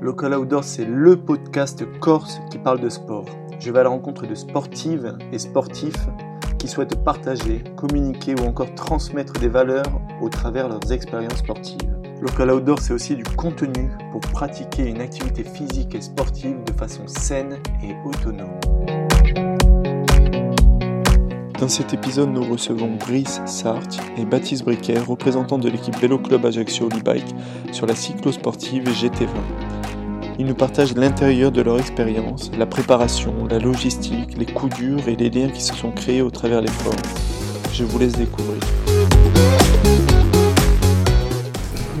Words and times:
Local 0.00 0.32
Outdoor, 0.32 0.62
c'est 0.62 0.84
le 0.84 1.16
podcast 1.16 1.84
corse 1.98 2.40
qui 2.50 2.58
parle 2.58 2.80
de 2.80 2.88
sport. 2.88 3.24
Je 3.58 3.72
vais 3.72 3.80
à 3.80 3.82
la 3.82 3.88
rencontre 3.88 4.28
de 4.28 4.34
sportives 4.36 5.18
et 5.32 5.38
sportifs 5.38 6.06
qui 6.58 6.68
souhaitent 6.68 7.02
partager, 7.02 7.64
communiquer 7.76 8.36
ou 8.40 8.44
encore 8.44 8.72
transmettre 8.76 9.32
des 9.34 9.48
valeurs 9.48 10.00
au 10.22 10.28
travers 10.28 10.68
leurs 10.68 10.92
expériences 10.92 11.38
sportives. 11.38 11.96
Local 12.20 12.52
Outdoor, 12.52 12.78
c'est 12.78 12.92
aussi 12.92 13.16
du 13.16 13.24
contenu 13.24 13.90
pour 14.12 14.20
pratiquer 14.20 14.86
une 14.86 15.00
activité 15.00 15.42
physique 15.42 15.96
et 15.96 16.00
sportive 16.00 16.62
de 16.64 16.72
façon 16.74 17.06
saine 17.08 17.58
et 17.82 17.94
autonome. 18.04 18.58
Dans 21.58 21.68
cet 21.68 21.92
épisode, 21.92 22.30
nous 22.30 22.44
recevons 22.44 22.94
Brice 22.94 23.40
Sartre 23.46 23.98
et 24.16 24.24
Baptiste 24.24 24.62
Briquet, 24.62 25.00
représentants 25.00 25.58
de 25.58 25.68
l'équipe 25.68 25.96
Vélo 25.96 26.18
Club 26.18 26.46
Ajaccio 26.46 26.88
Bike 27.04 27.34
sur 27.72 27.86
la 27.86 27.96
cyclosportive 27.96 28.84
GT20. 28.84 29.67
Ils 30.40 30.46
nous 30.46 30.54
partagent 30.54 30.94
l'intérieur 30.94 31.50
de 31.50 31.60
leur 31.62 31.80
expérience, 31.80 32.52
la 32.56 32.64
préparation, 32.64 33.48
la 33.50 33.58
logistique, 33.58 34.38
les 34.38 34.46
coups 34.46 34.76
durs 34.76 35.08
et 35.08 35.16
les 35.16 35.30
liens 35.30 35.48
qui 35.48 35.60
se 35.60 35.74
sont 35.74 35.90
créés 35.90 36.22
au 36.22 36.30
travers 36.30 36.62
des 36.62 36.70
formes. 36.70 36.94
Je 37.72 37.82
vous 37.82 37.98
laisse 37.98 38.12
découvrir. 38.12 38.60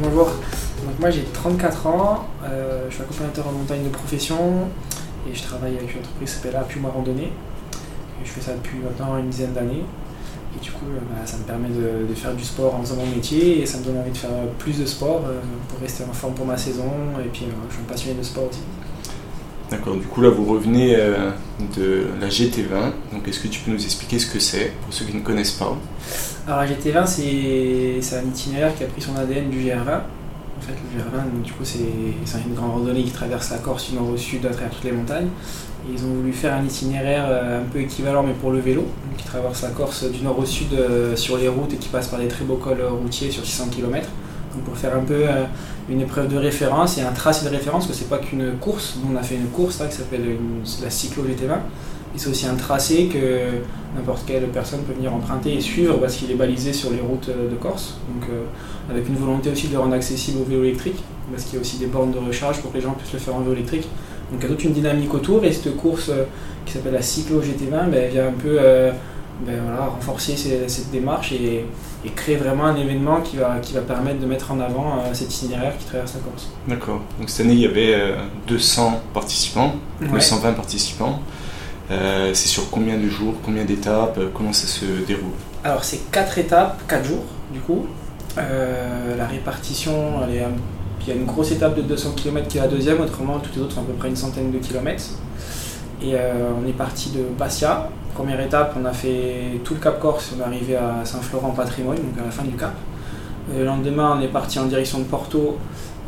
Bonjour, 0.00 0.30
moi 1.00 1.10
j'ai 1.10 1.24
34 1.24 1.86
ans, 1.88 2.28
euh, 2.44 2.86
je 2.88 2.94
suis 2.94 3.02
accompagnateur 3.02 3.48
en 3.48 3.52
montagne 3.52 3.82
de 3.82 3.88
profession 3.88 4.68
et 5.28 5.34
je 5.34 5.42
travaille 5.42 5.76
avec 5.76 5.92
une 5.92 5.98
entreprise 5.98 6.30
qui 6.30 6.36
s'appelle 6.36 6.56
Apuma 6.60 6.90
Randonnée. 6.90 7.32
Je 8.22 8.30
fais 8.30 8.40
ça 8.40 8.52
depuis 8.52 8.78
maintenant 8.78 9.18
une 9.18 9.30
dizaine 9.30 9.52
d'années. 9.52 9.84
Et 10.58 10.64
du 10.64 10.70
coup, 10.72 10.86
euh, 10.86 10.98
bah, 11.10 11.24
ça 11.24 11.36
me 11.36 11.44
permet 11.44 11.68
de, 11.68 12.06
de 12.08 12.14
faire 12.14 12.34
du 12.34 12.44
sport 12.44 12.74
en 12.74 12.80
faisant 12.80 12.96
mon 12.96 13.06
métier 13.06 13.62
et 13.62 13.66
ça 13.66 13.78
me 13.78 13.84
donne 13.84 13.98
envie 13.98 14.10
de 14.10 14.16
faire 14.16 14.30
plus 14.58 14.78
de 14.78 14.86
sport 14.86 15.22
euh, 15.28 15.40
pour 15.68 15.78
rester 15.80 16.04
en 16.04 16.12
forme 16.12 16.34
pour 16.34 16.46
ma 16.46 16.56
saison. 16.56 16.90
Et 17.24 17.28
puis, 17.28 17.44
euh, 17.44 17.52
je 17.68 17.74
suis 17.74 17.82
un 17.82 17.88
passionné 17.88 18.18
de 18.18 18.22
sport 18.24 18.48
aussi. 18.50 18.60
D'accord, 19.70 19.96
du 19.96 20.06
coup 20.06 20.22
là 20.22 20.30
vous 20.30 20.46
revenez 20.46 20.96
euh, 20.96 21.30
de 21.76 22.06
la 22.22 22.28
GT20, 22.28 22.92
donc 23.12 23.28
est-ce 23.28 23.40
que 23.40 23.48
tu 23.48 23.60
peux 23.60 23.70
nous 23.70 23.84
expliquer 23.84 24.18
ce 24.18 24.24
que 24.24 24.38
c'est 24.38 24.72
pour 24.82 24.94
ceux 24.94 25.04
qui 25.04 25.14
ne 25.14 25.20
connaissent 25.20 25.52
pas? 25.52 25.76
Alors 26.46 26.60
la 26.60 26.66
GT20 26.66 27.06
c'est 28.00 28.16
un 28.16 28.22
itinéraire 28.22 28.74
qui 28.74 28.84
a 28.84 28.86
pris 28.86 29.02
son 29.02 29.14
ADN 29.14 29.50
du 29.50 29.58
GR20. 29.58 29.74
En 29.76 30.60
fait 30.62 30.72
le 30.72 30.98
GR20 30.98 31.34
donc, 31.34 31.42
du 31.42 31.52
coup 31.52 31.64
c'est 31.64 31.80
c'est 32.24 32.38
une 32.46 32.54
grande 32.54 32.70
randonnée 32.70 33.04
qui 33.04 33.10
traverse 33.10 33.50
la 33.50 33.58
Corse 33.58 33.90
du 33.90 33.96
nord 33.96 34.08
au 34.08 34.16
sud 34.16 34.46
à 34.46 34.48
travers 34.48 34.70
toutes 34.70 34.84
les 34.84 34.92
montagnes. 34.92 35.28
Ils 35.86 36.04
ont 36.04 36.14
voulu 36.14 36.32
faire 36.32 36.54
un 36.54 36.64
itinéraire 36.64 37.26
euh, 37.28 37.60
un 37.60 37.64
peu 37.64 37.80
équivalent 37.80 38.22
mais 38.22 38.32
pour 38.32 38.50
le 38.50 38.58
vélo, 38.58 38.84
qui 39.16 39.24
traverse 39.24 39.62
la 39.62 39.70
Corse 39.70 40.04
du 40.10 40.22
nord 40.22 40.38
au 40.38 40.44
sud 40.44 40.72
euh, 40.72 41.14
sur 41.16 41.36
les 41.38 41.48
routes 41.48 41.72
et 41.72 41.76
qui 41.76 41.88
passe 41.88 42.08
par 42.08 42.18
des 42.18 42.28
très 42.28 42.44
beaux 42.44 42.56
cols 42.56 42.80
euh, 42.80 42.90
routiers 42.90 43.30
sur 43.30 43.44
600 43.44 43.68
km. 43.70 44.08
Donc 44.54 44.64
pour 44.64 44.76
faire 44.76 44.96
un 44.96 45.02
peu 45.02 45.24
une 45.90 46.00
épreuve 46.00 46.28
de 46.28 46.36
référence 46.36 46.96
et 46.96 47.02
un 47.02 47.12
tracé 47.12 47.44
de 47.44 47.50
référence, 47.50 47.86
parce 47.86 47.98
que 47.98 48.04
c'est 48.04 48.10
pas 48.10 48.18
qu'une 48.18 48.52
course. 48.58 48.96
Nous, 48.96 49.14
on 49.14 49.16
a 49.16 49.22
fait 49.22 49.34
une 49.34 49.48
course 49.48 49.76
qui 49.76 49.94
s'appelle 49.94 50.24
la 50.82 50.90
cyclo 50.90 51.22
GT20. 51.22 51.58
Et 52.14 52.18
c'est 52.18 52.30
aussi 52.30 52.46
un 52.46 52.54
tracé 52.54 53.08
que 53.12 53.60
n'importe 53.94 54.22
quelle 54.26 54.48
personne 54.48 54.80
peut 54.80 54.94
venir 54.94 55.14
emprunter 55.14 55.54
et 55.54 55.60
suivre 55.60 55.98
parce 55.98 56.16
qu'il 56.16 56.30
est 56.30 56.34
balisé 56.34 56.72
sur 56.72 56.90
les 56.90 57.00
routes 57.00 57.28
de 57.28 57.54
Corse. 57.56 57.98
Donc 58.08 58.30
avec 58.90 59.06
une 59.06 59.16
volonté 59.16 59.50
aussi 59.50 59.68
de 59.68 59.74
le 59.74 59.80
rendre 59.80 59.94
accessible 59.94 60.38
au 60.40 60.44
vélo 60.44 60.64
électrique, 60.64 61.04
parce 61.30 61.44
qu'il 61.44 61.54
y 61.54 61.58
a 61.58 61.60
aussi 61.60 61.76
des 61.76 61.86
bornes 61.86 62.10
de 62.10 62.18
recharge 62.18 62.62
pour 62.62 62.72
que 62.72 62.78
les 62.78 62.82
gens 62.82 62.92
puissent 62.92 63.12
le 63.12 63.18
faire 63.18 63.36
en 63.36 63.40
vélo 63.40 63.52
électrique. 63.52 63.86
Donc 64.30 64.40
il 64.40 64.42
y 64.42 64.46
a 64.46 64.48
toute 64.48 64.64
une 64.64 64.72
dynamique 64.72 65.12
autour 65.14 65.44
et 65.44 65.52
cette 65.52 65.76
course 65.76 66.08
euh, 66.10 66.24
qui 66.66 66.72
s'appelle 66.74 66.92
la 66.94 67.02
cyclo 67.02 67.40
GT20, 67.40 67.90
ben, 67.90 68.10
vient 68.10 68.28
un 68.28 68.32
peu 68.32 68.56
euh, 68.60 68.90
ben, 69.46 69.54
voilà, 69.64 69.86
renforcer 69.86 70.36
ces- 70.36 70.68
cette 70.68 70.90
démarche 70.90 71.32
et, 71.32 71.64
et 72.04 72.10
créer 72.10 72.36
vraiment 72.36 72.64
un 72.64 72.76
événement 72.76 73.20
qui 73.22 73.36
va, 73.36 73.58
qui 73.62 73.72
va 73.72 73.80
permettre 73.80 74.18
de 74.20 74.26
mettre 74.26 74.50
en 74.52 74.60
avant 74.60 74.98
euh, 74.98 75.14
cet 75.14 75.32
itinéraire 75.32 75.72
qui 75.78 75.86
traverse 75.86 76.14
la 76.14 76.20
Corse. 76.20 76.48
D'accord, 76.66 77.00
donc 77.18 77.30
cette 77.30 77.46
année 77.46 77.54
il 77.54 77.60
y 77.60 77.66
avait 77.66 77.94
euh, 77.94 78.16
200 78.48 79.00
participants, 79.14 79.74
Ouais. 80.02 80.08
220 80.12 80.52
participants. 80.52 81.20
Euh, 81.90 82.34
c'est 82.34 82.48
sur 82.48 82.68
combien 82.70 82.98
de 82.98 83.08
jours, 83.08 83.34
combien 83.42 83.64
d'étapes, 83.64 84.18
euh, 84.18 84.28
comment 84.34 84.52
ça 84.52 84.66
se 84.66 84.84
déroule? 85.06 85.32
Alors 85.64 85.84
c'est 85.84 86.10
4 86.10 86.36
étapes, 86.38 86.82
4 86.86 87.04
jours 87.06 87.24
du 87.52 87.60
coup. 87.60 87.86
Euh, 88.36 89.16
la 89.16 89.26
répartition, 89.26 89.92
elle 90.28 90.36
est 90.36 90.42
un- 90.44 90.50
il 91.08 91.14
y 91.14 91.16
a 91.16 91.20
une 91.20 91.26
grosse 91.26 91.52
étape 91.52 91.74
de 91.74 91.80
200 91.80 92.12
km 92.16 92.46
qui 92.48 92.58
est 92.58 92.60
la 92.60 92.68
deuxième, 92.68 93.00
autrement 93.00 93.38
toutes 93.38 93.56
les 93.56 93.62
autres 93.62 93.74
sont 93.74 93.80
à 93.80 93.84
peu 93.84 93.94
près 93.94 94.08
une 94.08 94.16
centaine 94.16 94.50
de 94.50 94.58
kilomètres. 94.58 95.04
Et 96.02 96.14
euh, 96.14 96.50
on 96.62 96.68
est 96.68 96.72
parti 96.72 97.10
de 97.10 97.22
Bastia. 97.38 97.88
Première 98.14 98.38
étape, 98.40 98.76
on 98.78 98.84
a 98.84 98.92
fait 98.92 99.58
tout 99.64 99.72
le 99.72 99.80
Cap 99.80 99.98
Corse, 100.00 100.34
on 100.36 100.40
est 100.40 100.44
arrivé 100.44 100.76
à 100.76 101.02
Saint-Florent 101.04 101.52
Patrimoine, 101.52 101.96
donc 101.96 102.18
à 102.20 102.26
la 102.26 102.30
fin 102.30 102.44
du 102.44 102.56
Cap. 102.56 102.74
Euh, 103.50 103.60
Le 103.60 103.64
lendemain, 103.64 104.18
on 104.18 104.22
est 104.22 104.28
parti 104.28 104.58
en 104.58 104.66
direction 104.66 104.98
de 104.98 105.04
Porto, 105.04 105.56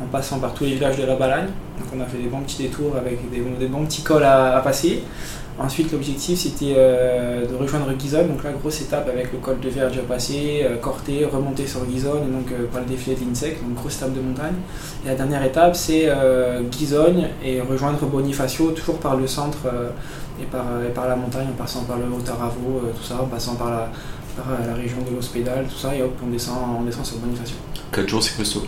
en 0.02 0.06
passant 0.12 0.38
par 0.38 0.52
tous 0.52 0.64
les 0.64 0.74
villages 0.74 0.98
de 0.98 1.06
la 1.06 1.16
Balagne. 1.16 1.46
Donc 1.78 1.88
on 1.96 2.00
a 2.02 2.04
fait 2.04 2.18
des 2.18 2.28
bons 2.28 2.40
petits 2.40 2.62
détours 2.62 2.94
avec 2.96 3.30
des, 3.30 3.40
des 3.40 3.66
bons 3.68 3.86
petits 3.86 4.02
cols 4.02 4.24
à 4.24 4.60
passer. 4.62 5.02
Ensuite, 5.62 5.93
l'objectif 5.93 6.38
c'était 6.38 6.75
euh, 6.75 7.47
de 7.47 7.54
rejoindre 7.54 7.93
Gizone, 7.98 8.28
donc 8.28 8.43
la 8.43 8.53
grosse 8.53 8.81
étape 8.81 9.06
avec 9.09 9.31
le 9.31 9.38
col 9.38 9.60
de 9.60 9.69
Verge 9.69 9.98
à 9.98 10.03
passer, 10.03 10.62
euh, 10.65 10.78
Corté, 10.78 11.26
remonter 11.26 11.66
sur 11.66 11.81
Gizone, 11.91 12.32
donc 12.32 12.50
euh, 12.50 12.66
par 12.72 12.81
le 12.81 12.87
défilé 12.87 13.15
de 13.15 13.21
l'INSEC, 13.21 13.62
donc 13.62 13.75
grosse 13.75 13.97
étape 13.97 14.15
de 14.15 14.21
montagne. 14.22 14.54
Et 15.04 15.09
la 15.09 15.15
dernière 15.16 15.44
étape 15.44 15.76
c'est 15.76 16.09
euh, 16.09 16.62
Gizone 16.71 17.28
et 17.44 17.60
rejoindre 17.60 17.98
Bonifacio, 18.06 18.71
toujours 18.71 18.98
par 19.00 19.16
le 19.16 19.26
centre 19.26 19.59
euh, 19.66 19.91
et, 20.41 20.47
par, 20.47 20.65
et 20.82 20.93
par 20.94 21.06
la 21.06 21.16
montagne, 21.16 21.48
en 21.53 21.62
passant 21.62 21.82
par 21.82 21.98
le 21.98 22.04
Haut-Aravo, 22.04 22.78
euh, 22.78 22.92
tout 22.98 23.04
ça, 23.04 23.21
en 23.22 23.27
passant 23.27 23.56
par 23.56 23.71
la, 23.71 23.91
par 24.37 24.47
euh, 24.53 24.66
la 24.66 24.75
région 24.75 24.97
de 25.09 25.15
l'Hospédal, 25.15 25.66
tout 25.69 25.77
ça, 25.78 25.94
et 25.94 26.03
hop, 26.03 26.16
on 26.25 26.31
descend, 26.31 26.56
on 26.81 26.84
descend 26.84 27.04
sur 27.04 27.19
Bonifacio. 27.19 27.56
4 27.92 28.09
jours 28.09 28.22
c'est 28.22 28.34
costaud. 28.34 28.62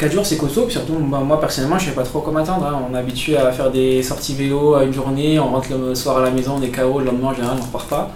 4 0.00 0.12
jours 0.12 0.24
c'est 0.24 0.38
costaud, 0.38 0.62
puis 0.62 0.72
surtout 0.72 0.94
bah, 0.94 1.20
moi 1.24 1.38
personnellement 1.38 1.78
je 1.78 1.86
sais 1.86 1.94
pas 1.94 2.02
trop 2.02 2.20
comment 2.20 2.38
attendre. 2.40 2.64
hein. 2.66 2.80
On 2.90 2.94
est 2.94 2.98
habitué 2.98 3.36
à 3.36 3.52
faire 3.52 3.70
des 3.70 4.02
sorties 4.02 4.34
vélo 4.34 4.74
à 4.74 4.84
une 4.84 4.92
journée, 4.94 5.38
on 5.38 5.50
rentre 5.50 5.68
le 5.70 5.94
soir 5.94 6.18
à 6.18 6.22
la 6.22 6.30
maison, 6.30 6.54
on 6.58 6.62
est 6.62 6.70
KO, 6.70 6.98
le 7.00 7.04
lendemain 7.06 7.28
en 7.28 7.34
général 7.34 7.56
on 7.60 7.64
repart 7.66 7.88
pas. 7.88 8.10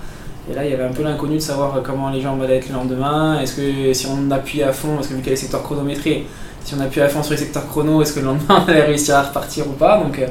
Et 0.51 0.55
là 0.55 0.65
il 0.65 0.71
y 0.71 0.75
avait 0.75 0.85
un 0.85 0.93
peu 0.93 1.03
l'inconnu 1.03 1.35
de 1.37 1.41
savoir 1.41 1.81
comment 1.83 2.11
les 2.11 2.21
jambes 2.23 2.41
allaient 2.43 2.57
être 2.57 2.69
le 2.69 2.75
lendemain, 2.75 3.39
est-ce 3.41 3.55
que 3.57 3.93
si 3.93 4.07
on 4.07 4.31
appuie 4.31 4.63
à 4.63 4.73
fond, 4.73 4.95
parce 4.97 5.09
que 5.09 5.13
vu 5.15 5.19
qu'il 5.21 5.27
y 5.27 5.31
a 5.31 5.35
les 5.35 5.41
secteurs 5.41 5.63
chronométrés, 5.63 6.27
si 6.65 6.75
on 6.75 6.81
appuie 6.81 7.03
à 7.03 7.09
fond 7.09 7.23
sur 7.23 7.33
les 7.33 7.39
secteurs 7.39 7.69
chrono, 7.69 8.01
est-ce 8.01 8.15
que 8.15 8.21
le 8.21 8.27
lendemain 8.27 8.65
on 8.67 8.71
allait 8.71 8.85
réussir 8.85 9.17
à 9.17 9.23
repartir 9.23 9.67
ou 9.69 9.73
pas? 9.73 9.99
Donc 10.03 10.19
euh, 10.19 10.27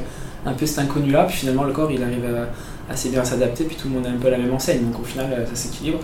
un 0.46 0.52
peu 0.52 0.66
cet 0.66 0.80
inconnu 0.80 1.10
là, 1.12 1.24
puis 1.24 1.36
finalement 1.36 1.62
le 1.64 1.72
corps 1.72 1.90
il 1.92 2.02
arrive 2.02 2.24
à 2.24 2.92
assez 2.92 3.08
bien 3.10 3.24
s'adapter, 3.24 3.64
puis 3.64 3.76
tout 3.76 3.88
le 3.88 3.94
monde 3.94 4.06
a 4.06 4.10
un 4.10 4.18
peu 4.20 4.28
la 4.28 4.38
même 4.38 4.52
enseigne, 4.52 4.82
donc 4.90 5.00
au 5.00 5.04
final 5.04 5.26
euh, 5.32 5.46
ça 5.46 5.54
s'équilibre. 5.54 6.00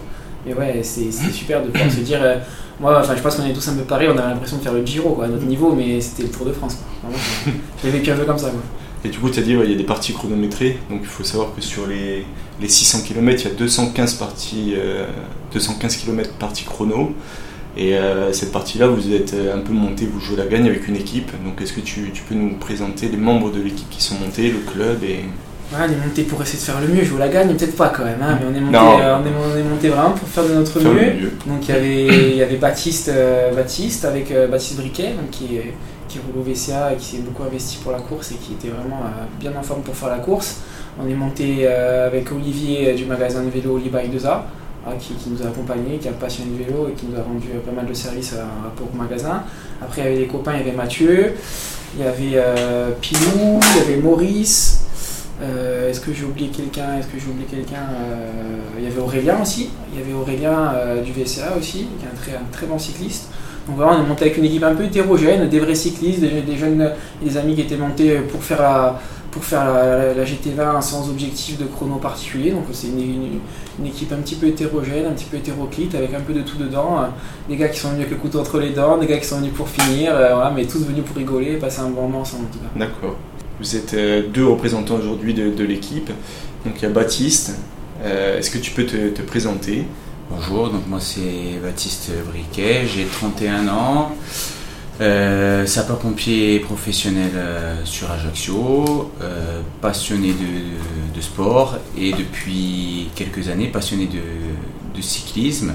Mais 0.46 0.54
ouais, 0.54 0.80
c'est 0.82 1.10
super 1.12 1.62
de 1.62 1.68
pouvoir 1.68 1.90
se 1.90 2.00
dire, 2.00 2.18
euh, 2.22 2.36
moi, 2.80 2.98
enfin, 3.00 3.14
je 3.16 3.20
pense 3.22 3.36
qu'on 3.36 3.44
est 3.46 3.52
tous 3.52 3.68
un 3.68 3.74
peu 3.74 3.82
pareil, 3.82 4.08
on 4.08 4.16
avait 4.16 4.30
l'impression 4.30 4.56
de 4.56 4.62
faire 4.62 4.72
le 4.72 4.84
Giro 4.84 5.10
quoi, 5.10 5.26
à 5.26 5.28
notre 5.28 5.44
niveau, 5.44 5.72
mais 5.74 6.00
c'était 6.00 6.22
le 6.22 6.30
Tour 6.30 6.46
de 6.46 6.52
France. 6.52 6.76
Quoi. 6.76 7.10
Vraiment, 7.10 7.22
je- 7.46 7.50
je 7.82 7.86
l'ai 7.92 7.98
vécu 7.98 8.10
un 8.10 8.16
peu 8.16 8.24
comme 8.24 8.38
ça. 8.38 8.48
Quoi. 8.50 8.60
Et 9.04 9.08
du 9.08 9.18
coup 9.18 9.30
tu 9.30 9.38
as 9.38 9.42
dit 9.42 9.56
ouais, 9.56 9.64
il 9.64 9.70
y 9.72 9.74
a 9.74 9.78
des 9.78 9.84
parties 9.84 10.12
chronométrées, 10.12 10.78
donc 10.90 11.00
il 11.02 11.06
faut 11.06 11.24
savoir 11.24 11.54
que 11.54 11.62
sur 11.62 11.86
les, 11.86 12.24
les 12.60 12.68
600 12.68 13.00
km 13.06 13.42
il 13.44 13.48
y 13.48 13.50
a 13.50 13.54
215 13.54 14.14
parties, 14.14 14.74
euh, 14.76 15.06
215 15.52 15.96
km 15.96 16.32
partie 16.34 16.64
chrono. 16.64 17.14
Et 17.76 17.94
euh, 17.96 18.32
cette 18.32 18.50
partie-là, 18.52 18.88
vous 18.88 19.12
êtes 19.14 19.32
euh, 19.32 19.54
un 19.56 19.60
peu 19.60 19.72
monté, 19.72 20.04
vous 20.04 20.20
jouez 20.20 20.36
la 20.36 20.46
gagne 20.46 20.66
avec 20.66 20.86
une 20.88 20.96
équipe. 20.96 21.30
Donc 21.44 21.62
est-ce 21.62 21.72
que 21.72 21.80
tu, 21.80 22.10
tu 22.12 22.22
peux 22.24 22.34
nous 22.34 22.56
présenter 22.56 23.08
les 23.08 23.16
membres 23.16 23.50
de 23.52 23.60
l'équipe 23.62 23.88
qui 23.90 24.02
sont 24.02 24.16
montés, 24.16 24.50
le 24.50 24.58
club 24.58 25.02
et... 25.04 25.20
Ouais, 25.72 25.78
on 25.88 25.92
est 25.92 26.04
monté 26.04 26.24
pour 26.24 26.42
essayer 26.42 26.58
de 26.58 26.64
faire 26.64 26.80
le 26.80 26.88
mieux, 26.88 27.04
je 27.04 27.10
vous 27.10 27.18
la 27.18 27.28
gagne, 27.28 27.54
peut-être 27.54 27.76
pas 27.76 27.90
quand 27.90 28.04
même, 28.04 28.20
hein, 28.20 28.40
mais 28.40 28.46
on 28.50 28.56
est, 28.56 28.60
monté, 28.60 28.76
Non. 28.76 29.00
euh, 29.00 29.18
on, 29.18 29.24
est, 29.24 29.54
on 29.54 29.56
est 29.56 29.62
monté 29.62 29.88
vraiment 29.88 30.10
pour 30.10 30.26
faire 30.26 30.42
de 30.44 30.54
notre 30.54 30.80
faire 30.80 30.92
mieux. 30.92 30.98
le 30.98 31.14
mieux 31.14 31.32
Donc 31.46 31.68
il 31.68 31.72
y 31.72 31.78
avait, 31.78 32.06
il 32.06 32.36
y 32.38 32.42
avait 32.42 32.56
Baptiste, 32.56 33.08
euh, 33.08 33.54
Baptiste 33.54 34.04
avec 34.04 34.32
euh, 34.32 34.48
Baptiste 34.48 34.78
Briquet, 34.78 35.10
donc, 35.10 35.30
qui, 35.30 35.60
roule 36.18 36.40
au 36.40 36.42
VCA 36.42 36.92
et 36.92 36.96
qui 36.96 37.04
s'est 37.04 37.18
beaucoup 37.18 37.44
investi 37.44 37.76
pour 37.76 37.92
la 37.92 38.00
course 38.00 38.32
et 38.32 38.34
qui 38.34 38.54
était 38.54 38.74
vraiment 38.74 39.04
bien 39.38 39.52
en 39.56 39.62
forme 39.62 39.82
pour 39.82 39.94
faire 39.94 40.08
la 40.08 40.18
course. 40.18 40.56
On 41.00 41.08
est 41.08 41.14
monté 41.14 41.68
avec 41.68 42.32
Olivier 42.32 42.94
du 42.94 43.04
magasin 43.04 43.44
de 43.44 43.50
vélo 43.50 43.76
Olibaï 43.76 44.08
2A, 44.08 44.40
ah, 44.84 44.90
qui, 44.98 45.14
qui 45.14 45.30
nous 45.30 45.40
a 45.40 45.46
accompagnés, 45.50 45.98
qui 45.98 46.08
un 46.08 46.12
passionné 46.12 46.50
de 46.58 46.64
vélo 46.64 46.88
et 46.88 46.94
qui 46.94 47.06
nous 47.06 47.16
a 47.16 47.22
rendu 47.22 47.46
pas 47.64 47.70
mal 47.70 47.86
de 47.86 47.94
services 47.94 48.34
rapport 48.64 48.88
au 48.92 48.96
magasin. 48.96 49.44
Après 49.80 50.00
il 50.00 50.04
y 50.04 50.06
avait 50.08 50.18
des 50.18 50.26
copains, 50.26 50.54
il 50.54 50.66
y 50.66 50.68
avait 50.68 50.76
Mathieu, 50.76 51.34
il 51.96 52.04
y 52.04 52.08
avait 52.08 52.44
Pilou, 53.00 53.60
il 53.76 53.80
y 53.80 53.84
avait 53.84 54.02
Maurice. 54.02 54.80
Euh, 55.42 55.90
Est-ce 55.90 56.00
que 56.00 56.12
j'ai 56.12 56.24
oublié 56.24 56.48
quelqu'un 56.48 56.98
Est-ce 56.98 57.06
que 57.06 57.18
j'ai 57.18 57.28
oublié 57.30 57.46
quelqu'un 57.46 57.86
Euh, 57.92 58.58
Il 58.78 58.84
y 58.84 58.86
avait 58.86 59.00
Aurélien 59.00 59.40
aussi. 59.40 59.70
Il 59.92 60.00
y 60.00 60.02
avait 60.02 60.12
Aurélien 60.12 60.72
euh, 60.74 61.02
du 61.02 61.12
VCA 61.12 61.56
aussi, 61.58 61.86
qui 61.98 62.04
est 62.04 62.08
un 62.08 62.16
très, 62.20 62.32
un 62.32 62.50
très 62.52 62.66
bon 62.66 62.78
cycliste. 62.78 63.30
Donc 63.66 63.76
voilà, 63.76 63.98
on 63.98 64.04
est 64.04 64.06
monté 64.06 64.24
avec 64.24 64.36
une 64.38 64.44
équipe 64.44 64.62
un 64.64 64.74
peu 64.74 64.84
hétérogène, 64.84 65.48
des 65.48 65.60
vrais 65.60 65.74
cyclistes, 65.74 66.20
des, 66.20 66.56
jeunes 66.56 66.92
des 67.22 67.36
amis 67.36 67.54
qui 67.54 67.60
étaient 67.60 67.76
montés 67.76 68.16
pour 68.32 68.42
faire 68.42 68.60
la, 68.62 68.98
pour 69.30 69.44
faire 69.44 69.64
la, 69.64 70.14
la 70.14 70.24
GT20 70.24 70.80
sans 70.80 71.08
objectif 71.10 71.58
de 71.58 71.66
chrono 71.66 71.96
particulier. 71.96 72.50
Donc 72.50 72.64
c'est 72.72 72.88
une, 72.88 73.38
équipe 73.86 74.12
un 74.12 74.16
petit 74.16 74.34
peu 74.34 74.46
hétérogène, 74.46 75.06
un 75.06 75.12
petit 75.12 75.26
peu 75.26 75.36
hétéroclite, 75.36 75.94
avec 75.94 76.12
un 76.14 76.20
peu 76.20 76.32
de 76.32 76.40
tout 76.40 76.56
dedans. 76.56 77.00
Euh, 77.00 77.06
Des 77.48 77.56
gars 77.56 77.68
qui 77.68 77.78
sont 77.78 77.90
venus 77.90 78.06
avec 78.06 78.12
le 78.12 78.16
couteau 78.16 78.40
entre 78.40 78.58
les 78.58 78.70
dents, 78.70 78.96
des 78.96 79.06
gars 79.06 79.18
qui 79.18 79.26
sont 79.26 79.38
venus 79.38 79.52
pour 79.52 79.68
finir, 79.68 80.12
voilà, 80.14 80.50
mais 80.54 80.64
tous 80.64 80.84
venus 80.84 81.04
pour 81.04 81.16
rigoler 81.16 81.56
passer 81.58 81.80
un 81.80 81.90
bon 81.90 82.02
moment 82.02 82.20
ensemble. 82.20 82.46
D'accord. 82.74 83.16
Vous 83.60 83.76
êtes 83.76 83.92
euh, 83.92 84.22
deux 84.26 84.46
représentants 84.46 84.96
aujourd'hui 84.96 85.34
de, 85.34 85.64
l'équipe. 85.64 86.10
Donc 86.64 86.76
il 86.78 86.82
y 86.82 86.86
a 86.86 86.88
Baptiste. 86.88 87.58
Euh, 88.02 88.38
Est-ce 88.38 88.50
que 88.50 88.56
tu 88.56 88.70
peux 88.70 88.86
te, 88.86 89.10
te 89.10 89.20
présenter? 89.20 89.84
Bonjour, 90.30 90.70
donc 90.70 90.86
moi 90.88 90.98
c'est 90.98 91.58
Baptiste 91.62 92.10
Briquet, 92.30 92.86
j'ai 92.86 93.04
31 93.04 93.68
ans. 93.68 94.12
Euh, 95.02 95.66
sapeur-pompier 95.66 96.60
professionnel 96.60 97.32
euh, 97.34 97.84
sur 97.84 98.10
Ajaccio, 98.10 99.12
passionné 99.82 100.32
de, 100.32 101.20
sport 101.20 101.76
et 101.98 102.12
depuis 102.12 103.10
quelques 103.14 103.50
années 103.50 103.66
passionné 103.66 104.06
de, 104.06 105.02
cyclisme. 105.02 105.74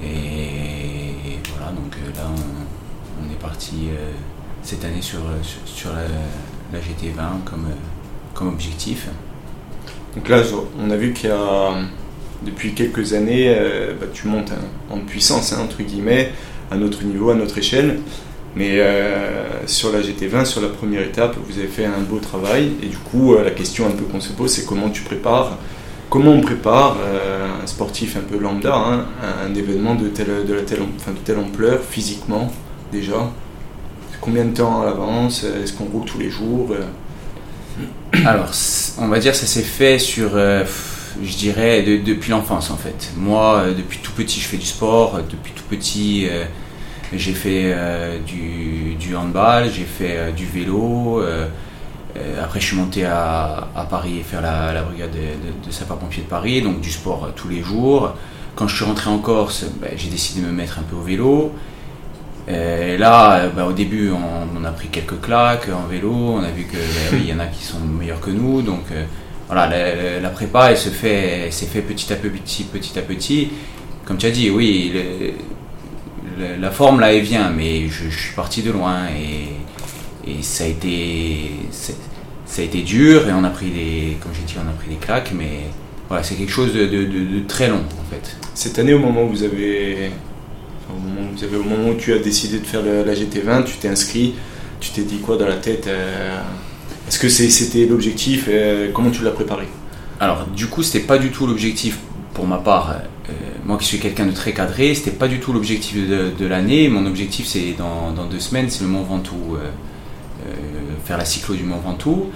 Et 0.00 1.38
voilà, 1.56 1.72
donc 1.72 1.96
là 2.14 2.22
on, 3.20 3.32
est 3.32 3.40
parti 3.40 3.88
cette 4.62 4.84
année 4.84 5.02
sur, 5.02 5.20
sur, 5.66 5.90
la, 5.90 6.02
GT20 6.78 7.44
comme, 7.44 7.66
comme 8.34 8.48
objectif. 8.48 9.08
Donc 10.14 10.28
là 10.28 10.42
on 10.78 10.90
a 10.90 10.96
vu 10.96 11.12
qu'il 11.12 11.30
y 11.30 11.32
a 11.32 11.72
depuis 12.44 12.74
quelques 12.74 13.12
années, 13.12 13.54
bah, 14.00 14.06
tu 14.12 14.26
montes 14.26 14.52
en 14.90 14.98
puissance, 14.98 15.52
hein, 15.52 15.60
entre 15.62 15.82
guillemets 15.82 16.32
à 16.72 16.76
notre 16.76 17.04
niveau, 17.04 17.30
à 17.30 17.34
notre 17.34 17.58
échelle. 17.58 18.00
Mais 18.54 18.80
euh, 18.80 19.66
sur 19.66 19.92
la 19.92 20.00
GT20, 20.00 20.44
sur 20.44 20.60
la 20.60 20.68
première 20.68 21.02
étape, 21.02 21.36
vous 21.48 21.58
avez 21.58 21.68
fait 21.68 21.86
un 21.86 22.00
beau 22.00 22.18
travail. 22.18 22.72
Et 22.82 22.86
du 22.86 22.98
coup, 22.98 23.34
euh, 23.34 23.44
la 23.44 23.50
question 23.50 23.86
un 23.86 23.92
peu 23.92 24.04
qu'on 24.04 24.20
se 24.20 24.32
pose, 24.32 24.50
c'est 24.50 24.66
comment 24.66 24.90
tu 24.90 25.02
prépares, 25.02 25.56
comment 26.10 26.32
on 26.32 26.40
prépare 26.40 26.96
euh, 27.00 27.46
un 27.62 27.66
sportif 27.66 28.16
un 28.16 28.20
peu 28.20 28.38
lambda, 28.38 28.74
hein, 28.74 29.06
un, 29.46 29.54
événement 29.54 29.94
de 29.94 30.08
telle, 30.08 30.44
de, 30.46 30.52
la 30.52 30.62
telle, 30.62 30.80
enfin, 30.96 31.12
de 31.12 31.18
telle 31.18 31.38
ampleur, 31.38 31.80
physiquement 31.82 32.52
déjà 32.92 33.30
Combien 34.22 34.46
de 34.46 34.56
temps 34.56 34.80
à 34.80 34.86
l'avance 34.86 35.44
Est-ce 35.44 35.74
qu'on 35.74 35.84
roule 35.84 36.06
tous 36.06 36.18
les 36.18 36.30
jours 36.30 36.70
Alors, 38.24 38.50
on 38.98 39.08
va 39.08 39.18
dire 39.18 39.34
ça 39.34 39.46
s'est 39.46 39.60
fait 39.62 39.98
sur 39.98 40.30
je 41.22 41.36
dirais 41.36 41.82
depuis 41.82 42.30
l'enfance 42.30 42.70
en 42.70 42.78
fait. 42.78 43.12
Moi, 43.18 43.64
depuis 43.76 43.98
tout 43.98 44.12
petit, 44.12 44.40
je 44.40 44.46
fais 44.46 44.56
du 44.56 44.64
sport. 44.64 45.18
Depuis 45.28 45.52
tout 45.52 45.64
petit, 45.68 46.28
j'ai 47.14 47.32
fait 47.32 47.72
euh, 47.74 48.18
du, 48.20 49.14
handball, 49.14 49.70
j'ai 49.70 49.84
fait 49.84 50.16
euh, 50.16 50.30
du 50.30 50.46
vélo. 50.46 51.20
Euh, 51.20 51.46
après, 52.42 52.60
je 52.60 52.66
suis 52.66 52.76
monté 52.76 53.04
à, 53.04 53.68
Paris 53.90 54.18
et 54.18 54.22
faire 54.22 54.40
la, 54.40 54.82
brigade 54.82 55.10
de, 55.10 55.66
de, 55.66 55.72
sapeurs-pompiers 55.72 56.22
de 56.22 56.28
Paris, 56.28 56.62
donc 56.62 56.80
du 56.80 56.90
sport 56.90 57.30
tous 57.36 57.48
les 57.48 57.62
jours. 57.62 58.14
Quand 58.54 58.68
je 58.68 58.76
suis 58.76 58.84
rentré 58.84 59.10
en 59.10 59.18
Corse, 59.18 59.64
ben, 59.80 59.90
j'ai 59.96 60.08
décidé 60.08 60.42
de 60.42 60.46
me 60.46 60.52
mettre 60.52 60.78
un 60.78 60.82
peu 60.82 60.96
au 60.96 61.02
vélo. 61.02 61.52
Et 62.48 62.96
là, 62.96 63.48
ben, 63.48 63.64
au 63.64 63.72
début, 63.72 64.10
on, 64.10 64.64
a 64.64 64.70
pris 64.70 64.88
quelques 64.88 65.20
claques 65.20 65.68
en 65.68 65.86
vélo. 65.86 66.12
On 66.12 66.42
a 66.42 66.50
vu 66.50 66.64
qu'il 66.64 66.78
ben, 67.18 67.26
y 67.26 67.32
en 67.32 67.38
a 67.38 67.46
qui 67.46 67.62
sont 67.62 67.78
meilleurs 67.80 68.20
que 68.20 68.30
nous. 68.30 68.62
Donc 68.62 68.84
voilà, 69.46 69.70
la, 70.20 70.28
prépa, 70.30 70.70
elle 70.70 70.78
se 70.78 70.88
fait, 70.88 71.50
s'est 71.50 71.66
fait 71.66 71.82
petit 71.82 72.12
à 72.12 72.16
petit, 72.16 72.64
petit 72.64 72.98
à 72.98 73.02
petit. 73.02 73.50
Comme 74.04 74.16
tu 74.16 74.26
as 74.26 74.30
dit, 74.30 74.50
oui, 74.50 74.92
la 76.60 76.70
forme 76.70 77.00
là 77.00 77.12
elle 77.12 77.22
vient, 77.22 77.50
mais 77.50 77.88
je, 77.88 78.08
suis 78.08 78.34
parti 78.34 78.62
de 78.62 78.70
loin 78.70 79.06
et, 79.08 80.30
et, 80.30 80.42
ça 80.42 80.64
a 80.64 80.66
été 80.66 81.50
ça 81.70 82.62
a 82.62 82.64
été 82.64 82.82
dur 82.82 83.28
et 83.28 83.32
on 83.32 83.44
a 83.44 83.50
pris 83.50 83.70
des 83.70 84.16
comme 84.20 84.32
j'ai 84.34 84.42
dit 84.42 84.54
on 84.56 84.68
a 84.68 84.72
pris 84.72 84.88
des 84.88 84.96
claques, 84.96 85.32
mais 85.36 85.66
voilà 86.08 86.22
c'est 86.22 86.34
quelque 86.34 86.52
chose 86.52 86.74
de, 86.74 87.46
très 87.46 87.68
long 87.68 87.82
en 88.00 88.10
fait. 88.10 88.36
Cette 88.54 88.78
année 88.78 88.94
au 88.94 88.98
moment 88.98 89.24
où 89.24 89.28
vous 89.28 89.42
avez 89.42 90.10
au 90.92 91.62
moment 91.62 91.90
où, 91.90 91.94
tu 91.94 92.12
as 92.12 92.18
décidé 92.18 92.58
de 92.58 92.66
faire 92.66 92.82
la, 92.82 93.14
GT20, 93.14 93.64
tu 93.64 93.76
t'es 93.76 93.88
inscrit, 93.88 94.34
tu 94.80 94.90
t'es 94.90 95.02
dit 95.02 95.18
quoi 95.18 95.36
dans 95.36 95.46
la 95.46 95.56
tête 95.56 95.86
euh, 95.86 96.38
Est-ce 97.08 97.18
que 97.18 97.28
c'était 97.28 97.86
l'objectif 97.86 98.48
Comment 98.94 99.10
tu 99.10 99.22
l'as 99.22 99.30
préparé? 99.30 99.68
Alors 100.20 100.46
du 100.46 100.68
coup 100.68 100.82
c'était 100.82 101.04
pas 101.04 101.18
du 101.18 101.30
tout 101.30 101.46
l'objectif 101.46 101.98
pour 102.34 102.46
ma 102.46 102.58
part 102.58 102.94
euh, 103.28 103.32
moi 103.64 103.78
qui 103.78 103.84
suis 103.84 103.98
quelqu'un 103.98 104.26
de 104.26 104.32
très 104.32 104.52
cadré, 104.52 104.94
c'était 104.94 105.12
pas 105.12 105.28
du 105.28 105.38
tout 105.38 105.52
l'objectif 105.52 105.96
de, 105.96 106.46
l'année. 106.46 106.88
Mon 106.88 107.06
objectif, 107.06 107.46
c'est 107.46 107.74
dans, 107.78 108.12
deux 108.24 108.40
semaines, 108.40 108.68
c'est 108.68 108.82
le 108.82 108.90
Mont 108.90 109.02
Ventoux, 109.02 109.54
euh, 109.54 109.68
euh, 110.46 110.52
faire 111.04 111.18
la 111.18 111.24
cyclo 111.24 111.54
du 111.54 111.62
Mont 111.62 111.78
Ventoux. 111.78 112.30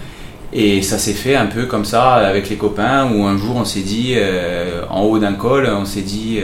Et 0.52 0.80
ça 0.82 0.98
s'est 0.98 1.12
fait 1.12 1.34
un 1.34 1.46
peu 1.46 1.66
comme 1.66 1.84
ça 1.84 2.14
avec 2.14 2.48
les 2.48 2.56
copains, 2.56 3.10
où 3.10 3.24
un 3.24 3.36
jour 3.36 3.56
on 3.56 3.64
s'est 3.64 3.80
dit, 3.80 4.14
en 4.88 5.02
haut 5.02 5.18
d'un 5.18 5.34
col, 5.34 5.68
on 5.68 5.84
s'est 5.84 6.02
dit, 6.02 6.38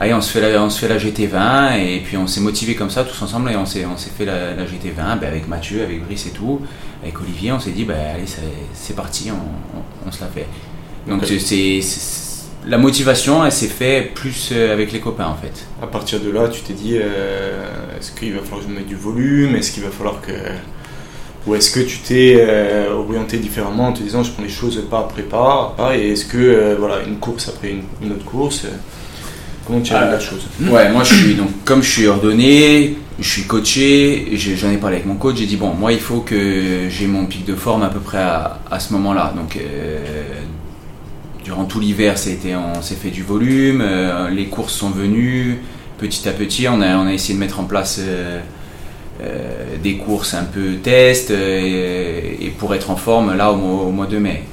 allez, 0.00 0.14
on 0.14 0.20
se 0.20 0.32
fait 0.32 0.40
la, 0.40 0.62
on 0.62 0.70
se 0.70 0.80
fait 0.80 0.88
la 0.88 0.98
GT20, 0.98 1.78
et 1.78 2.00
puis 2.00 2.16
on 2.16 2.26
s'est 2.26 2.40
motivé 2.40 2.74
comme 2.74 2.90
ça 2.90 3.04
tous 3.04 3.22
ensemble, 3.22 3.50
et 3.50 3.56
on 3.56 3.66
s'est, 3.66 3.86
on 3.86 3.96
s'est 3.96 4.10
fait 4.10 4.24
la, 4.24 4.56
GT20 4.64 5.20
ben, 5.20 5.28
avec 5.28 5.46
Mathieu, 5.46 5.82
avec 5.82 6.04
Brice 6.04 6.26
et 6.26 6.30
tout, 6.30 6.60
avec 7.02 7.20
Olivier, 7.20 7.52
on 7.52 7.60
s'est 7.60 7.70
dit, 7.70 7.84
ben, 7.84 7.96
allez, 8.14 8.26
c'est, 8.74 8.96
parti, 8.96 9.30
on, 9.30 10.08
on, 10.08 10.10
se 10.10 10.20
la 10.20 10.26
fait. 10.26 10.46
Donc 11.06 11.24
c'est 11.24 11.80
la 12.66 12.78
motivation, 12.78 13.44
elle 13.44 13.52
s'est 13.52 13.68
faite 13.68 14.14
plus 14.14 14.50
euh, 14.52 14.72
avec 14.72 14.92
les 14.92 15.00
copains 15.00 15.28
en 15.28 15.34
fait. 15.34 15.66
À 15.82 15.86
partir 15.86 16.20
de 16.20 16.30
là, 16.30 16.48
tu 16.48 16.60
t'es 16.60 16.74
dit, 16.74 16.98
euh, 16.98 17.64
est-ce 17.98 18.12
qu'il 18.12 18.34
va 18.34 18.40
falloir 18.40 18.60
que 18.60 18.68
je 18.68 18.74
mette 18.74 18.86
du 18.86 18.96
volume? 18.96 19.56
Est-ce 19.56 19.72
qu'il 19.72 19.82
va 19.82 19.90
falloir 19.90 20.20
que... 20.20 20.32
Ou 21.46 21.54
est-ce 21.54 21.70
que 21.70 21.80
tu 21.80 21.98
t'es 22.00 22.36
euh, 22.38 22.92
orienté 22.92 23.38
différemment 23.38 23.88
en 23.88 23.92
te 23.94 24.02
disant, 24.02 24.22
je 24.22 24.30
prends 24.30 24.42
les 24.42 24.50
choses 24.50 24.78
pas 24.90 25.00
après 25.00 25.22
pas, 25.22 25.72
pas 25.74 25.96
et 25.96 26.10
est-ce 26.10 26.26
que, 26.26 26.76
voilà, 26.78 27.02
une 27.02 27.16
course 27.16 27.48
après 27.48 27.70
une, 28.02 28.12
autre 28.12 28.26
course 28.26 28.66
Tu 29.82 29.94
as 29.94 30.10
la 30.10 30.18
chose 30.18 30.46
Ouais, 30.60 30.90
moi 30.90 31.04
je 31.04 31.14
suis, 31.14 31.34
donc 31.34 31.50
comme 31.64 31.82
je 31.82 31.90
suis 31.90 32.06
ordonné, 32.06 32.96
je 33.18 33.28
suis 33.28 33.44
coaché, 33.44 34.28
j'en 34.34 34.70
ai 34.70 34.76
parlé 34.76 34.96
avec 34.96 35.06
mon 35.06 35.16
coach, 35.16 35.36
j'ai 35.36 35.46
dit, 35.46 35.56
bon, 35.56 35.74
moi 35.74 35.92
il 35.92 36.00
faut 36.00 36.20
que 36.20 36.88
j'ai 36.88 37.06
mon 37.06 37.26
pic 37.26 37.44
de 37.44 37.54
forme 37.54 37.82
à 37.82 37.88
peu 37.88 38.00
près 38.00 38.18
à, 38.18 38.80
ce 38.80 38.92
moment-là. 38.92 39.32
Donc 39.36 39.58
durant 41.44 41.64
tout 41.64 41.80
l'hiver, 41.80 42.14
on 42.14 42.82
s'est 42.82 42.94
fait 42.94 43.10
du 43.10 43.22
volume, 43.22 43.80
euh, 43.80 44.30
les 44.30 44.46
courses 44.46 44.74
sont 44.74 44.90
venues, 44.90 45.58
petit 45.98 46.28
à 46.28 46.32
petit, 46.32 46.68
on 46.68 46.80
a, 46.80 46.96
on 46.96 47.06
a 47.06 47.12
essayé 47.12 47.34
de 47.34 47.40
mettre 47.40 47.60
en 47.60 47.64
place 47.64 47.98
euh, 48.00 48.40
euh, 49.22 49.76
des 49.82 49.96
courses 49.96 50.34
un 50.34 50.44
peu 50.44 50.76
test 50.76 51.30
et, 51.30 52.52
pour 52.58 52.74
être 52.74 52.90
en 52.90 52.96
forme 52.96 53.36
là 53.36 53.50
au, 53.50 53.90
mois 53.90 54.06
de 54.06 54.18
mai. 54.18 54.44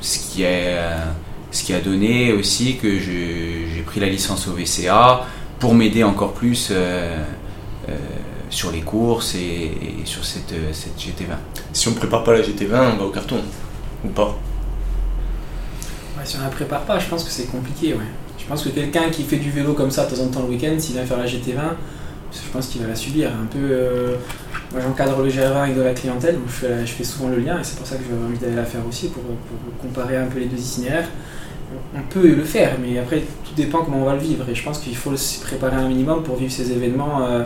ce, 0.00 0.18
qui 0.18 0.44
a, 0.44 1.14
ce 1.50 1.64
qui 1.64 1.72
a 1.72 1.80
donné 1.80 2.32
aussi 2.32 2.76
que 2.76 2.98
j'ai 2.98 3.82
pris 3.86 4.00
la 4.00 4.08
licence 4.08 4.46
au 4.48 4.52
VCA 4.52 5.26
pour 5.58 5.74
m'aider 5.74 6.04
encore 6.04 6.32
plus. 6.32 6.72
sur 8.50 8.72
les 8.72 8.80
courses 8.80 9.36
et, 9.36 9.70
sur 10.04 10.24
cette, 10.24 10.54
cette 10.72 10.98
GT20. 10.98 11.36
Si 11.72 11.86
on 11.86 11.92
ne 11.92 11.96
prépare 11.96 12.24
pas 12.24 12.32
la 12.32 12.42
GT20, 12.42 12.94
on 12.94 12.96
va 12.96 13.04
au 13.04 13.10
carton 13.10 13.40
ou 14.04 14.08
pas? 14.08 14.36
Si 16.24 16.36
on 16.36 16.42
la 16.42 16.48
prépare 16.48 16.82
pas, 16.82 16.98
je 16.98 17.06
pense 17.06 17.24
que 17.24 17.30
c'est 17.30 17.46
compliqué. 17.46 17.94
Ouais. 17.94 18.00
Je 18.38 18.44
pense 18.46 18.62
que 18.64 18.70
quelqu'un 18.70 19.10
qui 19.10 19.22
fait 19.22 19.36
du 19.36 19.50
vélo 19.50 19.74
comme 19.74 19.90
ça 19.90 20.06
de 20.06 20.14
temps 20.14 20.22
en 20.22 20.28
temps 20.28 20.42
le 20.42 20.48
week-end, 20.48 20.74
s'il 20.78 20.94
vient 20.94 21.04
faire 21.04 21.18
la 21.18 21.26
GT20, 21.26 21.74
je 22.32 22.52
pense 22.52 22.66
qu'il 22.68 22.82
va 22.82 22.88
la 22.88 22.94
subir. 22.94 23.30
Un 23.30 23.46
peu, 23.46 23.58
euh, 23.60 24.16
moi 24.72 24.80
j'encadre 24.80 25.22
le 25.22 25.30
GR20 25.30 25.62
avec 25.62 25.76
de 25.76 25.82
la 25.82 25.94
clientèle, 25.94 26.34
donc 26.34 26.44
je 26.48 26.92
fais, 26.92 27.04
souvent 27.04 27.28
le 27.28 27.38
lien 27.38 27.58
et 27.58 27.64
c'est 27.64 27.76
pour 27.76 27.86
ça 27.86 27.96
que 27.96 28.02
j'ai 28.08 28.14
envie 28.14 28.38
d'aller 28.38 28.56
la 28.56 28.64
faire 28.64 28.80
aussi 28.88 29.08
pour, 29.08 29.22
comparer 29.80 30.16
un 30.16 30.26
peu 30.26 30.38
les 30.38 30.46
deux 30.46 30.58
itinéraires. 30.58 31.08
On 31.94 32.02
peut 32.08 32.26
le 32.28 32.44
faire, 32.44 32.76
mais 32.80 32.98
après 32.98 33.24
tout 33.44 33.54
dépend 33.56 33.82
comment 33.82 34.02
on 34.02 34.04
va 34.04 34.14
le 34.14 34.20
vivre 34.20 34.48
et 34.48 34.54
je 34.54 34.62
pense 34.62 34.78
qu'il 34.78 34.96
faut 34.96 35.16
se 35.16 35.40
préparer 35.40 35.76
un 35.76 35.88
minimum 35.88 36.22
pour 36.22 36.36
vivre 36.36 36.52
ces 36.52 36.70
événements. 36.72 37.22
Euh, 37.22 37.44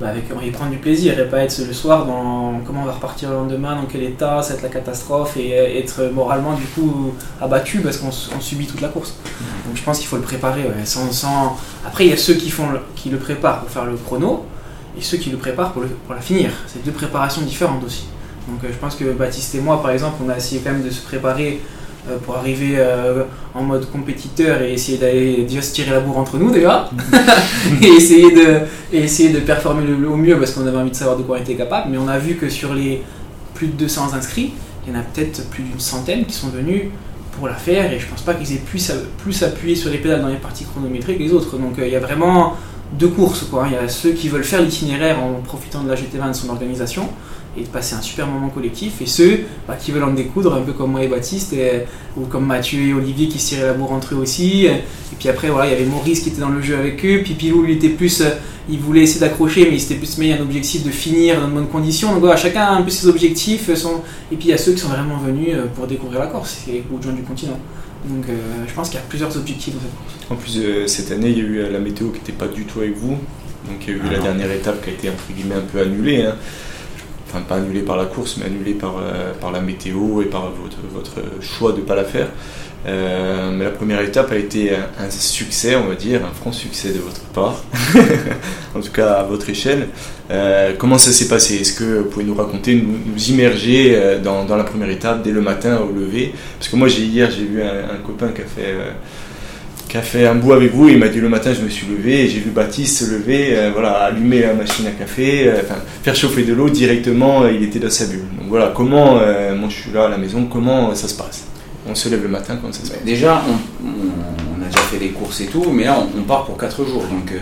bah 0.00 0.08
avec, 0.08 0.24
y 0.42 0.50
prendre 0.50 0.70
du 0.70 0.78
plaisir 0.78 1.18
et 1.18 1.28
pas 1.28 1.40
être 1.40 1.58
le 1.66 1.72
soir 1.74 2.06
dans 2.06 2.60
comment 2.66 2.82
on 2.82 2.86
va 2.86 2.92
repartir 2.92 3.28
le 3.28 3.36
lendemain, 3.36 3.76
dans 3.76 3.84
quel 3.84 4.02
état, 4.04 4.40
c'est 4.42 4.62
la 4.62 4.70
catastrophe 4.70 5.36
et 5.36 5.52
euh, 5.52 5.78
être 5.78 6.10
moralement 6.14 6.54
du 6.54 6.64
coup 6.64 7.12
abattu 7.42 7.80
parce 7.80 7.98
qu'on 7.98 8.10
subit 8.10 8.66
toute 8.66 8.80
la 8.80 8.88
course. 8.88 9.14
Donc 9.66 9.76
je 9.76 9.82
pense 9.82 9.98
qu'il 9.98 10.08
faut 10.08 10.16
le 10.16 10.22
préparer. 10.22 10.62
Après 11.86 12.06
il 12.06 12.10
y 12.10 12.14
a 12.14 12.16
ceux 12.16 12.34
qui, 12.34 12.48
font 12.48 12.68
qui 12.96 13.10
le 13.10 13.18
préparent 13.18 13.60
pour 13.60 13.68
faire 13.68 13.84
le 13.84 13.96
chrono 13.96 14.46
et 14.98 15.02
ceux 15.02 15.18
qui 15.18 15.28
le 15.28 15.36
préparent 15.36 15.72
pour, 15.72 15.82
pour 16.06 16.14
la 16.14 16.22
finir. 16.22 16.50
C'est 16.66 16.82
deux 16.82 16.92
préparations 16.92 17.42
différentes 17.42 17.84
aussi. 17.84 18.06
Donc 18.48 18.64
euh, 18.64 18.68
je 18.72 18.78
pense 18.78 18.94
que 18.94 19.04
Baptiste 19.12 19.54
et 19.54 19.60
moi 19.60 19.82
par 19.82 19.90
exemple 19.90 20.22
on 20.24 20.28
a 20.30 20.36
essayé 20.36 20.62
quand 20.64 20.72
même 20.72 20.82
de 20.82 20.90
se 20.90 21.02
préparer 21.02 21.60
euh, 22.08 22.18
pour 22.18 22.36
arriver 22.36 22.74
euh, 22.78 23.22
en 23.54 23.62
mode 23.62 23.88
compétiteur 23.90 24.60
et 24.60 24.72
essayer 24.72 24.98
d'aller 24.98 25.44
déjà 25.44 25.62
se 25.62 25.72
tirer 25.72 25.92
la 25.92 26.00
bourre 26.00 26.18
entre 26.18 26.36
nous 26.36 26.50
déjà 26.50 26.90
et 27.80 27.86
essayer 27.86 28.32
de, 28.32 28.60
essayer 28.92 29.28
de 29.28 29.38
performer 29.38 29.86
le, 29.86 30.08
au 30.08 30.16
mieux 30.16 30.36
parce 30.36 30.50
qu'on 30.50 30.66
avait 30.66 30.78
envie 30.78 30.90
de 30.90 30.96
savoir 30.96 31.16
de 31.16 31.22
quoi 31.22 31.36
on 31.38 31.40
était 31.40 31.54
capable. 31.54 31.90
Mais 31.92 31.98
on 31.98 32.08
a 32.08 32.18
vu 32.18 32.34
que 32.34 32.48
sur 32.48 32.74
les 32.74 33.02
plus 33.54 33.68
de 33.68 33.74
200 33.74 34.14
inscrits, 34.14 34.52
il 34.84 34.92
y 34.92 34.96
en 34.96 34.98
a 34.98 35.02
peut-être 35.02 35.48
plus 35.50 35.62
d'une 35.62 35.78
centaine 35.78 36.24
qui 36.24 36.32
sont 36.32 36.48
venus 36.48 36.86
pour 37.38 37.46
la 37.46 37.54
faire 37.54 37.92
et 37.92 37.98
je 37.98 38.06
pense 38.06 38.22
pas 38.22 38.34
qu'ils 38.34 38.52
aient 38.52 38.62
plus, 38.66 38.92
plus 39.18 39.42
appuyé 39.42 39.76
sur 39.76 39.90
les 39.90 39.98
pédales 39.98 40.22
dans 40.22 40.28
les 40.28 40.36
parties 40.36 40.64
chronométriques 40.64 41.18
que 41.18 41.22
les 41.22 41.32
autres. 41.32 41.56
Donc 41.56 41.78
euh, 41.78 41.86
il 41.86 41.92
y 41.92 41.96
a 41.96 42.00
vraiment 42.00 42.56
deux 42.98 43.08
courses. 43.08 43.44
Quoi. 43.44 43.66
Il 43.68 43.74
y 43.74 43.76
a 43.76 43.88
ceux 43.88 44.10
qui 44.10 44.28
veulent 44.28 44.44
faire 44.44 44.60
l'itinéraire 44.60 45.22
en 45.22 45.40
profitant 45.40 45.82
de 45.82 45.88
la 45.88 45.94
GT20 45.94 46.28
de 46.28 46.32
son 46.32 46.48
organisation 46.50 47.08
et 47.56 47.62
de 47.62 47.66
passer 47.66 47.94
un 47.94 48.00
super 48.00 48.26
moment 48.26 48.48
collectif. 48.48 49.00
Et 49.00 49.06
ceux 49.06 49.40
bah, 49.68 49.76
qui 49.78 49.92
veulent 49.92 50.04
en 50.04 50.12
découdre, 50.12 50.54
un 50.54 50.62
peu 50.62 50.72
comme 50.72 50.92
moi 50.92 51.02
et 51.02 51.08
Baptiste, 51.08 51.54
ou 52.16 52.22
comme 52.22 52.46
Mathieu 52.46 52.80
et 52.80 52.94
Olivier 52.94 53.28
qui 53.28 53.38
se 53.38 53.48
tiraient 53.48 53.66
la 53.66 53.74
bourre 53.74 53.92
entre 53.92 54.14
eux 54.14 54.18
aussi. 54.18 54.66
Et 54.66 55.16
puis 55.18 55.28
après, 55.28 55.50
voilà, 55.50 55.66
il 55.66 55.72
y 55.72 55.74
avait 55.74 55.84
Maurice 55.84 56.20
qui 56.20 56.30
était 56.30 56.40
dans 56.40 56.48
le 56.48 56.62
jeu 56.62 56.76
avec 56.76 57.04
eux. 57.04 57.20
Puis 57.22 57.34
Pilou, 57.34 57.62
lui, 57.62 57.74
était 57.74 57.90
plus. 57.90 58.22
il 58.68 58.78
voulait 58.78 59.02
essayer 59.02 59.20
d'accrocher, 59.20 59.66
mais 59.68 59.76
il 59.76 59.80
s'était 59.80 59.96
plus 59.96 60.16
mis 60.18 60.32
un 60.32 60.40
objectif 60.40 60.84
de 60.84 60.90
finir 60.90 61.40
dans 61.40 61.48
de 61.48 61.52
bonnes 61.52 61.68
conditions. 61.68 62.12
Donc 62.12 62.20
voilà, 62.20 62.36
chacun 62.36 62.62
a 62.62 62.70
un 62.72 62.82
peu 62.82 62.90
ses 62.90 63.06
objectifs. 63.06 63.72
Sont... 63.74 64.02
Et 64.30 64.36
puis 64.36 64.48
il 64.48 64.50
y 64.50 64.54
a 64.54 64.58
ceux 64.58 64.72
qui 64.72 64.78
sont 64.78 64.88
vraiment 64.88 65.18
venus 65.18 65.50
euh, 65.52 65.66
pour 65.74 65.86
découvrir 65.86 66.20
la 66.20 66.26
Corse, 66.26 66.64
beaucoup 66.88 66.98
de 66.98 67.04
gens 67.04 67.16
du 67.16 67.22
continent. 67.22 67.58
Donc 68.04 68.24
euh, 68.28 68.32
je 68.66 68.74
pense 68.74 68.88
qu'il 68.88 68.98
y 68.98 69.02
a 69.02 69.06
plusieurs 69.08 69.36
objectifs 69.36 69.74
dans 69.74 69.80
cette 69.80 69.94
course. 69.94 70.30
En 70.30 70.36
plus, 70.36 70.58
euh, 70.58 70.86
cette 70.86 71.12
année, 71.12 71.30
il 71.30 71.38
y 71.38 71.40
a 71.40 71.44
eu 71.44 71.70
la 71.70 71.78
météo 71.78 72.08
qui 72.08 72.18
n'était 72.18 72.32
pas 72.32 72.48
du 72.48 72.64
tout 72.64 72.80
avec 72.80 72.96
vous. 72.96 73.16
Donc 73.68 73.86
il 73.86 73.96
y 73.96 73.96
a 73.96 73.96
eu 73.96 74.10
la 74.10 74.18
dernière 74.18 74.50
étape 74.50 74.82
qui 74.82 74.90
a 74.90 74.92
été 74.92 75.08
entre 75.08 75.32
guillemets 75.32 75.54
un 75.54 75.60
peu 75.72 75.80
annulée. 75.80 76.22
Hein. 76.22 76.34
Enfin, 77.32 77.42
pas 77.48 77.56
annulée 77.56 77.80
par 77.80 77.96
la 77.96 78.04
course, 78.04 78.36
mais 78.36 78.44
annulée 78.44 78.74
par, 78.74 78.96
par 79.40 79.52
la 79.52 79.62
météo 79.62 80.20
et 80.20 80.26
par 80.26 80.50
votre, 80.50 80.76
votre 80.92 81.42
choix 81.42 81.72
de 81.72 81.78
ne 81.78 81.82
pas 81.82 81.94
la 81.94 82.04
faire. 82.04 82.28
Euh, 82.84 83.52
mais 83.52 83.64
la 83.64 83.70
première 83.70 84.00
étape 84.00 84.32
a 84.32 84.36
été 84.36 84.72
un, 84.74 85.10
succès, 85.10 85.76
on 85.76 85.86
va 85.86 85.94
dire, 85.94 86.24
un 86.24 86.34
franc 86.34 86.50
succès 86.50 86.88
de 86.88 86.98
votre 86.98 87.20
part, 87.26 87.62
en 88.74 88.80
tout 88.80 88.90
cas 88.90 89.12
à 89.12 89.22
votre 89.22 89.48
échelle. 89.48 89.88
Euh, 90.30 90.72
comment 90.76 90.98
ça 90.98 91.12
s'est 91.12 91.28
passé? 91.28 91.56
Est-ce 91.56 91.74
que 91.74 91.98
vous 91.98 92.08
pouvez 92.08 92.24
nous 92.24 92.34
raconter, 92.34 92.74
nous, 92.74 93.22
immerger 93.28 93.92
euh, 93.94 94.18
dans, 94.18 94.44
dans, 94.44 94.56
la 94.56 94.64
première 94.64 94.90
étape 94.90 95.22
dès 95.22 95.30
le 95.30 95.40
matin 95.40 95.78
au 95.78 95.92
lever? 95.92 96.34
Parce 96.58 96.70
que 96.70 96.76
moi, 96.76 96.88
hier, 96.88 97.30
j'ai 97.30 97.44
vu 97.44 97.62
un, 97.62 97.98
copain 98.04 98.28
qui 98.28 98.42
a 98.42 98.46
fait 98.46 98.74
qui 99.92 99.98
a 99.98 100.02
fait 100.02 100.26
un 100.26 100.34
bout 100.34 100.54
avec 100.54 100.74
vous. 100.74 100.88
Il 100.88 100.96
m'a 100.96 101.08
dit 101.08 101.20
le 101.20 101.28
matin, 101.28 101.52
je 101.52 101.60
me 101.60 101.68
suis 101.68 101.86
levé 101.86 102.26
j'ai 102.26 102.40
vu 102.40 102.50
Baptiste 102.50 103.04
se 103.04 103.10
lever, 103.10 103.70
voilà, 103.74 104.04
allumer 104.04 104.40
la 104.40 104.54
machine 104.54 104.86
à 104.86 104.90
café, 104.90 105.52
faire 106.02 106.16
chauffer 106.16 106.44
de 106.44 106.54
l'eau 106.54 106.70
directement. 106.70 107.46
il 107.46 107.62
était 107.62 107.78
dans 107.78 107.90
sa 107.90 108.06
bulle. 108.06 108.24
Donc 108.38 108.48
voilà, 108.48 108.72
comment, 108.74 109.16
moi 109.16 109.68
je 109.68 109.74
suis 109.74 109.92
là 109.92 110.06
à 110.06 110.08
la 110.08 110.16
maison, 110.16 110.46
comment 110.50 110.94
ça 110.94 111.08
se 111.08 111.14
passe? 111.14 111.44
On 111.88 111.94
se 111.94 112.08
lève 112.08 112.22
le 112.22 112.28
matin 112.28 112.58
quand 112.62 112.72
ça 112.72 112.84
se 112.84 112.90
passe? 112.90 113.04
Déjà, 113.04 113.42
on, 113.82 114.62
a 114.62 114.66
déjà 114.66 114.78
fait 114.80 114.98
des 114.98 115.08
courses 115.08 115.40
et 115.40 115.46
tout, 115.46 115.70
mais 115.72 115.84
là, 115.84 115.98
on, 116.16 116.22
part 116.22 116.44
pour 116.44 116.56
4 116.56 116.84
jours. 116.86 117.02
Donc, 117.02 117.32
euh, 117.32 117.38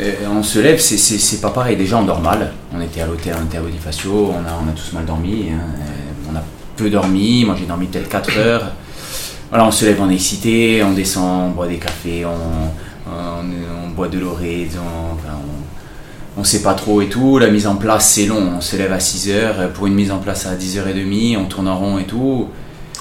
euh, 0.00 0.12
on 0.30 0.42
se 0.42 0.58
lève, 0.58 0.78
c'est 0.78 1.40
pas 1.40 1.50
pareil. 1.50 1.76
Déjà, 1.76 1.96
en 1.98 2.04
normal, 2.04 2.52
on 2.74 2.80
était 2.80 3.00
à 3.00 3.06
l'hôtel, 3.06 3.34
on 3.40 3.46
était 3.46 3.56
à 3.56 3.62
Bonifacio, 3.62 4.32
on 4.34 4.46
a, 4.46 4.60
on 4.60 4.72
tous 4.72 4.92
mal 4.92 5.06
dormi. 5.06 5.46
Hein. 5.50 5.58
Euh, 5.78 6.32
on 6.32 6.36
a 6.36 6.42
peu 6.76 6.90
dormi, 6.90 7.44
moi 7.46 7.56
j'ai 7.58 7.64
dormi 7.64 7.86
peut-être 7.86 8.08
4 8.08 8.38
heures. 8.38 8.72
Voilà, 9.50 9.66
on 9.66 9.70
se 9.70 9.84
lève, 9.84 10.00
on 10.00 10.10
est 10.10 10.14
excité, 10.14 10.82
on 10.82 10.92
descend, 10.92 11.50
on 11.50 11.50
boit 11.50 11.68
des 11.68 11.76
cafés, 11.76 12.24
on, 12.24 13.10
on, 13.10 13.90
boit 13.90 14.08
de 14.08 14.18
l'orée, 14.18 14.68
on, 14.76 16.40
on 16.40 16.44
sait 16.44 16.62
pas 16.62 16.74
trop 16.74 17.00
et 17.00 17.06
tout. 17.06 17.38
La 17.38 17.48
mise 17.48 17.66
en 17.66 17.76
place, 17.76 18.10
c'est 18.10 18.26
long. 18.26 18.54
On 18.56 18.60
se 18.60 18.76
lève 18.76 18.92
à 18.92 19.00
6 19.00 19.30
heures 19.30 19.72
pour 19.72 19.86
une 19.86 19.94
mise 19.94 20.10
en 20.10 20.18
place 20.18 20.46
à 20.46 20.54
10h30, 20.54 21.38
on 21.38 21.44
tourne 21.44 21.68
en 21.68 21.78
rond 21.78 21.98
et 21.98 22.04
tout. 22.04 22.48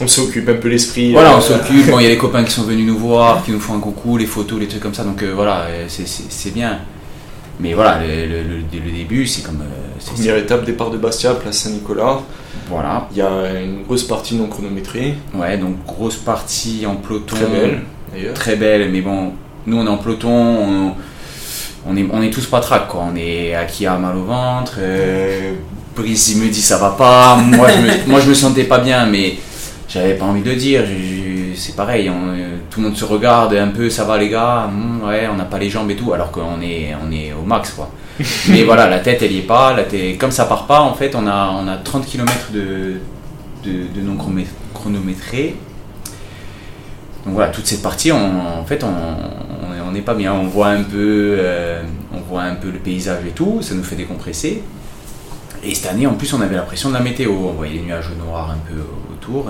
On 0.02 0.08
s'occupe 0.08 0.50
un 0.50 0.56
peu 0.56 0.68
l'esprit. 0.68 1.14
Voilà, 1.14 1.36
on 1.36 1.38
euh, 1.38 1.42
s'occupe. 1.42 1.90
Bon, 1.90 2.00
il 2.00 2.04
y 2.04 2.06
a 2.06 2.10
les 2.10 2.18
copains 2.18 2.44
qui 2.44 2.52
sont 2.52 2.64
venus 2.64 2.86
nous 2.86 2.98
voir, 2.98 3.44
qui 3.44 3.52
nous 3.52 3.60
font 3.60 3.76
un 3.76 3.80
coucou, 3.80 4.18
les 4.18 4.26
photos, 4.26 4.60
les 4.60 4.68
trucs 4.68 4.82
comme 4.82 4.94
ça. 4.94 5.04
Donc 5.04 5.24
euh, 5.24 5.32
voilà, 5.34 5.68
euh, 5.70 5.86
c'est 5.88 6.54
bien. 6.54 6.80
Mais 7.60 7.74
voilà, 7.74 8.00
le, 8.04 8.62
début, 8.92 9.26
c'est 9.26 9.44
comme. 9.44 9.64
Première 10.06 10.38
étape, 10.38 10.66
départ 10.66 10.92
de 10.92 10.98
Bastia, 10.98 11.34
place 11.34 11.58
Saint-Nicolas. 11.60 12.22
Voilà. 12.70 13.08
Il 13.12 13.18
y 13.18 13.22
a 13.22 13.60
une 13.62 13.84
grosse 13.84 14.04
partie 14.04 14.36
non 14.36 14.48
chronométrée. 14.48 15.16
Ouais, 15.34 15.58
donc 15.58 15.84
grosse 15.86 16.18
partie 16.18 16.86
en 16.86 16.96
peloton. 16.96 17.36
Très 17.36 17.46
belle, 17.46 17.82
d'ailleurs. 18.12 18.34
Très 18.34 18.56
belle, 18.56 18.92
mais 18.92 19.02
bon, 19.02 19.34
nous 19.66 19.78
on 19.78 19.86
est 19.86 19.90
en 19.90 19.98
peloton, 19.98 20.94
on, 21.88 21.98
est, 21.98 22.06
on 22.12 22.22
est 22.22 22.30
tous 22.30 22.46
patraques, 22.46 22.88
quoi. 22.88 23.06
On 23.12 23.16
est 23.16 23.56
à 23.56 23.66
qui 23.66 23.86
a 23.86 23.98
mal 23.98 24.16
au 24.16 24.26
ventre. 24.26 24.80
Brice, 25.96 26.32
il 26.32 26.42
me 26.42 26.50
dit 26.50 26.62
ça 26.62 26.78
va 26.78 26.90
pas. 26.90 27.38
Moi, 27.38 27.70
je 27.72 27.82
me, 27.82 28.08
moi, 28.08 28.20
je 28.20 28.30
me 28.30 28.34
sentais 28.34 28.66
pas 28.66 28.80
bien, 28.80 29.06
mais 29.06 29.38
j'avais 29.88 30.16
pas 30.16 30.26
envie 30.26 30.42
de 30.42 30.54
dire. 30.54 30.84
C'est 31.56 31.76
pareil, 31.76 32.10
euh, 32.10 32.55
tout 32.76 32.82
le 32.82 32.88
monde 32.88 32.98
se 32.98 33.06
regarde 33.06 33.54
un 33.54 33.70
peu, 33.70 33.90
ça 33.90 34.04
va 34.04 34.18
les 34.18 34.28
gars, 34.28 34.68
hmm, 34.68 35.08
ouais, 35.08 35.30
on 35.32 35.38
n'a 35.38 35.46
pas 35.46 35.58
les 35.58 35.70
jambes 35.70 35.90
et 35.92 35.96
tout, 35.96 36.12
alors 36.12 36.30
qu'on 36.30 36.60
est, 36.62 36.94
on 37.02 37.10
est 37.10 37.32
au 37.32 37.46
max 37.46 37.70
quoi. 37.72 37.90
Mais 38.50 38.66
voilà, 38.66 38.90
la 38.90 39.00
tête 39.00 39.22
elle 39.22 39.32
y 39.32 39.38
est 39.38 39.44
pas, 39.44 39.74
la 39.74 39.84
tête, 39.84 40.18
comme 40.18 40.32
ça 40.32 40.44
part 40.44 40.68
pas, 40.68 40.82
en 40.82 40.94
fait, 40.94 41.16
on 41.16 41.26
a, 41.26 41.52
on 41.58 41.70
a 41.70 41.78
30 41.78 42.06
km 42.06 42.52
de, 42.52 42.96
de, 43.64 44.02
non 44.02 44.18
chronométré. 44.74 45.56
Donc 47.26 47.36
voilà, 47.36 47.50
toute 47.50 47.66
cette 47.66 47.82
partie, 47.82 48.12
on, 48.12 48.60
en 48.60 48.66
fait, 48.66 48.84
on 48.84 49.92
n'est 49.92 50.02
pas 50.02 50.14
bien. 50.14 50.34
On 50.34 50.48
voit 50.48 50.68
un 50.68 50.84
peu, 50.84 51.38
euh, 51.40 51.82
on 52.14 52.20
voit 52.20 52.42
un 52.42 52.56
peu 52.56 52.72
le 52.72 52.80
paysage 52.80 53.26
et 53.26 53.32
tout, 53.32 53.60
ça 53.62 53.74
nous 53.74 53.84
fait 53.84 53.96
décompresser. 53.96 54.64
Et 55.64 55.74
cette 55.74 55.90
année, 55.90 56.08
en 56.08 56.16
plus, 56.16 56.34
on 56.34 56.42
avait 56.42 56.56
la 56.56 56.64
pression 56.64 56.90
de 56.90 56.96
la 56.96 57.00
météo. 57.00 57.32
On 57.32 57.54
voyait 57.54 57.76
les 57.76 57.82
nuages 57.82 58.12
noirs 58.20 58.52
un 58.52 58.70
peu 58.70 58.82
autour. 59.14 59.50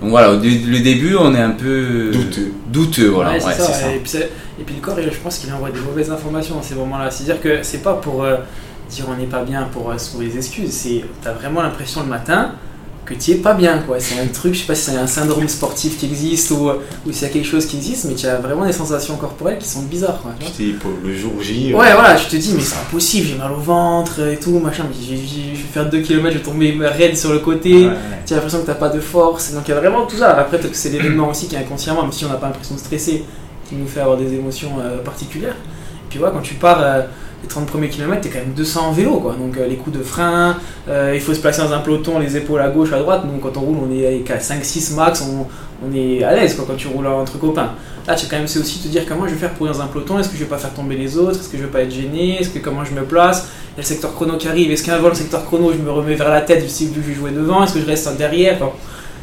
Donc 0.00 0.10
voilà, 0.10 0.32
le 0.32 0.78
début, 0.80 1.14
on 1.16 1.34
est 1.34 1.40
un 1.40 1.50
peu 1.50 2.10
douteux. 2.10 2.52
Douteux, 2.68 3.08
voilà. 3.08 3.32
Ouais, 3.32 3.40
ça. 3.40 3.92
Et, 3.92 3.98
puis, 3.98 4.74
le 4.74 4.80
corps, 4.80 4.96
je 5.00 5.18
pense 5.18 5.38
qu'il 5.38 5.52
envoie 5.52 5.70
des 5.70 5.80
mauvaises 5.80 6.10
informations 6.10 6.58
à 6.58 6.62
ces 6.62 6.74
moments-là. 6.74 7.10
C'est-à-dire 7.10 7.40
que 7.40 7.62
c'est 7.62 7.82
pas 7.82 7.94
pour 7.94 8.24
euh, 8.24 8.36
dire 8.88 9.04
on 9.10 9.16
n'est 9.16 9.26
pas 9.26 9.42
bien 9.44 9.64
pour 9.72 9.90
euh, 9.90 9.96
trouver 9.96 10.28
des 10.28 10.38
excuses. 10.38 10.70
C'est 10.70 11.04
as 11.26 11.32
vraiment 11.32 11.62
l'impression 11.62 12.02
le 12.02 12.08
matin 12.08 12.52
que 13.14 13.22
tu 13.22 13.32
es 13.32 13.34
pas 13.36 13.54
bien 13.54 13.78
quoi. 13.78 13.98
C'est 13.98 14.20
un 14.20 14.26
truc, 14.26 14.54
je 14.54 14.60
sais 14.60 14.66
pas 14.66 14.74
si 14.74 14.90
c'est 14.90 14.96
un 14.96 15.06
syndrome 15.06 15.48
sportif 15.48 15.98
qui 15.98 16.06
existe 16.06 16.50
ou, 16.52 16.70
ou 17.06 17.12
s'il 17.12 17.22
y 17.22 17.24
a 17.24 17.28
quelque 17.28 17.46
chose 17.46 17.66
qui 17.66 17.76
existe, 17.76 18.04
mais 18.04 18.14
tu 18.14 18.26
as 18.26 18.36
vraiment 18.36 18.64
des 18.64 18.72
sensations 18.72 19.16
corporelles 19.16 19.58
qui 19.58 19.68
sont 19.68 19.82
bizarres 19.82 20.20
quoi. 20.22 20.32
Tu 20.38 20.62
dis 20.62 20.72
pour 20.72 20.92
le 21.04 21.14
jour 21.14 21.32
J. 21.40 21.72
Euh, 21.72 21.76
ouais, 21.76 21.92
voilà, 21.92 22.16
je 22.16 22.28
te 22.28 22.36
dis, 22.36 22.52
mais 22.54 22.62
c'est 22.62 22.78
impossible, 22.78 23.26
j'ai 23.26 23.34
mal 23.34 23.52
au 23.52 23.60
ventre 23.60 24.20
et 24.20 24.38
tout, 24.38 24.58
machin. 24.58 24.84
Je 24.92 25.14
vais 25.14 25.54
faire 25.72 25.88
2 25.90 26.00
km, 26.00 26.32
je 26.32 26.38
vais 26.38 26.44
tomber 26.44 26.76
raide 26.80 27.16
sur 27.16 27.32
le 27.32 27.40
côté, 27.40 27.88
tu 28.26 28.32
as 28.32 28.36
l'impression 28.36 28.60
que 28.60 28.66
t'as 28.66 28.74
pas 28.74 28.90
de 28.90 29.00
force. 29.00 29.52
Donc 29.52 29.64
il 29.66 29.70
y 29.70 29.74
a 29.74 29.80
vraiment 29.80 30.06
tout 30.06 30.16
ça. 30.16 30.30
Après, 30.30 30.58
peut-être 30.58 30.70
que 30.70 30.76
c'est 30.76 30.90
l'événement 30.90 31.28
aussi 31.28 31.48
qui 31.48 31.56
est 31.56 31.58
inconsciemment, 31.58 32.02
même 32.02 32.12
si 32.12 32.24
on 32.24 32.28
n'a 32.28 32.36
pas 32.36 32.46
l'impression 32.46 32.74
de 32.74 32.80
stresser, 32.80 33.24
qui 33.68 33.74
nous 33.74 33.86
fait 33.86 34.00
avoir 34.00 34.16
des 34.16 34.32
émotions 34.34 34.78
euh, 34.80 35.02
particulières. 35.02 35.56
Et 35.56 36.08
puis 36.08 36.18
voilà, 36.18 36.34
quand 36.34 36.42
tu 36.42 36.54
pars. 36.54 36.80
Euh, 36.80 37.02
les 37.42 37.48
30 37.48 37.66
premiers 37.66 37.88
kilomètres, 37.88 38.22
t'es 38.22 38.28
quand 38.28 38.40
même 38.40 38.52
200 38.54 38.88
en 38.88 38.92
vélo, 38.92 39.18
quoi. 39.18 39.34
Donc 39.34 39.56
euh, 39.56 39.66
les 39.66 39.76
coups 39.76 39.96
de 39.96 40.02
frein, 40.02 40.56
euh, 40.88 41.12
il 41.14 41.20
faut 41.20 41.32
se 41.32 41.40
placer 41.40 41.62
dans 41.62 41.72
un 41.72 41.78
peloton, 41.78 42.18
les 42.18 42.36
épaules 42.36 42.60
à 42.60 42.68
gauche, 42.68 42.92
à 42.92 42.98
droite. 42.98 43.26
Donc 43.26 43.40
quand 43.40 43.56
on 43.56 43.60
roule, 43.60 43.78
on 43.88 43.92
est 43.92 44.30
à 44.30 44.36
5-6 44.36 44.94
max, 44.94 45.22
on, 45.22 45.46
est 45.94 46.22
à 46.22 46.34
l'aise, 46.34 46.54
quoi, 46.54 46.66
quand 46.68 46.76
tu 46.76 46.88
roules 46.88 47.06
entre 47.06 47.38
copains. 47.38 47.70
Là, 48.06 48.14
tu 48.14 48.26
quand 48.26 48.36
même, 48.36 48.46
c'est 48.46 48.58
aussi 48.58 48.80
te 48.80 48.88
dire 48.88 49.04
comment 49.08 49.26
je 49.26 49.32
vais 49.32 49.38
faire 49.38 49.54
pour 49.54 49.66
dans 49.66 49.80
un 49.80 49.86
peloton. 49.86 50.18
Est-ce 50.18 50.28
que 50.28 50.36
je 50.36 50.44
vais 50.44 50.48
pas 50.50 50.58
faire 50.58 50.74
tomber 50.74 50.96
les 50.96 51.16
autres? 51.16 51.40
Est-ce 51.40 51.48
que 51.48 51.56
je 51.56 51.62
vais 51.62 51.70
pas 51.70 51.80
être 51.80 51.92
gêné? 51.92 52.40
Est-ce 52.40 52.50
que 52.50 52.58
comment 52.58 52.84
je 52.84 52.92
me 52.92 53.04
place? 53.04 53.48
Il 53.68 53.76
y 53.76 53.80
a 53.80 53.82
le 53.82 53.86
secteur 53.86 54.14
chrono 54.14 54.36
qui 54.36 54.48
arrive. 54.48 54.70
Est-ce 54.70 54.90
vol, 54.90 55.10
le 55.10 55.16
secteur 55.16 55.44
chrono, 55.46 55.72
je 55.72 55.78
me 55.78 55.90
remets 55.90 56.16
vers 56.16 56.28
la 56.28 56.42
tête, 56.42 56.68
sais 56.68 56.86
que 56.86 57.00
je 57.06 57.14
jouer 57.14 57.30
devant? 57.30 57.64
Est-ce 57.64 57.74
que 57.74 57.80
je 57.80 57.86
reste 57.86 58.16
derrière? 58.18 58.58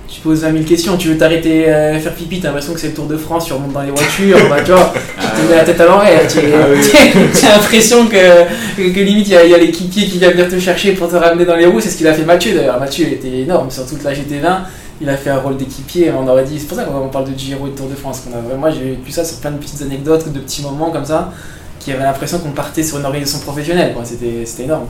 Tu 0.08 0.22
poses 0.22 0.42
20 0.42 0.54
000 0.54 0.64
questions, 0.64 0.96
tu 0.96 1.10
veux 1.10 1.18
t'arrêter 1.18 1.70
euh, 1.70 2.00
faire 2.00 2.14
pipi, 2.14 2.40
t'as 2.40 2.48
l'impression 2.48 2.74
que 2.74 2.80
c'est 2.80 2.88
le 2.88 2.94
Tour 2.94 3.08
de 3.08 3.18
France, 3.18 3.46
tu 3.46 3.54
remontes 3.54 3.74
dans 3.74 3.82
les 3.82 3.92
voitures, 3.92 4.38
bah, 4.50 4.58
tu 4.64 4.72
vois, 4.72 4.94
tu 5.20 5.42
te 5.42 5.50
mets 5.50 5.58
la 5.58 5.64
tête 5.64 5.80
à 5.82 5.86
l'envers, 5.86 6.28
tu 6.28 6.40
as 7.46 7.56
l'impression 7.56 8.08
que, 8.08 8.46
que, 8.78 9.00
limite 9.00 9.28
il 9.28 9.34
y 9.34 9.54
a, 9.54 9.58
l'équipier 9.58 10.06
qui 10.06 10.18
vient 10.18 10.32
venir 10.32 10.48
te 10.48 10.58
chercher 10.60 10.94
pour 10.94 11.10
te 11.10 11.16
ramener 11.16 11.46
dans 11.46 11.56
les 11.56 11.66
roues, 11.66 11.82
c'est 11.82 11.90
ce 11.90 11.98
qu'il 11.98 12.08
a 12.08 12.14
fait 12.14 12.24
Mathieu 12.24 12.56
d'ailleurs, 12.56 12.80
Mathieu 12.80 13.08
était 13.08 13.40
énorme 13.40 13.70
sur 13.70 13.86
toute 13.86 14.04
la 14.04 14.14
GT20, 14.14 14.60
il 15.02 15.10
a 15.10 15.18
fait 15.18 15.30
un 15.30 15.40
rôle 15.40 15.58
d'équipier, 15.58 16.12
on 16.18 16.28
aurait 16.28 16.46
dit, 16.46 16.58
c'est 16.58 16.68
pour 16.68 16.78
ça 16.78 16.86
qu'on 16.86 17.10
parle 17.10 17.32
de 17.32 17.38
Giro 17.38 17.68
et 17.68 17.72
de 17.72 17.76
Tour 17.76 17.90
de 17.90 17.96
France, 17.96 18.22
qu'on 18.22 18.38
a, 18.38 18.56
moi 18.56 18.70
j'ai 18.72 18.92
vécu 18.92 19.12
ça 19.12 19.26
sur 19.26 19.38
plein 19.38 19.52
de 19.52 19.58
petites 19.58 19.82
anecdotes, 19.82 20.32
de 20.32 20.40
petits 20.40 20.62
moments 20.62 20.90
comme 20.90 21.06
ça, 21.06 21.34
qui 21.80 21.92
avaient 21.92 22.04
l'impression 22.04 22.40
qu'on 22.40 22.52
partait 22.52 22.84
sur 22.84 22.98
une 22.98 23.06
organisation 23.06 23.40
professionnelle, 23.40 23.94
c'était 24.04 24.64
énorme. 24.64 24.88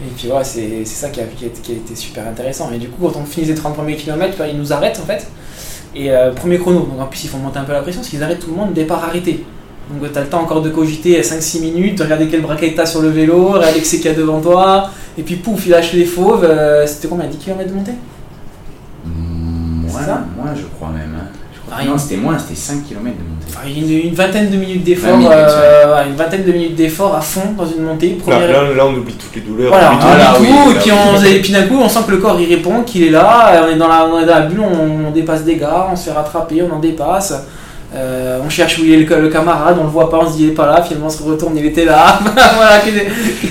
Et 0.00 0.10
puis 0.16 0.28
voilà, 0.28 0.44
c'est 0.44 0.84
ça 0.84 1.10
qui 1.10 1.20
a, 1.20 1.24
qui, 1.24 1.44
a, 1.44 1.74
été 1.74 1.94
super 1.94 2.26
intéressant. 2.26 2.70
Et 2.72 2.78
du 2.78 2.88
coup, 2.88 3.08
quand 3.08 3.20
on 3.20 3.24
finit 3.24 3.46
les 3.46 3.54
30 3.54 3.74
premiers 3.74 3.96
kilomètres, 3.96 4.36
ils 4.48 4.58
nous 4.58 4.72
arrêtent 4.72 5.00
en 5.00 5.06
fait. 5.06 5.26
Et 5.94 6.10
euh, 6.10 6.32
premier 6.32 6.58
chrono, 6.58 6.80
donc 6.80 7.00
en 7.00 7.06
plus 7.06 7.24
ils 7.24 7.28
font 7.28 7.38
monter 7.38 7.58
un 7.58 7.64
peu 7.64 7.72
la 7.72 7.82
pression 7.82 8.00
parce 8.00 8.08
qu'ils 8.08 8.22
arrêtent 8.22 8.40
tout 8.40 8.50
le 8.50 8.56
monde, 8.56 8.72
départ 8.72 9.04
arrêté. 9.04 9.44
Donc 9.90 10.10
tu 10.10 10.18
as 10.18 10.22
le 10.22 10.28
temps 10.28 10.40
encore 10.40 10.62
de 10.62 10.70
cogiter 10.70 11.20
5-6 11.20 11.60
minutes, 11.60 11.98
de 11.98 12.04
regarder 12.04 12.28
quel 12.28 12.40
braquet 12.40 12.72
t'as 12.74 12.86
sur 12.86 13.02
le 13.02 13.08
vélo, 13.08 13.50
regarder 13.50 13.84
c'est 13.84 13.98
qu'il 13.98 14.06
y 14.06 14.14
a 14.14 14.16
devant 14.16 14.40
toi, 14.40 14.90
et 15.18 15.22
puis 15.22 15.36
pouf, 15.36 15.66
il 15.66 15.70
lâche 15.70 15.92
les 15.92 16.06
fauves. 16.06 16.44
Euh, 16.44 16.86
c'était 16.86 17.08
combien 17.08 17.26
10 17.26 17.36
km 17.36 17.68
de 17.68 17.74
montée? 17.74 17.92
Moins, 19.04 20.24
moins 20.36 20.54
je 20.54 20.62
crois 20.76 20.88
même. 20.88 21.14
Ah, 21.74 21.84
non, 21.84 21.96
c'était 21.96 22.16
moins, 22.16 22.38
c'était 22.38 22.54
5 22.54 22.84
km 22.86 23.16
de 23.16 23.22
montée. 23.22 23.46
Ah, 23.56 23.66
une, 23.66 24.08
une, 24.08 24.14
vingtaine 24.14 24.50
de 24.50 24.56
minutes 24.56 24.84
d'effort, 24.84 25.18
euh, 25.24 26.04
une 26.06 26.16
vingtaine 26.16 26.44
de 26.44 26.52
minutes 26.52 26.74
d'effort 26.74 27.14
à 27.14 27.20
fond 27.20 27.54
dans 27.56 27.66
une 27.66 27.82
montée. 27.82 28.10
Première... 28.10 28.74
Là, 28.76 28.86
on 28.86 28.94
oublie 28.94 29.14
toutes 29.14 29.34
les 29.34 29.40
douleurs. 29.40 29.70
Voilà, 29.70 29.92
on 29.92 30.40
oublie 30.40 30.50
tout, 30.50 30.70
et, 30.70 30.74
puis 30.74 30.92
on, 30.92 31.24
et 31.24 31.40
puis 31.40 31.52
d'un 31.52 31.62
coup, 31.62 31.78
on 31.82 31.88
sent 31.88 32.00
que 32.06 32.10
le 32.10 32.18
corps 32.18 32.38
il 32.38 32.48
répond, 32.48 32.82
qu'il 32.82 33.04
est 33.04 33.10
là, 33.10 33.64
on 33.64 33.70
est 33.70 33.76
dans 33.76 33.88
la, 33.88 34.06
on 34.06 34.20
est 34.20 34.26
dans 34.26 34.34
la 34.34 34.40
bulle, 34.42 34.60
on, 34.60 35.08
on, 35.08 35.10
dépasse 35.10 35.44
des 35.44 35.56
gars, 35.56 35.88
on 35.90 35.96
se 35.96 36.10
fait 36.10 36.12
rattraper, 36.12 36.62
on 36.62 36.74
en 36.74 36.78
dépasse. 36.78 37.32
Euh, 37.94 38.40
on 38.42 38.48
cherche 38.48 38.78
où 38.78 38.84
il 38.84 38.92
est 38.92 39.04
le, 39.04 39.28
camarade, 39.28 39.76
on 39.78 39.84
le 39.84 39.90
voit 39.90 40.08
pas, 40.08 40.18
on 40.18 40.30
se 40.30 40.36
dit 40.36 40.44
il 40.44 40.48
est 40.50 40.54
pas 40.54 40.66
là, 40.66 40.82
finalement 40.82 41.08
on 41.08 41.10
se 41.10 41.22
retourne, 41.22 41.56
il 41.58 41.66
était 41.66 41.84
là. 41.84 42.18
voilà, 42.24 42.80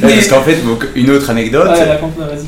Parce 0.02 0.28
qu'en 0.28 0.42
fait, 0.42 0.58
une 0.96 1.12
autre 1.12 1.30
anecdote, 1.30 1.70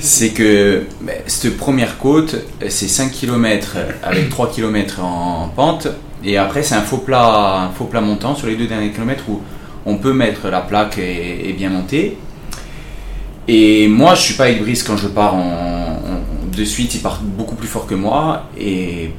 c'est 0.02 0.30
que 0.30 0.84
cette 1.28 1.56
première 1.56 2.00
côte, 2.00 2.36
c'est 2.68 2.88
5 2.88 3.12
km 3.12 3.78
avec 4.02 4.30
3 4.30 4.52
km 4.52 5.04
en 5.04 5.50
pente, 5.56 5.88
et 6.26 6.38
après 6.38 6.64
c'est 6.64 6.76
un 6.76 6.82
faux 6.82 6.98
plat, 6.98 7.68
un 7.68 7.70
faux 7.70 7.86
plat 7.86 8.02
montant 8.02 8.36
sur 8.36 8.48
les 8.48 8.56
deux 8.56 8.68
derniers 8.68 8.90
kilomètres 8.90 9.26
où 9.30 9.42
on 9.86 9.98
peut 9.98 10.14
mettre 10.14 10.50
la 10.50 10.62
plaque 10.62 10.98
et, 10.98 11.54
bien 11.56 11.70
monter. 11.70 12.18
Et 13.48 13.90
moi, 13.90 14.16
je 14.16 14.22
suis 14.22 14.34
pas 14.36 14.46
avec 14.46 14.62
Brice 14.62 14.84
quand 14.84 14.96
je 14.96 15.10
pars 15.10 15.36
en, 15.36 16.00
de 16.56 16.64
suite, 16.64 16.96
il 16.96 17.02
part 17.02 17.20
beaucoup 17.22 17.56
plus 17.56 17.68
fort 17.68 17.86
que 17.86 17.96
moi, 17.96 18.44
et 18.58 19.12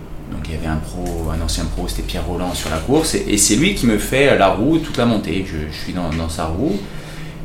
il 0.48 0.54
y 0.54 0.58
avait 0.58 0.66
un 0.66 0.76
pro, 0.76 1.30
un 1.30 1.40
ancien 1.42 1.64
pro, 1.64 1.88
c'était 1.88 2.02
Pierre 2.02 2.26
Roland 2.26 2.54
sur 2.54 2.70
la 2.70 2.78
course, 2.78 3.14
et, 3.14 3.36
c'est 3.36 3.56
lui 3.56 3.74
qui 3.74 3.86
me 3.86 3.98
fait 3.98 4.36
la 4.38 4.48
roue, 4.48 4.78
toute 4.78 4.96
la 4.96 5.06
montée. 5.06 5.44
Je, 5.46 5.76
suis 5.76 5.92
dans, 5.92 6.28
sa 6.28 6.46
roue, 6.46 6.78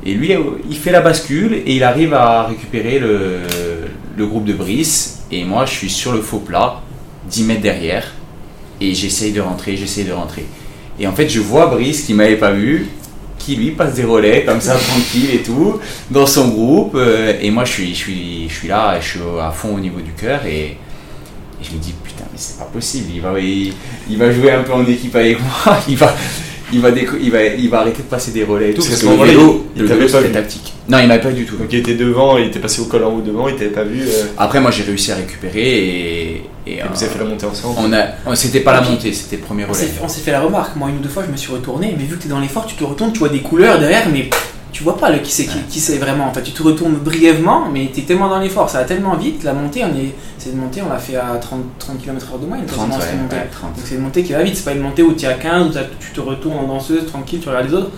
et 0.05 0.13
lui, 0.13 0.33
il 0.69 0.77
fait 0.77 0.91
la 0.91 1.01
bascule 1.01 1.53
et 1.53 1.75
il 1.75 1.83
arrive 1.83 2.13
à 2.13 2.43
récupérer 2.43 2.99
le, 2.99 4.25
groupe 4.25 4.45
de 4.45 4.53
Brice, 4.53 5.23
et 5.31 5.45
moi 5.45 5.65
je 5.65 5.71
suis 5.71 5.89
sur 5.89 6.11
le 6.11 6.21
faux 6.21 6.39
plat, 6.39 6.81
10 7.29 7.43
mètres 7.45 7.61
derrière, 7.61 8.13
et 8.81 8.93
j'essaye 8.93 9.31
de 9.31 9.39
rentrer, 9.39 9.77
j'essaye 9.77 10.03
de 10.03 10.11
rentrer. 10.11 10.45
Et 10.99 11.07
en 11.07 11.13
fait, 11.13 11.29
je 11.29 11.39
vois 11.39 11.67
Brice 11.67 12.01
qui 12.01 12.13
m'avait 12.13 12.35
pas 12.35 12.51
vu, 12.51 12.89
tranquille, 13.49 13.59
lui, 13.59 13.71
passe 13.71 13.95
des 13.95 14.03
relais 14.03 14.43
comme 14.45 14.61
ça, 14.61 14.75
tranquille 14.87 15.29
et 15.33 15.39
tout, 15.39 15.79
dans 16.11 16.25
son 16.25 16.49
groupe. 16.49 16.95
euh, 16.95 17.33
et 17.41 17.51
moi, 17.51 17.65
je, 17.65 17.71
suis, 17.71 17.95
je 18.47 18.53
suis 18.53 18.67
là, 18.67 18.99
je 18.99 19.07
suis 19.07 19.19
à 19.41 19.51
fond 19.51 19.75
au 19.75 19.79
niveau 19.79 19.99
du 19.99 20.11
cœur. 20.11 20.45
Et, 20.45 20.77
et 21.61 21.65
je 21.65 21.71
me 21.75 21.79
dis, 21.79 21.93
putain, 22.03 22.23
mais 22.31 22.37
c'est 22.37 22.57
pas 22.57 22.65
possible. 22.65 23.07
Il 23.13 23.21
va, 23.21 23.39
il, 23.39 23.73
il 24.09 24.17
va 24.17 24.31
jouer 24.31 24.51
un 24.51 24.63
peu 24.63 24.73
en 24.73 24.85
équipe 24.85 25.15
avec 25.15 25.39
moi. 25.65 25.77
Il 25.87 25.97
va, 25.97 26.15
il 26.71 26.79
va, 26.81 26.91
déco- 26.91 27.17
il 27.21 27.31
va, 27.31 27.43
il 27.43 27.69
va 27.69 27.79
arrêter 27.81 28.03
de 28.03 28.07
passer 28.07 28.31
des 28.31 28.43
relais 28.43 28.71
et 28.71 28.73
tout. 28.73 28.83
Parce 28.85 29.01
que 29.01 29.07
le 29.07 29.25
vélo, 29.25 29.65
il- 29.75 29.81
le 29.81 29.87
vélo, 29.87 30.07
pas 30.07 30.21
c'était 30.21 30.31
tactique. 30.33 30.73
Non, 30.87 30.97
il 30.99 31.07
m'avait 31.07 31.21
pas 31.21 31.31
du 31.31 31.45
tout. 31.45 31.55
Donc 31.57 31.67
il 31.71 31.79
était 31.79 31.93
devant, 31.95 32.37
il 32.37 32.45
était 32.47 32.59
passé 32.59 32.81
au 32.81 32.85
col 32.85 33.03
en 33.03 33.11
haut 33.13 33.21
devant, 33.21 33.47
il 33.47 33.55
t'avait 33.55 33.69
pas 33.69 33.83
vu. 33.83 34.01
euh, 34.01 34.25
Après, 34.37 34.59
moi, 34.59 34.71
j'ai 34.71 34.83
réussi 34.83 35.11
à 35.11 35.15
récupérer 35.15 35.61
et. 35.61 36.35
et, 36.35 36.49
et 36.67 36.81
euh, 36.81 36.85
vous 36.93 37.03
avez 37.03 37.11
fait 37.11 37.19
la 37.19 37.25
montée 37.25 37.45
ensemble. 37.45 37.75
on 37.79 37.93
a, 37.93 38.35
c'était 38.35 38.59
pas 38.61 38.73
la 38.73 38.81
montée, 38.81 39.11
c'était 39.13 39.35
le 39.37 39.41
premier 39.43 39.65
relais. 39.65 39.87
on 40.03 40.07
s'est 40.07 40.21
fait 40.21 40.31
la 40.31 40.41
remarque. 40.41 40.75
Moi, 40.75 40.89
une 40.89 40.97
ou 40.97 40.99
deux 40.99 41.09
fois, 41.09 41.23
je 41.25 41.31
me 41.31 41.37
suis 41.37 41.51
retourné, 41.51 41.93
mais 41.97 42.03
vu 42.05 42.15
que 42.15 42.21
tu 42.21 42.27
es 42.27 42.29
dans 42.29 42.39
l'effort, 42.39 42.65
tu 42.65 42.75
te 42.75 42.83
retournes, 42.83 43.11
tu 43.13 43.19
vois 43.19 43.29
des 43.29 43.41
couleurs 43.41 43.79
derrière, 43.79 44.07
mais 44.11 44.29
tu 44.71 44.83
vois 44.83 44.97
pas 44.97 45.09
le 45.09 45.19
qui 45.19 45.31
c'est 45.31 45.45
qui, 45.45 45.59
qui 45.69 45.79
c'est 45.79 45.97
vraiment. 45.97 46.27
Enfin, 46.27 46.41
tu 46.41 46.51
te 46.51 46.61
retournes 46.61 46.95
brièvement, 46.95 47.69
mais 47.71 47.89
tu 47.93 48.01
es 48.01 48.03
tellement 48.03 48.29
dans 48.29 48.39
l'effort, 48.39 48.69
ça 48.69 48.79
va 48.79 48.83
tellement 48.85 49.15
vite. 49.15 49.43
La 49.43 49.53
montée, 49.53 49.83
on 49.83 49.95
est, 49.97 50.13
c'est 50.37 50.51
une 50.51 50.57
montée, 50.57 50.81
on 50.81 50.89
l'a 50.89 50.99
fait 50.99 51.15
à 51.15 51.35
30, 51.39 51.59
30 51.79 52.01
km/h 52.01 52.39
de 52.39 52.45
moyenne. 52.45 52.65
30, 52.65 52.89
quasiment, 52.89 52.99
ouais, 52.99 53.37
ouais, 53.37 53.47
30. 53.51 53.75
Donc 53.75 53.85
c'est 53.85 53.95
une 53.95 54.01
montée 54.01 54.23
qui 54.23 54.33
va 54.33 54.43
vite, 54.43 54.55
c'est 54.55 54.65
pas 54.65 54.73
une 54.73 54.81
montée 54.81 55.03
où 55.03 55.13
tu 55.13 55.25
es 55.25 55.27
à 55.27 55.33
15, 55.33 55.67
où 55.67 55.79
tu 55.99 56.11
te 56.11 56.21
retournes 56.21 56.57
en 56.57 56.67
danseuse, 56.67 57.05
tranquille, 57.05 57.39
tu 57.41 57.49
regardes 57.49 57.67
les 57.67 57.73
autres. 57.73 57.91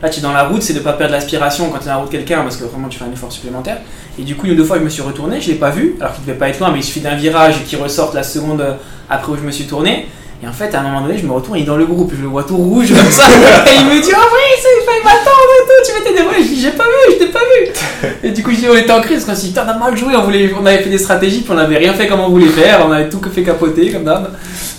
Là, 0.00 0.08
tu 0.08 0.20
es 0.20 0.22
dans 0.22 0.32
la 0.32 0.44
route, 0.44 0.62
c'est 0.62 0.74
de 0.74 0.80
pas 0.80 0.92
perdre 0.92 1.12
l'aspiration 1.12 1.70
quand 1.70 1.78
tu 1.78 1.84
es 1.84 1.86
dans 1.86 1.94
la 1.94 1.96
route 1.96 2.12
de 2.12 2.16
quelqu'un, 2.16 2.42
parce 2.42 2.56
que 2.56 2.64
vraiment 2.64 2.88
tu 2.88 2.98
fais 2.98 3.04
un 3.04 3.12
effort 3.12 3.32
supplémentaire. 3.32 3.78
Et 4.18 4.22
du 4.22 4.36
coup, 4.36 4.46
une 4.46 4.52
ou 4.52 4.56
deux 4.56 4.64
fois, 4.64 4.78
je 4.78 4.84
me 4.84 4.88
suis 4.88 5.02
retourné, 5.02 5.40
je 5.40 5.48
l'ai 5.48 5.56
pas 5.56 5.70
vu, 5.70 5.96
alors 6.00 6.14
qu'il 6.14 6.24
devait 6.24 6.38
pas 6.38 6.48
être 6.48 6.60
loin, 6.60 6.70
mais 6.70 6.78
il 6.78 6.84
suffit 6.84 7.00
d'un 7.00 7.16
virage 7.16 7.56
et 7.60 7.64
qu'il 7.64 7.80
ressorte 7.80 8.14
la 8.14 8.22
seconde 8.22 8.64
après 9.10 9.32
où 9.32 9.36
je 9.36 9.42
me 9.42 9.50
suis 9.50 9.66
tourné. 9.66 10.06
Et 10.40 10.46
en 10.46 10.52
fait, 10.52 10.72
à 10.72 10.80
un 10.80 10.82
moment 10.84 11.00
donné, 11.00 11.18
je 11.18 11.26
me 11.26 11.32
retourne, 11.32 11.58
il 11.58 11.62
est 11.62 11.66
dans 11.66 11.76
le 11.76 11.84
groupe, 11.84 12.12
je 12.16 12.22
le 12.22 12.28
vois 12.28 12.44
tout 12.44 12.56
rouge 12.56 12.94
comme 12.94 13.10
ça. 13.10 13.24
Et 13.66 13.80
il 13.80 13.86
me 13.86 14.00
dit, 14.00 14.10
oh 14.14 14.28
oui, 14.32 14.62
c'est, 14.62 14.68
il 14.80 14.86
fallait 14.86 15.02
m'attendre 15.02 15.50
et 15.58 15.66
tout, 15.66 16.04
tu 16.06 16.14
des 16.14 16.20
relais. 16.20 16.42
Je 16.44 16.48
dis, 16.48 16.60
j'ai 16.60 16.70
pas 16.70 16.84
vu, 16.84 17.14
je 17.14 17.18
t'ai 17.18 17.32
pas 17.32 17.40
vu. 17.40 18.08
Et 18.22 18.30
du 18.30 18.44
coup, 18.44 18.50
on 18.70 18.76
était 18.76 18.92
en 18.92 19.00
crise, 19.00 19.24
parce 19.24 19.36
qu'on 19.36 19.46
s'est 19.46 19.52
dit, 19.52 19.58
on 19.58 19.68
a 19.68 19.76
mal 19.76 19.96
joué, 19.96 20.14
on, 20.14 20.22
voulait, 20.22 20.52
on 20.60 20.64
avait 20.64 20.78
fait 20.78 20.90
des 20.90 20.98
stratégies, 20.98 21.40
puis 21.40 21.52
on 21.52 21.58
avait 21.58 21.78
rien 21.78 21.92
fait 21.92 22.06
comme 22.06 22.20
on 22.20 22.28
voulait 22.28 22.46
faire, 22.46 22.86
on 22.88 22.92
avait 22.92 23.08
tout 23.08 23.20
fait 23.32 23.42
capoter, 23.42 23.90
comme 23.90 24.04
d'hab. 24.04 24.30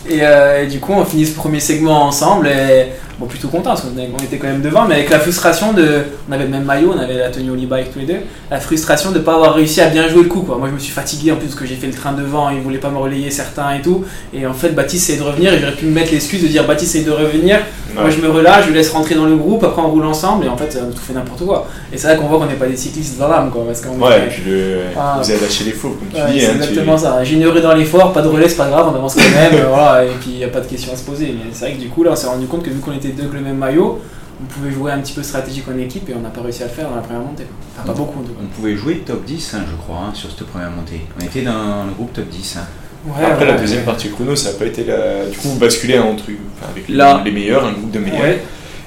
Et, 0.07 0.19
euh, 0.21 0.63
et 0.63 0.67
du 0.67 0.79
coup, 0.79 0.93
on 0.93 1.03
finit 1.03 1.25
ce 1.25 1.35
premier 1.35 1.59
segment 1.59 2.03
ensemble, 2.05 2.47
et 2.47 2.93
bon, 3.19 3.25
plutôt 3.25 3.47
content, 3.49 3.71
parce 3.71 3.81
qu'on 3.81 3.89
était- 4.23 4.37
quand 4.37 4.47
même 4.47 4.61
devant, 4.61 4.85
mais 4.85 4.95
avec 4.95 5.09
la 5.09 5.19
frustration 5.19 5.73
de. 5.73 6.03
On 6.29 6.31
avait 6.33 6.45
le 6.45 6.49
même 6.49 6.63
maillot, 6.63 6.93
on 6.95 6.99
avait 6.99 7.17
la 7.17 7.29
tenue 7.29 7.51
Oliba 7.51 7.75
avec 7.77 7.91
tous 7.91 7.99
les 7.99 8.05
deux, 8.05 8.19
la 8.49 8.59
frustration 8.59 9.11
de 9.11 9.19
pas 9.19 9.33
avoir 9.35 9.53
réussi 9.55 9.81
à 9.81 9.87
bien 9.87 10.07
jouer 10.07 10.23
le 10.23 10.29
coup, 10.29 10.41
quoi. 10.41 10.57
Moi, 10.57 10.67
je 10.69 10.73
me 10.73 10.79
suis 10.79 10.91
fatigué 10.93 11.31
en 11.31 11.35
plus, 11.35 11.47
parce 11.47 11.59
que 11.59 11.65
j'ai 11.65 11.75
fait 11.75 11.87
le 11.87 11.93
train 11.93 12.13
devant, 12.13 12.49
ils 12.49 12.61
voulaient 12.61 12.77
pas 12.77 12.89
me 12.89 12.97
relayer 12.97 13.29
certains 13.31 13.73
et 13.75 13.81
tout. 13.81 14.05
Et 14.33 14.45
en 14.47 14.53
fait, 14.53 14.69
Baptiste 14.69 15.09
essayait 15.09 15.19
de 15.23 15.27
revenir, 15.29 15.53
et 15.53 15.59
j'aurais 15.59 15.73
pu 15.75 15.85
me 15.85 15.91
mettre 15.91 16.11
l'excuse 16.11 16.41
de 16.41 16.47
dire, 16.47 16.65
Baptiste 16.65 16.95
essaye 16.95 17.05
de 17.05 17.11
revenir, 17.11 17.59
moi 17.95 18.09
je 18.09 18.17
me 18.21 18.29
relâche, 18.29 18.65
je 18.67 18.71
laisse 18.73 18.91
rentrer 18.91 19.15
dans 19.15 19.25
le 19.25 19.35
groupe, 19.35 19.63
après 19.63 19.81
on 19.81 19.89
roule 19.89 20.05
ensemble, 20.05 20.45
et 20.45 20.49
en 20.49 20.55
fait, 20.57 20.77
on 20.81 20.91
tout 20.91 21.01
fait 21.01 21.13
n'importe 21.13 21.45
quoi. 21.45 21.67
Et 21.91 21.97
c'est 21.97 22.07
là 22.07 22.15
qu'on 22.15 22.27
voit 22.27 22.37
qu'on 22.39 22.45
n'est 22.45 22.53
pas 22.53 22.67
des 22.67 22.77
cyclistes 22.77 23.17
dans 23.19 23.27
l'âme, 23.27 23.49
quoi. 23.51 23.63
Parce 23.65 23.81
qu'on 23.81 23.99
Ouais, 23.99 24.13
est- 24.19 24.23
et 24.25 24.27
puis 24.29 24.43
le... 24.49 24.77
Ah. 24.97 25.19
vous 25.21 25.29
avez 25.31 25.39
lâché 25.41 25.63
les 25.65 25.71
faux, 25.71 25.89
comme 25.99 26.07
tu 26.13 26.15
Ouais, 26.21 26.31
dis. 26.33 26.39
c'est 26.41 26.45
hein, 26.47 26.49
tu- 26.53 26.69
exactement 26.69 26.97
ça. 26.97 27.23
J'ignorais 27.23 27.61
dans 27.61 27.73
l'effort, 27.73 28.13
pas 28.13 28.21
de 28.21 28.27
relais, 28.27 28.47
c'est 28.47 28.55
pas 28.57 28.67
grave, 28.69 28.87
on 28.93 28.95
avance 28.95 29.15
quand 29.15 29.21
même, 29.41 29.63
voilà, 29.69 30.05
et 30.05 30.09
puis 30.21 30.29
il 30.31 30.37
n'y 30.37 30.43
a 30.43 30.49
pas 30.49 30.61
de 30.61 30.67
question 30.67 30.93
à 30.93 30.95
se 30.95 31.03
poser. 31.03 31.27
Mais 31.33 31.49
c'est 31.51 31.65
vrai 31.65 31.73
que 31.75 31.81
du 31.81 31.89
coup, 31.89 32.03
là, 32.03 32.11
on 32.13 32.15
s'est 32.15 32.27
rendu 32.27 32.45
compte 32.45 32.63
que 32.63 32.69
vu 32.69 32.79
qu'on 32.79 32.93
était 32.93 33.08
deux 33.11 33.23
avec 33.23 33.33
le 33.33 33.41
même 33.41 33.57
maillot, 33.57 34.01
on 34.41 34.45
pouvait 34.45 34.71
jouer 34.71 34.91
un 34.91 34.99
petit 34.99 35.13
peu 35.13 35.21
stratégique 35.23 35.65
en 35.73 35.77
équipe 35.77 36.09
et 36.09 36.13
on 36.15 36.21
n'a 36.21 36.29
pas 36.29 36.41
réussi 36.41 36.63
à 36.63 36.67
le 36.67 36.71
faire 36.71 36.89
dans 36.89 36.95
la 36.95 37.01
première 37.01 37.21
montée. 37.23 37.45
Enfin, 37.75 37.87
pas 37.87 37.93
beaucoup 37.93 38.21
tout 38.23 38.29
cas. 38.33 38.39
On 38.41 38.47
pouvait 38.47 38.75
jouer 38.75 38.99
top 39.05 39.25
10, 39.25 39.53
hein, 39.55 39.65
je 39.69 39.75
crois, 39.75 39.97
hein, 40.07 40.11
sur 40.13 40.29
cette 40.29 40.45
première 40.47 40.71
montée. 40.71 41.01
On 41.19 41.23
était 41.25 41.41
dans 41.41 41.85
le 41.85 41.91
groupe 41.93 42.13
top 42.13 42.27
10. 42.29 42.57
hein. 42.57 42.67
Ouais, 43.05 43.25
Après 43.25 43.45
ouais, 43.45 43.51
la 43.53 43.57
deuxième 43.57 43.83
partie 43.85 44.09
chrono, 44.09 44.35
ça 44.35 44.51
n'a 44.51 44.57
pas 44.57 44.65
été 44.65 44.83
la. 44.83 45.25
Du 45.25 45.37
coup, 45.37 45.49
vous 45.49 45.59
basculez 45.59 45.95
un 45.95 46.15
truc 46.15 46.37
enfin, 46.57 46.69
avec 46.71 46.87
les- 46.89 46.95
Là. 46.95 47.21
les 47.23 47.31
meilleurs, 47.31 47.65
un 47.65 47.71
groupe 47.71 47.91
de 47.91 47.99
meilleurs. 47.99 48.19
Ouais, 48.21 48.41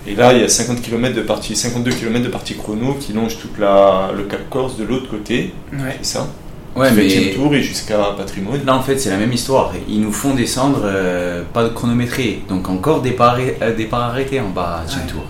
Et 0.06 0.14
là, 0.14 0.32
il 0.34 0.40
y 0.40 0.44
a 0.44 0.48
50 0.48 0.82
km 0.82 1.14
de 1.14 1.22
partie, 1.22 1.54
52 1.56 1.92
km 1.92 2.22
de 2.24 2.28
partie 2.28 2.54
chrono 2.54 2.94
qui 3.00 3.12
longe 3.14 3.38
toute 3.38 3.58
la, 3.58 4.10
le 4.16 4.24
Cap 4.24 4.48
Corse 4.50 4.76
de 4.76 4.84
l'autre 4.84 5.08
côté, 5.08 5.54
ouais. 5.72 5.96
c'est 6.02 6.16
ça? 6.18 6.28
Ouais, 6.74 6.90
mais 6.92 7.32
tour 7.34 7.54
et 7.54 7.60
jusqu'à 7.62 7.98
Patrimoine. 8.16 8.64
là, 8.64 8.74
en 8.76 8.82
fait, 8.82 8.98
c'est 8.98 9.10
la 9.10 9.18
même 9.18 9.32
histoire. 9.32 9.72
Ils 9.88 10.00
nous 10.00 10.12
font 10.12 10.34
descendre, 10.34 10.80
euh, 10.84 11.42
pas 11.52 11.64
de 11.64 11.68
chronométré. 11.68 12.42
Donc, 12.48 12.68
encore 12.70 13.02
départ, 13.02 13.36
euh, 13.60 13.76
départ 13.76 14.02
arrêté 14.04 14.40
en 14.40 14.48
bas, 14.48 14.82
Team 14.88 15.00
Ouais. 15.00 15.12
Tour. 15.12 15.24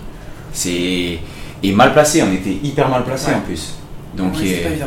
C'est. 0.53 1.19
Et 1.65 1.71
mal 1.73 1.91
placé, 1.93 2.21
on 2.23 2.31
était 2.33 2.57
hyper 2.63 2.87
mal 2.89 3.03
placé 3.03 3.31
Ouais. 3.31 3.35
en 3.37 3.41
plus. 3.41 3.73
Donc, 4.15 4.33
Ouais, 4.35 4.41
euh, 4.59 4.63
pas 4.63 4.69
évident. 4.69 4.85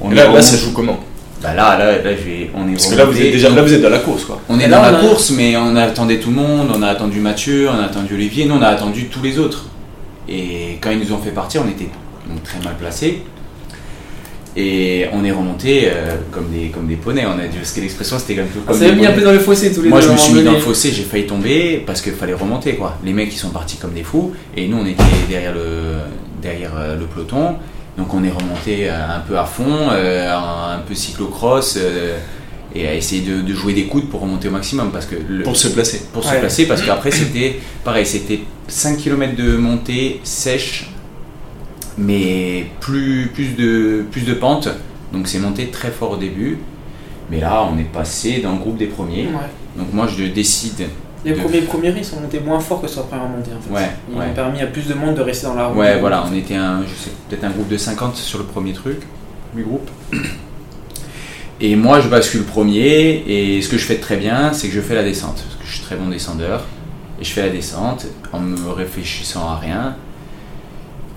on 0.00 0.10
Et 0.10 0.14
est 0.14 0.16
là, 0.32 0.42
ça 0.42 0.56
joue 0.56 0.72
comment? 0.72 1.00
Bah 1.42 1.54
là, 1.54 1.78
là, 1.78 1.92
là, 2.02 2.10
je 2.16 2.22
vais- 2.24 2.50
on 2.54 2.66
est 2.68 2.72
Parce 2.72 2.86
que 2.88 2.94
là, 2.96 3.04
vous 3.04 3.16
êtes 3.20 3.30
déjà 3.32 3.48
là, 3.50 3.62
vous 3.62 3.72
êtes 3.72 3.82
dans 3.82 3.90
la 3.90 3.98
course, 4.00 4.24
quoi. 4.24 4.40
On 4.48 4.58
est 4.58 4.64
Et 4.64 4.68
dans 4.68 4.82
la 4.82 4.88
a- 4.88 5.00
course, 5.00 5.30
mais 5.30 5.56
on 5.56 5.76
attendait 5.76 6.18
tout 6.18 6.30
le 6.30 6.36
monde, 6.36 6.68
on 6.74 6.82
a 6.82 6.88
attendu 6.88 7.20
Mathieu, 7.20 7.68
on 7.68 7.78
a 7.80 7.84
attendu 7.84 8.14
Olivier, 8.14 8.46
nous 8.46 8.56
on 8.56 8.62
a 8.62 8.68
attendu 8.68 9.04
tous 9.06 9.22
les 9.22 9.38
autres. 9.38 9.66
Et 10.28 10.78
quand 10.80 10.90
ils 10.90 10.98
nous 10.98 11.12
ont 11.12 11.18
fait 11.18 11.30
partir, 11.30 11.62
on 11.64 11.68
était 11.70 11.88
donc 12.28 12.42
très 12.42 12.58
mal 12.64 12.74
placés. 12.76 13.22
Et 14.60 15.06
on 15.12 15.24
est 15.24 15.30
remonté 15.30 15.82
euh, 15.84 16.16
comme, 16.32 16.50
des, 16.50 16.70
comme 16.70 16.88
des 16.88 16.96
poneys, 16.96 17.24
on 17.26 17.38
a 17.38 17.46
dit, 17.46 17.58
parce 17.58 17.70
que 17.70 17.80
l'expression 17.80 18.18
c'était 18.18 18.40
un 18.40 18.44
peu 18.44 18.58
On 18.58 18.66
comme 18.66 18.74
s'est 18.76 18.86
des 18.86 18.90
même 18.90 19.00
mis 19.00 19.06
un 19.06 19.12
peu 19.12 19.22
dans 19.22 19.30
le 19.30 19.38
fossé 19.38 19.72
tous 19.72 19.82
les 19.82 19.88
Moi 19.88 20.00
deux. 20.00 20.08
je 20.08 20.12
me 20.12 20.16
suis 20.16 20.34
mis 20.34 20.42
dans 20.42 20.52
le 20.52 20.58
fossé, 20.58 20.90
j'ai 20.90 21.04
failli 21.04 21.26
tomber 21.26 21.82
parce 21.86 22.00
qu'il 22.00 22.12
fallait 22.14 22.34
remonter 22.34 22.74
quoi. 22.74 22.98
Les 23.04 23.12
mecs 23.12 23.32
ils 23.32 23.38
sont 23.38 23.50
partis 23.50 23.76
comme 23.76 23.92
des 23.92 24.02
fous 24.02 24.32
et 24.56 24.66
nous 24.66 24.78
on 24.78 24.86
était 24.86 25.04
derrière 25.28 25.54
le, 25.54 25.98
derrière 26.42 26.72
euh, 26.76 26.98
le 26.98 27.06
peloton. 27.06 27.54
Donc 27.98 28.14
on 28.14 28.22
est 28.22 28.30
remonté 28.30 28.88
euh, 28.88 29.16
un 29.16 29.20
peu 29.20 29.36
à 29.36 29.44
fond, 29.44 29.88
euh, 29.90 30.32
un, 30.32 30.78
peu 30.78 30.94
cyclocross 30.94 31.76
euh, 31.76 32.16
et 32.74 32.86
à 32.86 32.94
essayer 32.94 33.22
de, 33.22 33.42
de 33.42 33.54
jouer 33.54 33.72
des 33.74 33.84
coudes 33.86 34.08
pour 34.08 34.20
remonter 34.20 34.48
au 34.48 34.52
maximum 34.52 34.92
parce 34.92 35.06
que 35.06 35.16
le, 35.28 35.42
Pour 35.42 35.56
se 35.56 35.68
placer. 35.68 36.02
pour 36.12 36.22
se 36.24 36.34
placer 36.34 36.66
parce 36.66 36.82
qu'après 36.82 37.10
c'était 37.10 37.58
pareil, 37.84 38.06
c'était 38.06 38.40
5 38.68 38.98
km 38.98 39.34
de 39.34 39.56
montée 39.56 40.20
sèche 40.22 40.90
mais 41.98 42.66
plus, 42.80 43.30
plus, 43.34 43.54
de, 43.56 44.04
plus 44.10 44.22
de 44.22 44.34
pente. 44.34 44.68
Donc 45.12 45.26
c'est 45.28 45.38
monté 45.38 45.68
très 45.68 45.90
fort 45.90 46.12
au 46.12 46.16
début. 46.16 46.58
Mais 47.30 47.40
là 47.40 47.68
on 47.70 47.78
est 47.78 47.84
passé 47.92 48.40
dans 48.42 48.52
le 48.52 48.58
groupe 48.58 48.76
des 48.78 48.86
premiers. 48.86 49.26
Ouais. 49.26 49.48
Donc 49.76 49.92
moi 49.92 50.06
je 50.06 50.24
décide. 50.24 50.86
Les 51.24 51.32
de- 51.32 51.36
premiers 51.40 51.60
premiers 51.62 51.92
ils 51.96 52.04
sont 52.04 52.20
montés 52.20 52.40
moins 52.40 52.60
fort 52.60 52.80
que 52.80 52.88
sur 52.88 53.00
la 53.00 53.06
première 53.08 53.28
montée 53.28 53.50
en 53.56 53.60
fait. 53.60 53.74
Ouais, 53.74 53.90
Ils 54.10 54.18
ouais. 54.18 54.26
ont 54.30 54.34
permis 54.34 54.60
à 54.60 54.66
plus 54.66 54.86
de 54.86 54.94
monde 54.94 55.16
de 55.16 55.20
rester 55.22 55.46
dans 55.46 55.54
la 55.54 55.66
route. 55.66 55.76
Ouais, 55.76 55.98
voilà, 55.98 56.24
on 56.30 56.34
était 56.34 56.54
un, 56.54 56.82
je 56.82 56.94
sais, 57.04 57.10
peut-être 57.28 57.44
un 57.44 57.50
groupe 57.50 57.68
de 57.68 57.76
50 57.76 58.16
sur 58.16 58.38
le 58.38 58.44
premier 58.44 58.72
truc, 58.72 59.00
du 59.54 59.62
groupe. 59.64 59.90
Et 61.60 61.74
moi, 61.74 62.00
je 62.00 62.08
bascule 62.08 62.44
premier, 62.44 63.24
et 63.26 63.60
ce 63.62 63.68
que 63.68 63.76
je 63.78 63.84
fais 63.84 63.96
de 63.96 64.00
très 64.00 64.16
bien, 64.16 64.52
c'est 64.52 64.68
que 64.68 64.74
je 64.74 64.80
fais 64.80 64.94
la 64.94 65.02
descente, 65.02 65.42
parce 65.42 65.56
que 65.56 65.66
je 65.66 65.72
suis 65.72 65.82
très 65.82 65.96
bon 65.96 66.08
descendeur, 66.08 66.64
et 67.20 67.24
je 67.24 67.32
fais 67.32 67.42
la 67.42 67.48
descente 67.48 68.06
en 68.32 68.38
me 68.38 68.70
réfléchissant 68.70 69.48
à 69.48 69.56
rien. 69.56 69.96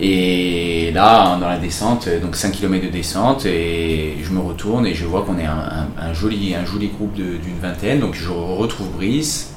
Et 0.04 0.90
là, 0.96 1.38
dans 1.40 1.48
la 1.48 1.58
descente, 1.58 2.10
donc 2.22 2.36
5 2.36 2.52
km 2.54 2.88
de 2.88 2.92
descente, 2.92 3.46
et 3.46 4.16
je 4.24 4.32
me 4.32 4.40
retourne 4.40 4.88
et 4.88 4.96
je 4.96 5.06
vois 5.06 5.22
qu'on 5.22 5.38
est 5.38 5.46
un, 5.46 5.52
un- 5.52 6.10
un 6.10 6.14
joli, 6.14 6.56
un 6.56 6.66
joli 6.66 6.88
groupe 6.88 7.14
d'une 7.14 7.60
vingtaine, 7.62 8.00
donc 8.00 8.16
je 8.16 8.30
retrouve 8.30 8.88
Brice, 8.96 9.52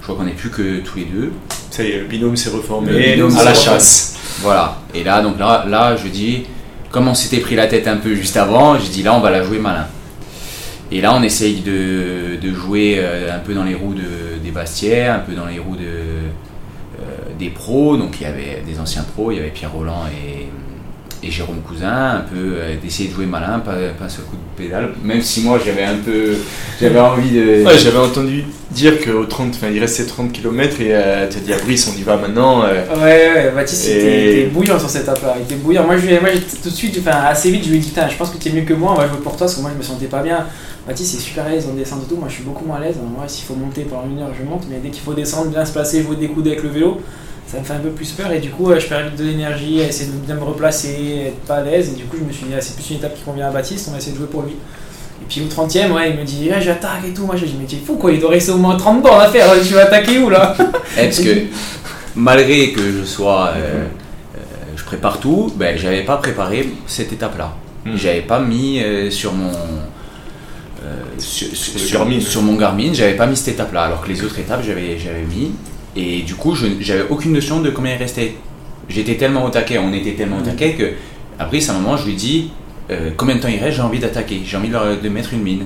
je 0.00 0.06
vois 0.06 0.14
qu'on 0.14 0.24
n'est 0.24 0.30
plus 0.32 0.50
que 0.50 0.78
tous 0.78 0.98
les 0.98 1.06
deux. 1.06 1.32
Ça 1.70 1.82
y 1.82 1.90
est, 1.90 1.98
le 1.98 2.04
binôme 2.06 2.36
s'est 2.36 2.50
reformé 2.50 2.92
Le 2.92 3.14
binôme 3.14 3.36
à 3.36 3.42
la 3.44 3.52
chasse. 3.54 4.16
Voilà. 4.42 4.78
Et 4.94 5.02
là, 5.02 5.22
donc 5.22 5.38
là, 5.40 5.64
là, 5.68 5.96
je 5.96 6.06
dis, 6.08 6.44
comme 6.92 7.08
on 7.08 7.14
s'était 7.14 7.38
pris 7.40 7.56
la 7.56 7.66
tête 7.66 7.88
un 7.88 7.96
peu 7.96 8.14
juste 8.14 8.36
avant, 8.36 8.78
je 8.78 8.88
dis 8.90 9.02
là, 9.02 9.12
on 9.14 9.20
va 9.20 9.30
la 9.30 9.42
jouer 9.42 9.58
malin. 9.58 9.86
Et 10.92 11.00
là, 11.00 11.14
on 11.14 11.22
essaye 11.22 11.60
de, 11.60 12.36
de 12.40 12.52
jouer 12.54 12.96
euh, 12.98 13.34
un 13.34 13.38
peu 13.40 13.54
dans 13.54 13.62
les 13.64 13.74
roues 13.74 13.94
de, 13.94 14.38
des 14.42 14.50
Bastières, 14.52 15.14
un 15.16 15.18
peu 15.20 15.32
dans 15.34 15.46
les 15.46 15.58
roues 15.60 15.76
de, 15.76 15.82
des 17.40 17.48
pros. 17.50 17.96
Donc 17.96 18.20
il 18.20 18.24
y 18.24 18.26
avait 18.26 18.62
des 18.66 18.78
anciens 18.78 19.02
pros, 19.14 19.32
il 19.32 19.36
y 19.38 19.40
avait 19.40 19.48
Pierre 19.50 19.72
Roland 19.72 20.04
et, 20.12 20.46
et 21.26 21.30
Jérôme 21.30 21.60
Cousin, 21.66 22.16
un 22.18 22.20
peu 22.20 22.36
euh, 22.54 22.76
d'essayer 22.82 23.08
de 23.10 23.14
jouer 23.14 23.26
malin, 23.26 23.58
pas, 23.58 23.72
pas 23.98 24.08
seul 24.08 24.24
coup 24.24 24.36
de 24.36 24.62
pédale. 24.62 24.90
Même 25.02 25.20
si 25.20 25.42
moi, 25.42 25.58
j'avais 25.64 25.82
un 25.84 25.96
peu, 25.96 26.34
j'avais 26.80 26.98
envie 27.00 27.30
de. 27.30 27.64
Ouais, 27.64 27.76
j'avais 27.78 27.98
entendu 27.98 28.44
dire 28.70 29.04
qu'au 29.04 29.24
30, 29.26 29.54
enfin, 29.56 29.66
il 29.70 29.80
restait 29.80 30.06
30 30.06 30.32
km 30.32 30.80
et 30.80 30.94
euh, 30.94 31.28
tu 31.28 31.36
as 31.38 31.40
dit 31.40 31.52
à 31.52 31.58
Brice, 31.58 31.92
on 31.94 31.98
y 31.98 32.02
va 32.02 32.16
maintenant. 32.16 32.62
euh, 32.62 32.84
Ouais, 32.94 33.44
ouais, 33.48 33.52
Baptiste 33.54 33.88
Et- 33.88 33.96
était, 33.98 34.22
il 34.22 34.38
était 34.38 34.46
bouillant 34.50 34.78
sur 34.78 34.88
cette 34.88 35.02
étape-là. 35.02 35.34
Il 35.38 35.42
était 35.42 35.56
bouillant. 35.56 35.84
Moi, 35.84 35.96
je 35.98 36.08
moi, 36.20 36.30
tout 36.62 36.70
de 36.70 36.74
suite, 36.74 36.96
enfin, 37.00 37.18
assez 37.26 37.50
vite, 37.50 37.64
je 37.64 37.70
lui 37.70 37.76
ai 37.76 37.80
dit 37.80 37.88
Putain, 37.88 38.08
je 38.08 38.16
pense 38.16 38.30
que 38.30 38.38
tu 38.38 38.48
es 38.48 38.52
mieux 38.52 38.62
que 38.62 38.72
moi, 38.74 38.92
on 38.92 39.00
va 39.00 39.06
jouer 39.08 39.18
pour 39.18 39.32
toi 39.32 39.40
parce 39.46 39.56
que 39.56 39.60
moi, 39.60 39.70
je 39.74 39.78
me 39.78 39.82
sentais 39.82 40.06
pas 40.06 40.22
bien. 40.22 40.46
Baptiste, 40.86 41.16
est 41.16 41.20
super 41.20 41.44
à 41.44 41.50
l'aise 41.50 41.66
en 41.70 41.74
descente 41.74 42.04
et 42.06 42.08
tout. 42.08 42.16
Moi, 42.16 42.28
je 42.30 42.34
suis 42.36 42.44
beaucoup 42.44 42.64
moins 42.64 42.76
à 42.78 42.80
l'aise. 42.80 42.96
Moi, 42.96 43.24
s'il 43.28 43.44
faut 43.44 43.54
monter 43.56 43.82
pendant 43.82 44.06
une 44.10 44.20
heure, 44.20 44.30
je 44.38 44.48
monte. 44.48 44.64
Mais 44.70 44.78
dès 44.82 44.88
qu'il 44.88 45.02
faut 45.02 45.12
descendre, 45.12 45.50
bien 45.50 45.64
se 45.66 45.72
placer, 45.72 46.02
jouer 46.02 46.16
des 46.16 46.28
coudes 46.28 46.46
avec 46.46 46.62
le 46.62 46.70
vélo, 46.70 47.00
ça 47.50 47.58
me 47.58 47.64
fait 47.64 47.72
un 47.72 47.78
peu 47.78 47.90
plus 47.90 48.10
peur. 48.12 48.30
Et 48.32 48.38
du 48.38 48.50
coup, 48.50 48.70
euh, 48.70 48.78
je 48.78 48.86
perds 48.86 49.08
vite 49.10 49.18
de 49.18 49.24
l'énergie, 49.24 49.80
à 49.82 49.88
essayer 49.88 50.10
de 50.10 50.16
bien 50.16 50.34
me 50.36 50.42
replacer, 50.44 51.24
être 51.28 51.40
pas 51.46 51.56
à 51.56 51.62
l'aise. 51.62 51.90
Et 51.92 51.96
du 51.96 52.04
coup, 52.04 52.16
je 52.20 52.24
me 52.24 52.32
suis 52.32 52.44
dit 52.46 52.52
Ah, 52.56 52.60
C'est 52.60 52.74
plus 52.76 52.90
une 52.90 52.96
étape 52.96 53.14
qui 53.16 53.22
convient 53.22 53.48
à 53.48 53.50
Baptiste, 53.50 53.86
on 53.88 53.92
va 53.92 53.98
essayer 53.98 54.12
de 54.12 54.18
jouer 54.18 54.28
pour 54.28 54.42
lui. 54.42 54.52
Et 54.52 55.26
puis 55.28 55.42
au 55.42 55.46
30ème, 55.48 55.92
ouais, 55.92 56.10
il 56.10 56.16
me 56.18 56.24
dit 56.24 56.48
Ouais, 56.50 56.60
j'attaque 56.60 57.04
et 57.08 57.12
tout. 57.12 57.26
Moi, 57.26 57.36
je 57.36 57.46
dis 57.46 57.56
Mais 57.58 57.66
tu 57.66 57.76
es 57.76 57.78
fou 57.78 57.96
quoi, 57.96 58.12
il 58.12 58.20
doit 58.20 58.30
rester 58.30 58.52
au 58.52 58.58
moins 58.58 58.76
30 58.76 59.02
bornes 59.02 59.20
à 59.22 59.28
faire. 59.28 59.46
Tu 59.66 59.74
vas 59.74 59.82
attaquer 59.84 60.18
où 60.18 60.30
là? 60.30 60.56
Eh, 60.98 61.04
parce 61.04 61.20
que 61.20 61.30
malgré 62.16 62.72
que 62.72 62.80
je 62.82 63.04
sois, 63.04 63.52
euh, 63.56 63.84
euh, 64.36 64.38
je 64.76 64.82
prépare 64.84 65.20
tout, 65.20 65.52
ben 65.56 65.78
j'avais 65.78 66.02
pas 66.02 66.16
préparé 66.16 66.68
cette 66.86 67.12
étape-là. 67.12 67.54
Hmm. 67.86 67.96
J'avais 67.96 68.22
pas 68.22 68.40
mis 68.40 68.82
euh, 68.82 69.08
sur 69.10 69.32
mon 69.32 69.52
euh, 70.84 71.02
sur, 71.18 71.48
sur- 71.54 72.42
mon 72.42 72.54
Garmin, 72.54 72.92
j'avais 72.92 73.14
pas 73.14 73.26
mis 73.26 73.36
cette 73.36 73.54
étape-là, 73.54 73.82
alors 73.82 74.02
que 74.02 74.08
les 74.08 74.22
autres 74.24 74.38
étapes 74.38 74.62
j'avais 74.66 74.98
j'avais 74.98 75.22
mis. 75.22 75.52
Et 75.96 76.22
du 76.22 76.34
coup, 76.34 76.54
je 76.54 76.66
j'avais 76.80 77.04
aucune 77.10 77.32
notion 77.32 77.60
de 77.60 77.70
combien 77.70 77.94
il 77.94 77.98
restait 77.98 78.34
j'étais 78.88 79.16
tellement 79.16 79.44
au 79.44 79.50
taquet, 79.50 79.78
on 79.78 79.92
était 79.92 80.12
tellement 80.12 80.38
au 80.38 80.42
taquet 80.42 80.72
que 80.74 80.92
après, 81.38 81.58
à 81.68 81.72
un 81.72 81.78
moment, 81.78 81.96
je 81.96 82.06
lui 82.06 82.14
dis 82.14 82.50
euh, 82.90 83.10
combien 83.16 83.36
de 83.36 83.40
temps 83.40 83.48
il 83.48 83.58
reste, 83.60 83.76
j'ai 83.76 83.82
envie 83.82 83.98
d'attaquer, 83.98 84.40
j'ai 84.44 84.56
envie 84.56 84.68
de, 84.68 84.72
leur- 84.72 85.00
de 85.00 85.08
mettre 85.08 85.32
une 85.32 85.42
mine. 85.42 85.64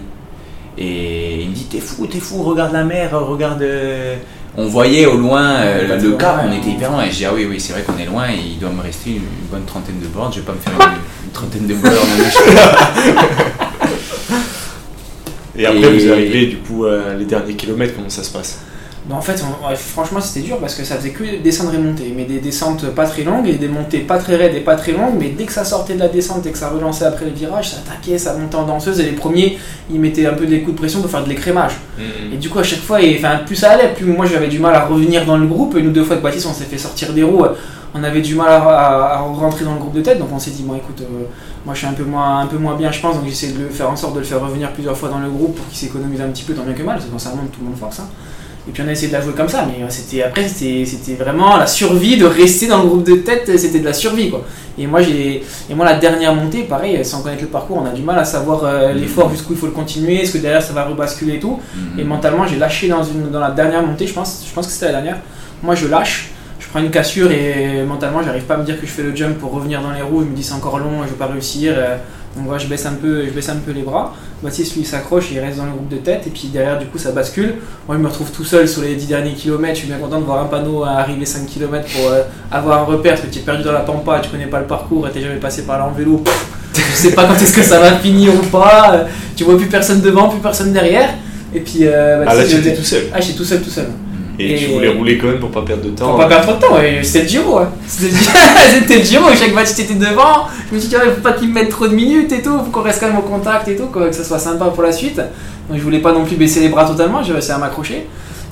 Et 0.76 1.42
il 1.42 1.50
me 1.50 1.54
dit 1.54 1.64
t'es 1.64 1.78
fou, 1.80 2.06
t'es 2.06 2.20
fou, 2.20 2.42
regarde 2.42 2.72
la 2.72 2.84
mer, 2.84 3.10
regarde. 3.12 3.62
euh, 3.62 4.16
On 4.56 4.66
voyait 4.66 5.06
au 5.06 5.16
loin 5.16 5.52
euh, 5.56 5.86
le 5.96 6.12
cap, 6.12 6.44
on 6.48 6.52
était 6.56 6.70
hyper 6.70 6.90
loin. 6.90 7.04
Et 7.04 7.10
je 7.10 7.16
dis 7.16 7.24
ah 7.26 7.32
oui, 7.34 7.46
oui, 7.48 7.58
c'est 7.60 7.72
vrai 7.74 7.82
qu'on 7.82 7.96
est 7.98 8.06
loin 8.06 8.28
et 8.28 8.36
il 8.52 8.58
doit 8.58 8.70
me 8.70 8.80
rester 8.82 9.10
une, 9.10 9.16
une 9.16 9.48
bonne 9.50 9.64
trentaine 9.64 10.00
de 10.00 10.06
bornes, 10.06 10.32
je 10.32 10.40
vais 10.40 10.46
pas 10.46 10.52
me 10.52 10.58
faire 10.58 10.72
une, 10.74 11.26
une 11.26 11.30
trentaine 11.32 11.66
de 11.66 11.74
bornes 11.74 11.94
en 11.94 13.54
Et 15.56 15.66
après, 15.66 15.80
Et- 15.80 15.98
vous 16.06 16.12
arrivez 16.12 16.46
du 16.46 16.56
coup 16.58 16.84
à 16.86 17.14
les 17.14 17.24
derniers 17.24 17.54
kilomètres, 17.54 17.94
comment 17.94 18.08
ça 18.10 18.22
se 18.24 18.30
passe? 18.32 18.60
Bah, 19.06 19.16
en 19.16 19.20
fait, 19.20 19.42
on- 19.44 19.68
ouais, 19.68 19.76
franchement, 19.76 20.18
c'était 20.20 20.46
dur 20.46 20.56
parce 20.58 20.74
que 20.74 20.82
ça 20.84 20.96
faisait 20.96 21.10
que 21.10 21.42
descendre 21.42 21.74
et 21.74 21.78
monter. 21.78 22.10
Mais 22.16 22.24
des 22.24 22.38
descentes 22.40 22.86
pas 22.94 23.04
très 23.04 23.22
longues 23.22 23.46
et 23.46 23.54
des 23.56 23.68
montées 23.68 23.98
pas 23.98 24.16
très 24.16 24.36
raides 24.36 24.54
et 24.54 24.60
pas 24.60 24.76
très 24.76 24.92
longues. 24.92 25.14
Mais 25.18 25.28
dès 25.28 25.44
que 25.44 25.52
ça 25.52 25.62
sortait 25.64 25.92
de 25.94 25.98
la 25.98 26.08
descente 26.08 26.46
et 26.46 26.50
que 26.52 26.56
ça 26.56 26.70
relançait 26.70 27.04
après 27.04 27.26
le 27.26 27.32
virage, 27.32 27.70
ça 27.72 27.76
attaquait, 27.86 28.16
ça 28.16 28.32
montait 28.34 28.56
en 28.56 28.64
danseuse. 28.64 28.98
Et 29.00 29.02
les 29.02 29.12
premiers, 29.12 29.58
ils 29.90 30.00
mettaient 30.00 30.24
un 30.26 30.32
peu 30.32 30.46
des 30.46 30.60
coups 30.62 30.72
de 30.76 30.78
pression 30.78 31.02
pour 31.02 31.10
faire 31.10 31.22
de 31.22 31.28
l'écrémage. 31.28 31.72
Et 32.32 32.36
du 32.38 32.48
coup, 32.48 32.58
à 32.58 32.62
chaque 32.62 32.80
fois, 32.80 33.02
et, 33.02 33.20
plus 33.46 33.56
ça 33.56 33.72
allait, 33.72 33.92
plus 33.92 34.06
moi 34.06 34.24
j'avais 34.24 34.48
du 34.48 34.58
mal 34.58 34.74
à 34.74 34.86
revenir 34.86 35.26
dans 35.26 35.36
le 35.36 35.46
groupe. 35.46 35.76
Et 35.76 35.82
nous, 35.82 35.90
deux 35.90 36.02
fois 36.02 36.12
avec 36.12 36.22
Baptiste, 36.24 36.46
on 36.50 36.54
s'est 36.54 36.64
fait 36.64 36.78
sortir 36.78 37.12
des 37.12 37.22
roues. 37.22 37.44
On 37.96 38.02
avait 38.02 38.22
du 38.22 38.34
mal 38.34 38.48
à, 38.48 38.56
à- 38.56 39.14
à 39.16 39.18
rentrer 39.18 39.64
dans 39.66 39.74
le 39.74 39.80
groupe 39.80 39.94
de 39.94 40.00
tête. 40.00 40.18
Donc 40.18 40.28
on 40.32 40.38
s'est 40.38 40.50
dit, 40.52 40.62
bon, 40.62 40.76
écoute, 40.76 41.02
euh, 41.02 41.24
moi 41.66 41.74
je 41.74 41.80
suis 41.80 41.86
un 41.86 41.92
peu, 41.92 42.04
moins, 42.04 42.40
un 42.40 42.46
peu 42.46 42.56
moins 42.56 42.74
bien, 42.74 42.90
je 42.90 43.00
pense. 43.00 43.16
Donc 43.16 43.26
j'essaie 43.28 43.48
de 43.52 43.58
le 43.64 43.68
faire 43.68 43.90
en 43.90 43.96
sorte 43.96 44.14
de 44.14 44.20
le 44.20 44.24
faire 44.24 44.40
revenir 44.40 44.72
plusieurs 44.72 44.96
fois 44.96 45.10
dans 45.10 45.18
le 45.20 45.28
groupe 45.28 45.56
pour 45.56 45.68
qu'il 45.68 45.76
s'économise 45.76 46.22
un 46.22 46.28
petit 46.28 46.42
peu, 46.44 46.54
tant 46.54 46.62
bien 46.64 46.72
que 46.72 46.82
mal. 46.82 46.94
Parce 46.96 47.04
que 47.06 47.12
quand 47.12 47.18
ça 47.18 47.30
remonte, 47.30 47.52
tout 47.52 47.60
le 47.60 47.66
monde 47.68 47.78
force. 47.78 48.00
hein. 48.00 48.08
Et 48.66 48.72
puis 48.72 48.82
on 48.82 48.88
a 48.88 48.92
essayé 48.92 49.08
de 49.08 49.12
la 49.12 49.20
jouer 49.20 49.32
comme 49.34 49.48
ça. 49.48 49.66
Mais 49.66 49.84
euh, 49.84 49.86
c'était 49.90 50.22
après, 50.22 50.48
c'était 50.48 51.14
vraiment 51.14 51.56
la 51.56 51.66
survie 51.66 52.16
de 52.16 52.24
rester 52.24 52.66
dans 52.66 52.82
le 52.82 52.88
groupe 52.88 53.04
de 53.04 53.16
tête. 53.16 53.50
C'était 53.58 53.80
de 53.80 53.84
la 53.84 53.92
survie, 53.92 54.30
quoi. 54.30 54.44
Et 54.76 54.86
moi, 54.86 55.02
j'ai, 55.02 55.44
et 55.70 55.74
moi, 55.74 55.84
la 55.84 55.94
dernière 55.94 56.34
montée, 56.34 56.64
pareil, 56.64 57.04
sans 57.04 57.22
connaître 57.22 57.42
le 57.42 57.48
parcours, 57.48 57.78
on 57.80 57.86
a 57.86 57.90
du 57.92 58.02
mal 58.02 58.18
à 58.18 58.24
savoir 58.24 58.64
euh, 58.64 58.92
l'effort 58.92 59.30
jusqu'où 59.30 59.52
il 59.52 59.58
faut 59.58 59.66
le 59.66 59.72
continuer, 59.72 60.22
est-ce 60.22 60.32
que 60.32 60.38
derrière 60.38 60.62
ça 60.62 60.72
va 60.72 60.84
rebasculer 60.84 61.34
et 61.34 61.40
tout. 61.40 61.60
Mhm. 61.76 62.00
Et 62.00 62.04
mentalement, 62.04 62.46
j'ai 62.46 62.56
lâché 62.56 62.88
dans, 62.88 63.04
une, 63.04 63.30
dans 63.30 63.38
la 63.40 63.52
dernière 63.52 63.82
montée, 63.82 64.06
je 64.06 64.14
pense, 64.14 64.44
je 64.48 64.52
pense 64.52 64.66
que 64.66 64.72
c'était 64.72 64.86
la 64.86 64.92
dernière. 64.94 65.18
Moi, 65.62 65.76
je 65.76 65.86
lâche, 65.86 66.30
je 66.58 66.66
prends 66.68 66.80
une 66.80 66.90
cassure 66.90 67.30
et 67.30 67.84
mentalement, 67.84 68.20
j'arrive 68.22 68.44
pas 68.44 68.54
à 68.54 68.56
me 68.56 68.64
dire 68.64 68.80
que 68.80 68.86
je 68.86 68.90
fais 68.90 69.02
le 69.02 69.14
jump 69.14 69.38
pour 69.38 69.52
revenir 69.52 69.80
dans 69.80 69.92
les 69.92 70.02
roues. 70.02 70.22
Je 70.22 70.30
me 70.30 70.34
dis 70.34 70.42
c'est 70.42 70.54
encore 70.54 70.78
long, 70.78 71.04
je 71.04 71.10
vais 71.10 71.16
pas 71.16 71.26
réussir. 71.26 71.74
euh, 71.76 71.96
Donc 72.36 72.46
voilà, 72.46 72.58
je 72.62 72.66
baisse 72.66 72.84
un 72.86 72.94
peu, 72.94 73.24
je 73.26 73.30
baisse 73.30 73.48
un 73.48 73.56
peu 73.56 73.70
les 73.70 73.82
bras. 73.82 74.12
Baptiste 74.42 74.76
lui 74.76 74.84
s'accroche, 74.84 75.30
il 75.32 75.38
reste 75.38 75.56
dans 75.58 75.66
le 75.66 75.70
groupe 75.70 75.88
de 75.88 75.96
tête 75.98 76.26
et 76.26 76.30
puis 76.30 76.48
derrière 76.52 76.78
du 76.78 76.86
coup 76.86 76.98
ça 76.98 77.12
bascule. 77.12 77.54
Moi 77.86 77.96
je 77.96 78.02
me 78.02 78.08
retrouve 78.08 78.30
tout 78.32 78.44
seul 78.44 78.68
sur 78.68 78.82
les 78.82 78.96
10 78.96 79.06
derniers 79.06 79.32
kilomètres. 79.34 79.74
Je 79.74 79.78
suis 79.80 79.88
bien 79.88 79.98
content 79.98 80.18
de 80.18 80.24
voir 80.24 80.42
un 80.42 80.46
panneau 80.46 80.82
à 80.82 80.90
arriver 80.98 81.24
5 81.24 81.46
km 81.46 81.86
pour 81.94 82.10
euh, 82.10 82.22
avoir 82.50 82.80
un 82.80 82.84
repère 82.84 83.14
parce 83.14 83.26
que 83.26 83.32
tu 83.32 83.38
es 83.38 83.42
perdu 83.42 83.62
dans 83.62 83.72
la 83.72 83.80
pampa, 83.80 84.18
tu 84.20 84.30
connais 84.30 84.46
pas 84.46 84.58
le 84.60 84.66
parcours, 84.66 85.08
t'es 85.12 85.20
jamais 85.20 85.36
passé 85.36 85.62
par 85.62 85.78
là 85.78 85.86
en 85.86 85.92
vélo. 85.92 86.18
Pff, 86.18 86.46
tu 86.74 86.82
sais 86.82 87.12
pas 87.12 87.24
quand 87.24 87.34
est-ce 87.40 87.54
que 87.54 87.62
ça 87.62 87.78
va 87.78 87.92
finir 87.98 88.32
ou 88.34 88.44
pas. 88.46 88.94
euh, 88.94 89.04
Tu 89.36 89.44
vois 89.44 89.56
plus 89.56 89.68
personne 89.68 90.00
devant, 90.00 90.28
plus 90.28 90.40
personne 90.40 90.72
derrière. 90.72 91.10
Et 91.54 91.60
puis 91.60 91.80
euh, 91.82 92.24
Ah 92.26 92.34
là, 92.34 92.42
tout 92.74 92.82
seul. 92.82 93.02
ah, 93.14 93.20
j'étais 93.20 93.38
tout 93.38 93.44
seul, 93.44 93.60
tout 93.62 93.70
seul. 93.70 93.86
Et, 94.38 94.56
tu 94.56 94.66
voulais 94.66 94.88
rouler 94.88 95.16
quand 95.16 95.28
même 95.28 95.38
pour 95.38 95.50
pas 95.50 95.62
perdre 95.62 95.84
de 95.84 95.90
temps. 95.90 96.08
Pour 96.08 96.18
pas 96.18 96.26
perdre 96.26 96.44
trop 96.46 96.54
de 96.56 96.60
temps, 96.60 96.76
c'était 97.02 97.22
le 97.22 97.28
Giro. 97.28 97.58
hein. 97.58 97.68
C'était 97.86 98.98
le 98.98 99.04
Giro, 99.04 99.30
et 99.30 99.36
chaque 99.36 99.54
Baptiste 99.54 99.78
était 99.80 99.94
devant. 99.94 100.48
Je 100.70 100.74
me 100.74 100.80
suis 100.80 100.88
dit, 100.88 100.96
il 101.04 101.12
faut 101.12 101.20
pas 101.20 101.32
qu'il 101.32 101.48
me 101.48 101.54
mette 101.54 101.68
trop 101.68 101.86
de 101.86 101.94
minutes 101.94 102.32
et 102.32 102.42
tout, 102.42 102.58
faut 102.58 102.70
qu'on 102.72 102.82
reste 102.82 103.00
quand 103.00 103.06
même 103.08 103.18
au 103.18 103.22
contact 103.22 103.68
et 103.68 103.76
tout, 103.76 103.86
quoi, 103.86 104.08
que 104.08 104.12
ça 104.14 104.24
soit 104.24 104.38
sympa 104.38 104.66
pour 104.66 104.82
la 104.82 104.92
suite. 104.92 105.16
Donc 105.68 105.78
je 105.78 105.82
voulais 105.82 106.00
pas 106.00 106.12
non 106.12 106.24
plus 106.24 106.36
baisser 106.36 106.60
les 106.60 106.68
bras 106.68 106.84
totalement, 106.84 107.22
j'ai 107.22 107.32
réussi 107.32 107.52
à 107.52 107.58
m'accrocher. 107.58 108.06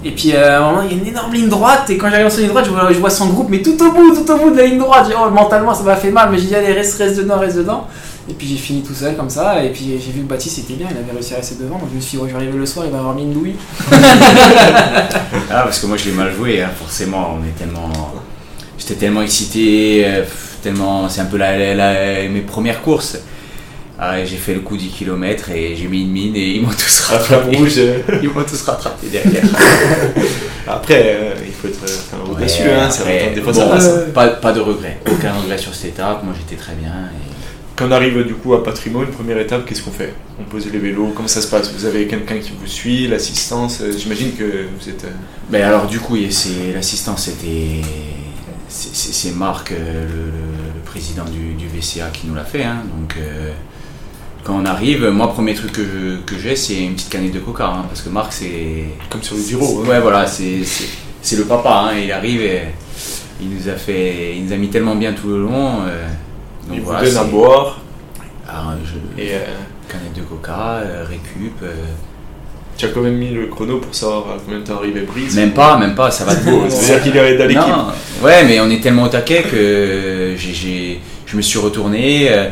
Et 0.04 0.10
puis 0.10 0.32
euh, 0.34 0.58
à 0.58 0.62
un 0.62 0.70
moment, 0.70 0.82
il 0.82 0.96
y 0.96 0.98
a 0.98 1.02
une 1.02 1.08
énorme 1.08 1.32
ligne 1.32 1.48
droite, 1.48 1.88
et 1.90 1.96
quand 1.96 2.10
j'arrive 2.10 2.28
sur 2.28 2.38
la 2.38 2.42
ligne 2.42 2.50
droite, 2.50 2.64
je 2.66 2.70
vois, 2.70 2.92
je 2.92 2.98
vois 2.98 3.10
son 3.10 3.26
groupe, 3.26 3.48
mais 3.50 3.62
tout 3.62 3.76
au 3.82 3.92
bout, 3.92 4.14
tout 4.14 4.32
au 4.32 4.36
bout 4.36 4.50
de 4.50 4.56
la 4.56 4.66
ligne 4.66 4.78
droite. 4.78 5.06
Oh, 5.16 5.30
mentalement, 5.30 5.74
ça 5.74 5.82
m'a 5.82 5.96
fait 5.96 6.10
mal, 6.10 6.28
mais 6.30 6.38
j'ai 6.38 6.46
dit, 6.46 6.54
allez, 6.54 6.72
reste, 6.72 6.98
reste 6.98 7.18
dedans, 7.18 7.38
reste 7.38 7.56
dedans. 7.58 7.86
Et 8.32 8.34
puis 8.34 8.48
j'ai 8.48 8.56
fini 8.56 8.82
tout 8.82 8.94
seul 8.94 9.14
comme 9.14 9.28
ça, 9.28 9.62
et 9.62 9.68
puis 9.68 10.00
j'ai 10.02 10.10
vu 10.10 10.20
que 10.22 10.26
Baptiste 10.28 10.60
était 10.60 10.72
bien, 10.72 10.86
il 10.90 10.96
avait 10.96 11.12
réussi 11.12 11.34
à 11.34 11.36
rester 11.36 11.56
devant, 11.62 11.76
donc 11.78 11.88
je 11.90 11.96
me 11.96 12.00
suis 12.00 12.16
dit, 12.16 12.22
ouais, 12.24 12.30
je 12.30 12.34
vais 12.34 12.40
arriver 12.42 12.56
le 12.58 12.64
soir, 12.64 12.86
il 12.86 12.90
va 12.92 12.98
avoir 12.98 13.14
mis 13.14 13.22
une 13.24 13.34
douille. 13.34 13.56
Ah, 15.50 15.62
parce 15.64 15.78
que 15.80 15.86
moi 15.86 15.96
je 15.98 16.06
l'ai 16.06 16.12
mal 16.12 16.32
joué, 16.34 16.62
hein, 16.62 16.70
forcément. 16.78 17.36
On 17.38 17.44
est 17.46 17.56
tellement. 17.58 17.90
J'étais 18.78 18.94
tellement 18.94 19.20
excité, 19.22 20.02
euh, 20.06 20.24
tellement. 20.62 21.08
C'est 21.08 21.20
un 21.20 21.26
peu 21.26 21.36
la, 21.36 21.58
la- 21.58 21.74
la- 21.74 22.28
mes 22.28 22.40
premières 22.40 22.80
courses. 22.82 23.18
Ah, 23.98 24.24
j'ai 24.24 24.36
fait 24.36 24.54
le 24.54 24.60
coup 24.60 24.76
10 24.76 24.88
km 24.88 25.50
et 25.50 25.76
j'ai 25.76 25.86
mis 25.86 26.02
une 26.02 26.10
mine 26.10 26.34
et 26.34 26.52
ils 26.56 26.62
m'ont 26.62 26.70
tous 26.70 27.00
flamme 27.02 27.20
rattrapé. 27.20 27.56
rouge. 27.56 27.80
Ils 28.22 28.28
m'ont 28.30 28.42
tous 28.42 28.62
rattrapé 28.62 29.06
derrière. 29.08 29.44
Après, 30.66 31.02
euh, 31.16 31.34
il 31.46 31.52
faut 31.52 31.68
être 31.68 31.84
euh, 31.84 31.96
enfin, 32.24 32.32
audacieux, 32.32 32.64
Ouais, 32.64 33.28
hein, 33.28 33.34
des 33.34 33.40
fois 33.42 33.52
bon, 33.52 33.60
ça 33.60 33.66
passe. 33.66 33.88
pas, 34.14 34.28
pas 34.28 34.52
de 34.52 34.60
regret. 34.60 34.98
Aucun 35.08 35.32
regret 35.34 35.58
sur 35.58 35.74
cette 35.74 35.90
étape. 35.90 36.24
Moi 36.24 36.32
j'étais 36.36 36.60
très 36.60 36.72
bien. 36.74 36.90
et- 36.90 37.31
Quand 37.82 37.88
on 37.88 37.92
arrive 37.92 38.22
du 38.24 38.34
coup 38.34 38.54
à 38.54 38.62
Patrimoine, 38.62 39.08
première 39.08 39.38
étape, 39.38 39.66
qu'est-ce 39.66 39.82
qu'on 39.82 39.90
fait? 39.90 40.14
On 40.38 40.44
pose 40.44 40.70
les 40.72 40.78
vélos, 40.78 41.12
comment 41.16 41.26
ça 41.26 41.42
se 41.42 41.48
passe? 41.48 41.72
Vous 41.76 41.84
avez 41.84 42.06
quelqu'un 42.06 42.38
qui 42.38 42.52
vous 42.56 42.66
suit, 42.68 43.08
l'assistance? 43.08 43.80
Euh, 43.80 43.92
J'imagine 43.98 44.32
que 44.36 44.44
vous 44.78 44.88
êtes. 44.88 45.02
euh, 45.04 45.10
Ben 45.50 45.64
alors 45.64 45.88
du 45.88 45.98
coup, 45.98 46.14
l'assistance 46.14 47.24
c'était 47.24 47.82
c'est- 48.68 49.34
Marc, 49.34 49.72
euh, 49.72 50.04
le, 50.06 50.14
le 50.76 50.80
président 50.84 51.24
du, 51.24 51.54
du 51.54 51.66
VCA, 51.66 52.10
qui 52.12 52.28
nous 52.28 52.36
l'a 52.36 52.44
fait. 52.44 52.62
hein. 52.62 52.84
Donc 53.00 53.16
euh, 53.18 53.50
quand 54.44 54.54
on 54.62 54.64
arrive, 54.64 55.08
moi 55.08 55.32
premier 55.32 55.54
truc 55.54 55.72
que 55.72 56.38
j'ai, 56.40 56.54
c'est 56.54 56.78
une 56.84 56.94
petite 56.94 57.10
canette 57.10 57.32
de 57.32 57.40
coca, 57.40 57.66
hein, 57.66 57.84
parce 57.88 58.02
que 58.02 58.10
Marc 58.10 58.32
c'est 58.32 58.84
Comme 59.10 59.24
sur 59.24 59.34
le 59.34 59.42
Giro. 59.42 59.82
hein. 59.84 59.88
Ouais, 59.88 60.00
voilà, 60.00 60.24
c'est 60.28 61.36
le 61.36 61.44
papa. 61.46 61.90
il 62.00 62.12
arrive 62.12 62.42
et 62.42 62.60
il 63.40 63.48
nous 63.50 63.68
a 63.68 63.74
fait, 63.74 64.36
il 64.36 64.44
nous 64.44 64.52
a 64.52 64.56
mis 64.56 64.68
tellement 64.68 64.94
bien 64.94 65.12
tout 65.14 65.26
le 65.26 65.42
long. 65.42 65.80
euh, 65.88 66.06
donc 66.68 66.74
Il 66.76 66.80
vous 66.80 66.86
voilà, 66.86 67.04
donne 67.08 67.16
à 67.16 67.24
boire 67.24 67.80
ah, 68.48 68.74
je- 68.84 69.22
et 69.22 69.34
euh, 69.34 69.38
canette 69.88 70.14
de 70.14 70.22
coca, 70.22 70.80
euh, 70.82 71.04
récup. 71.08 71.54
euh, 71.62 71.72
tu 72.76 72.86
as 72.86 72.88
quand 72.88 73.00
même 73.02 73.16
mis 73.16 73.30
le 73.30 73.46
chrono 73.46 73.78
pour 73.78 73.94
savoir 73.94 74.30
à 74.30 74.36
combien 74.44 74.60
de 74.60 74.64
temps 74.64 74.76
arrivait 74.76 75.02
Brice. 75.02 75.34
Même 75.36 75.52
pas, 75.52 75.76
même 75.78 75.94
pas, 75.94 76.10
ça 76.10 76.24
va 76.24 76.34
de 76.34 76.40
Bon, 76.50 76.68
C'est-à-dire 76.68 77.02
qu'il 77.02 77.16
est 77.16 77.36
dans 77.38 77.46
l'équipe. 77.46 77.62
Non, 77.66 77.86
ouais, 78.24 78.44
mais 78.44 78.60
on 78.60 78.70
est 78.70 78.80
tellement 78.82 79.04
au 79.04 79.08
taquet 79.08 79.42
que 79.42 80.34
j'ai- 80.36 80.52
j'ai- 80.54 81.00
je 81.26 81.36
me 81.36 81.42
suis 81.42 81.58
retourné. 81.58 82.28
euh, 82.30 82.48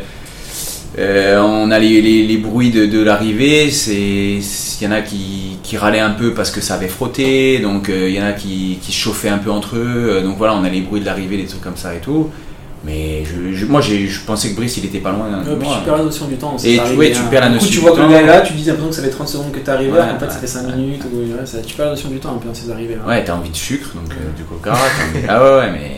euh, 0.99 1.41
on 1.41 1.71
a 1.71 1.79
les, 1.79 2.01
les- 2.03 2.27
les 2.27 2.37
bruits 2.37 2.71
de, 2.71 2.87
de 2.87 3.03
l'arrivée. 3.03 3.71
C'est, 3.71 3.93
il 4.41 4.85
y 4.85 4.87
en 4.87 4.93
a 4.93 5.01
qui, 5.03 5.59
qui 5.63 5.77
râlaient 5.77 6.01
un 6.01 6.11
peu 6.11 6.33
parce 6.35 6.51
que 6.51 6.61
ça 6.61 6.75
avait 6.75 6.89
frotté. 6.89 7.59
Donc 7.59 7.89
euh, 7.89 8.09
il 8.09 8.15
y 8.15 8.21
en 8.23 8.27
a 8.27 8.33
qui, 8.33 8.79
qui 8.83 8.93
se 8.93 8.99
chauffaient 8.99 9.29
un 9.31 9.39
peu 9.39 9.51
entre 9.51 9.77
eux. 9.77 10.09
euh, 10.11 10.23
donc 10.23 10.37
voilà, 10.37 10.55
on 10.55 10.65
a 10.65 10.69
les 10.69 10.81
bruits 10.83 11.01
de 11.01 11.07
l'arrivée, 11.07 11.37
des 11.39 11.47
trucs 11.47 11.63
comme 11.63 11.77
ça 11.77 11.95
et 11.95 12.01
tout. 12.01 12.31
Mais 12.83 13.23
je, 13.25 13.55
je- 13.55 13.67
moi, 13.67 13.83
je 13.83 14.21
pensais 14.27 14.51
que 14.51 14.57
Brice, 14.57 14.79
il 14.79 14.87
était 14.87 15.01
pas 15.01 15.13
loin. 15.13 15.29
de 15.45 15.51
Ouais, 15.51 15.57
puis 15.59 15.69
moi. 15.69 15.77
tu 15.79 15.85
perds 15.85 15.99
la 15.99 16.05
notion 16.05 16.27
du 16.27 16.37
temps. 16.37 16.57
Et 16.65 16.79
tu- 16.79 16.97
ouais, 16.97 17.13
tu 17.13 17.21
perds 17.31 17.41
la 17.43 17.49
Du 17.51 17.59
coup, 17.59 17.65
notion 17.65 17.71
tu 17.71 17.79
vois 17.81 17.93
que 17.97 18.01
le 18.01 18.09
gars 18.09 18.21
est 18.23 18.27
là, 18.27 18.41
tu 18.41 18.55
dis 18.55 18.65
l'impression 18.65 18.89
que 18.89 18.95
ça 18.97 19.03
fait 19.03 19.11
30 19.11 19.29
secondes 19.29 19.53
que 19.53 19.59
t'es 19.59 19.71
arrivé, 19.71 19.93
Ouais, 19.93 20.01
en 20.01 20.19
fait 20.19 20.31
ça 20.31 20.39
fait 20.39 20.47
5 20.47 20.67
ouais. 20.67 20.77
minutes, 20.77 21.03
ou, 21.13 21.47
ça- 21.47 21.59
tu 21.61 21.75
perds 21.75 21.87
la 21.87 21.91
notion 21.93 22.09
du 22.09 22.19
temps 22.19 22.35
un 22.35 22.39
peu 22.39 22.49
dans 22.49 22.55
ces 22.55 22.71
arrivées 22.71 22.95
là. 22.97 23.07
Ouais, 23.07 23.23
t'as 23.23 23.35
envie 23.35 23.51
de 23.51 23.57
sucre, 23.57 23.91
donc 23.95 24.11
euh, 24.13 24.35
du 24.37 24.45
coca. 24.45 24.73
envie- 24.73 25.27
Ah 25.29 25.43
ouais, 25.45 25.51
ouais, 25.61 25.71
mais. 25.73 25.91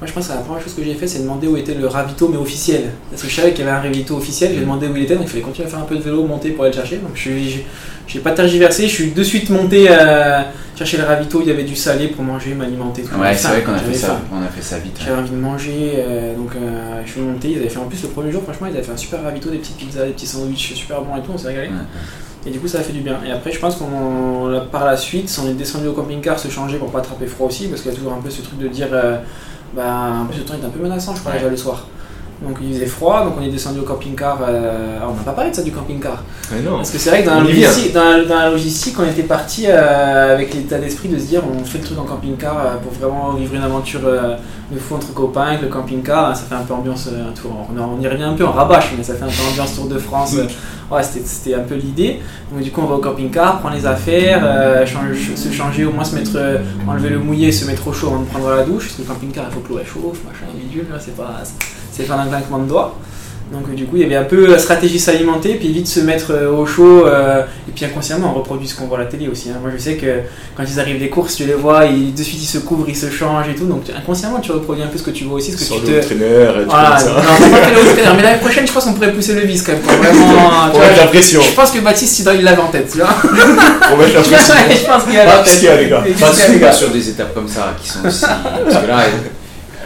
Moi 0.00 0.08
je 0.08 0.12
pense 0.14 0.26
que 0.26 0.32
la 0.32 0.38
première 0.40 0.60
chose 0.62 0.74
que 0.74 0.82
j'ai 0.82 0.94
fait 0.94 1.06
c'est 1.06 1.20
demander 1.20 1.46
où 1.46 1.56
était 1.56 1.74
le 1.74 1.86
ravito 1.86 2.28
mais 2.28 2.36
officiel. 2.36 2.90
Parce 3.08 3.22
que 3.22 3.28
je 3.28 3.34
savais 3.36 3.52
qu'il 3.52 3.64
y 3.64 3.68
avait 3.68 3.76
un 3.78 3.80
ravito 3.80 4.16
officiel, 4.16 4.50
j'ai 4.52 4.60
demandé 4.60 4.88
où 4.88 4.96
il 4.96 5.04
était, 5.04 5.14
donc 5.14 5.24
il 5.26 5.30
fallait 5.30 5.42
continuer 5.42 5.68
à 5.68 5.70
faire 5.70 5.78
un 5.78 5.84
peu 5.84 5.94
de 5.96 6.02
vélo, 6.02 6.24
monter 6.24 6.50
pour 6.50 6.64
aller 6.64 6.74
le 6.74 6.78
chercher. 6.80 6.96
Donc 6.96 7.12
je 7.14 7.30
j'ai 8.08 8.18
pas 8.18 8.32
tergiversé, 8.32 8.88
je 8.88 8.92
suis 8.92 9.10
de 9.12 9.22
suite 9.22 9.48
monté 9.48 9.86
euh, 9.88 10.40
chercher 10.84 10.98
le 10.98 11.04
ravito, 11.04 11.40
il 11.40 11.48
y 11.48 11.50
avait 11.50 11.64
du 11.64 11.76
salé 11.76 12.08
pour 12.08 12.24
manger, 12.24 12.54
m'alimenter. 12.54 13.02
tout. 13.02 13.18
Ouais, 13.18 13.34
c'est 13.34 13.48
vrai 13.48 13.62
qu'on 13.62 13.74
a 13.74 13.78
fait 13.78 13.94
ça. 13.94 14.06
faim. 14.08 14.20
On 14.32 14.42
a 14.42 14.48
fait 14.48 14.62
ça 14.62 14.78
vite. 14.78 14.98
J'avais 14.98 15.20
envie 15.20 15.30
de 15.30 15.36
manger, 15.36 15.94
euh, 15.96 16.34
donc 16.36 16.54
euh, 16.56 17.02
je 17.04 17.10
suis 17.10 17.20
monté. 17.20 17.50
Ils 17.50 17.58
avaient 17.58 17.68
fait 17.68 17.78
en 17.78 17.86
plus 17.86 18.02
le 18.02 18.08
premier 18.08 18.32
jour, 18.32 18.42
franchement, 18.42 18.66
ils 18.66 18.74
avaient 18.74 18.82
fait 18.82 18.92
un 18.92 18.96
super 18.96 19.22
ravito, 19.22 19.50
des 19.50 19.58
petites 19.58 19.76
pizzas, 19.76 20.06
des 20.06 20.12
petits 20.12 20.26
sandwichs 20.26 20.74
super 20.74 21.02
bons 21.02 21.16
et 21.16 21.22
tout, 21.22 21.32
on 21.34 21.38
s'est 21.38 21.48
régalé. 21.48 21.68
Ouais. 21.68 21.74
Et 22.44 22.50
du 22.50 22.58
coup, 22.58 22.66
ça 22.66 22.78
a 22.78 22.82
fait 22.82 22.92
du 22.92 23.00
bien. 23.00 23.18
Et 23.26 23.30
après, 23.30 23.52
je 23.52 23.60
pense 23.60 23.76
qu'on 23.76 24.60
par 24.70 24.84
la 24.84 24.96
suite, 24.96 25.34
on 25.42 25.48
est 25.48 25.54
descendu 25.54 25.86
au 25.88 25.92
camping-car 25.92 26.38
se 26.38 26.48
changer 26.48 26.78
pour 26.78 26.90
pas 26.90 26.98
attraper 26.98 27.26
froid 27.26 27.46
aussi, 27.46 27.68
parce 27.68 27.82
qu'il 27.82 27.92
y 27.92 27.94
a 27.94 27.96
toujours 27.96 28.12
un 28.12 28.20
peu 28.20 28.30
ce 28.30 28.42
truc 28.42 28.58
de 28.58 28.68
dire, 28.68 28.88
euh, 28.92 29.18
bah, 29.74 29.84
un 29.86 30.24
peu 30.24 30.34
ce 30.34 30.40
temps 30.40 30.54
est 30.54 30.64
un 30.64 30.70
peu 30.70 30.80
menaçant, 30.80 31.14
je 31.14 31.20
crois, 31.20 31.32
déjà 31.32 31.48
le 31.48 31.56
soir. 31.56 31.86
Donc 32.46 32.56
il 32.60 32.74
faisait 32.74 32.86
froid, 32.86 33.24
donc 33.24 33.34
on 33.38 33.42
est 33.42 33.48
descendu 33.50 33.80
au 33.80 33.84
camping-car. 33.84 34.38
euh, 34.48 34.98
on 35.08 35.14
n'a 35.14 35.22
pas 35.22 35.32
parlé 35.32 35.50
de 35.50 35.56
ça 35.56 35.62
du 35.62 35.70
camping-car. 35.70 36.24
Parce 36.78 36.90
que 36.90 36.98
c'est 36.98 37.10
vrai 37.10 37.22
que 37.22 37.28
dans 37.28 37.34
la, 37.36 37.40
logistique, 37.68 37.92
dans, 37.92 38.04
la- 38.04 38.24
dans 38.24 38.38
la 38.38 38.50
logistique, 38.50 38.96
on 38.98 39.04
était 39.08 39.22
parti 39.22 39.64
euh, 39.68 40.34
avec 40.34 40.52
l'état 40.54 40.78
d'esprit 40.78 41.08
de 41.08 41.18
se 41.18 41.24
dire 41.26 41.42
on 41.46 41.64
fait 41.64 41.78
le 41.78 41.84
truc 41.84 41.98
en 41.98 42.04
camping-car 42.04 42.56
euh, 42.58 42.76
pour 42.82 42.92
vraiment 42.92 43.32
vivre 43.34 43.54
une 43.54 43.62
aventure 43.62 44.00
de 44.00 44.78
fou 44.78 44.96
entre 44.96 45.12
copains. 45.14 45.42
avec 45.42 45.62
Le 45.62 45.68
camping-car, 45.68 46.30
hein, 46.30 46.34
ça 46.34 46.42
fait 46.48 46.54
un 46.54 46.64
peu 46.64 46.74
ambiance 46.74 47.08
tour. 47.40 47.52
On, 47.76 47.80
on 47.80 48.00
y 48.00 48.08
revient 48.08 48.24
un 48.24 48.34
peu 48.34 48.44
en 48.44 48.52
rabâche, 48.52 48.92
mais 48.98 49.04
ça 49.04 49.14
fait 49.14 49.24
un 49.24 49.28
peu 49.28 49.42
ambiance 49.50 49.74
Tour 49.76 49.86
de 49.86 49.98
France. 49.98 50.34
ouais, 50.90 51.02
c'était 51.02 51.54
un 51.54 51.60
peu 51.60 51.74
l'idée. 51.76 52.20
Donc 52.52 52.62
du 52.62 52.70
coup, 52.72 52.80
on 52.82 52.86
va 52.86 52.96
au 52.96 52.98
camping-car, 53.00 53.60
prendre 53.60 53.74
les 53.76 53.86
affaires, 53.86 54.44
change- 54.86 55.34
se 55.36 55.50
changer, 55.52 55.84
au 55.84 55.92
moins 55.92 56.04
se 56.04 56.14
mettre, 56.16 56.36
enlever 56.88 57.10
le 57.10 57.18
mouillé, 57.20 57.52
se 57.52 57.64
mettre 57.66 57.86
au 57.86 57.92
chaud 57.92 58.08
avant 58.08 58.20
de 58.20 58.26
prendre 58.26 58.50
la 58.50 58.64
douche. 58.64 58.84
Parce 58.88 58.96
que 58.96 59.02
le 59.02 59.08
camping-car, 59.08 59.44
il 59.48 59.54
faut 59.54 59.60
que 59.60 59.68
l'eau 59.72 59.78
chauffe, 59.84 60.18
machin, 60.26 60.46
bidule, 60.54 60.86
là, 60.90 60.98
c'est 60.98 61.16
pas, 61.16 61.40
c'est 61.92 62.08
pas 62.08 62.14
un 62.14 62.26
claquement 62.26 62.58
de 62.58 62.68
doigts. 62.68 62.96
Donc 63.52 63.64
euh, 63.70 63.74
du 63.74 63.84
coup, 63.84 63.96
il 63.96 64.02
y 64.02 64.04
avait 64.06 64.16
un 64.16 64.22
peu 64.24 64.46
la 64.46 64.58
stratégie 64.58 64.98
s'alimenter, 64.98 65.56
puis 65.56 65.68
vite 65.70 65.86
se 65.86 66.00
mettre 66.00 66.28
euh, 66.30 66.50
au 66.50 66.64
chaud, 66.64 67.04
euh, 67.06 67.42
et 67.68 67.72
puis 67.72 67.84
inconsciemment 67.84 68.32
on 68.34 68.38
reproduit 68.38 68.66
ce 68.66 68.74
qu'on 68.74 68.86
voit 68.86 68.96
à 68.96 69.00
la 69.02 69.06
télé 69.06 69.28
aussi. 69.28 69.50
hein. 69.50 69.58
Moi 69.60 69.70
je 69.76 69.78
sais 69.82 69.96
que 69.96 70.20
quand 70.56 70.62
ils 70.66 70.80
arrivent 70.80 70.98
des 70.98 71.10
courses, 71.10 71.34
tu 71.34 71.44
les 71.44 71.52
vois, 71.52 71.84
ils, 71.84 72.14
de 72.14 72.22
suite 72.22 72.40
ils 72.42 72.46
se 72.46 72.56
couvrent, 72.56 72.88
ils 72.88 72.96
se 72.96 73.10
changent 73.10 73.50
et 73.50 73.54
tout, 73.54 73.66
donc 73.66 73.84
tu- 73.84 73.92
inconsciemment 73.92 74.40
tu 74.40 74.52
reproduis 74.52 74.82
un 74.82 74.86
peu 74.86 74.96
ce 74.96 75.02
que 75.02 75.10
tu 75.10 75.24
vois 75.24 75.34
aussi, 75.36 75.52
ce 75.52 75.58
que 75.58 75.64
Sur 75.64 75.84
tu 75.84 75.90
le 75.90 76.00
te... 76.00 76.06
traîneur 76.06 76.60
et 76.60 76.64
tout 76.64 76.70
Voilà, 76.70 76.90
non, 76.92 76.96
ça. 76.98 77.10
on 77.10 77.20
va 77.20 77.58
pas 77.58 77.66
faire 77.66 77.78
le 77.84 77.92
traîneur, 77.92 78.14
mais 78.16 78.22
l'année 78.22 78.40
prochaine 78.40 78.66
je 78.66 78.72
pense 78.72 78.84
qu'on 78.86 78.94
pourrait 78.94 79.12
pousser 79.12 79.34
le 79.34 79.42
vis 79.42 79.62
quand 79.62 79.72
même, 79.72 79.82
pour 79.82 79.92
vraiment... 79.98 80.22
tu 80.64 80.70
Pour 80.70 80.78
vois, 80.80 80.88
mettre 80.88 81.00
la 81.02 81.06
pression. 81.08 81.40
je 81.42 81.52
pense 81.54 81.70
que 81.72 81.80
Baptiste 81.80 82.18
il 82.34 82.42
l'avait 82.44 82.62
en 82.62 82.68
tête, 82.68 82.88
tu 82.90 82.98
vois. 83.00 83.08
Pour 83.88 83.98
mettre 83.98 84.14
la 84.14 84.20
pression. 84.22 84.54
je 84.70 84.86
pense 84.86 85.04
qu'il 85.04 85.14
l'avait 85.14 85.30
en 85.30 85.42
qu'est-ce 85.42 85.60
tête. 85.60 85.70
a, 85.70 85.76
les 85.76 85.88
gars 85.90 86.04
Pas 86.18 86.68
a, 86.68 86.72
sur 86.72 86.88
des 86.88 87.06
étapes 87.10 87.34
comme 87.34 87.48
ça 87.48 87.74
qui 87.82 87.86
sont 87.90 87.98
aussi. 88.06 88.22
Parce 88.24 88.82
que 88.82 88.88
là, 88.88 88.96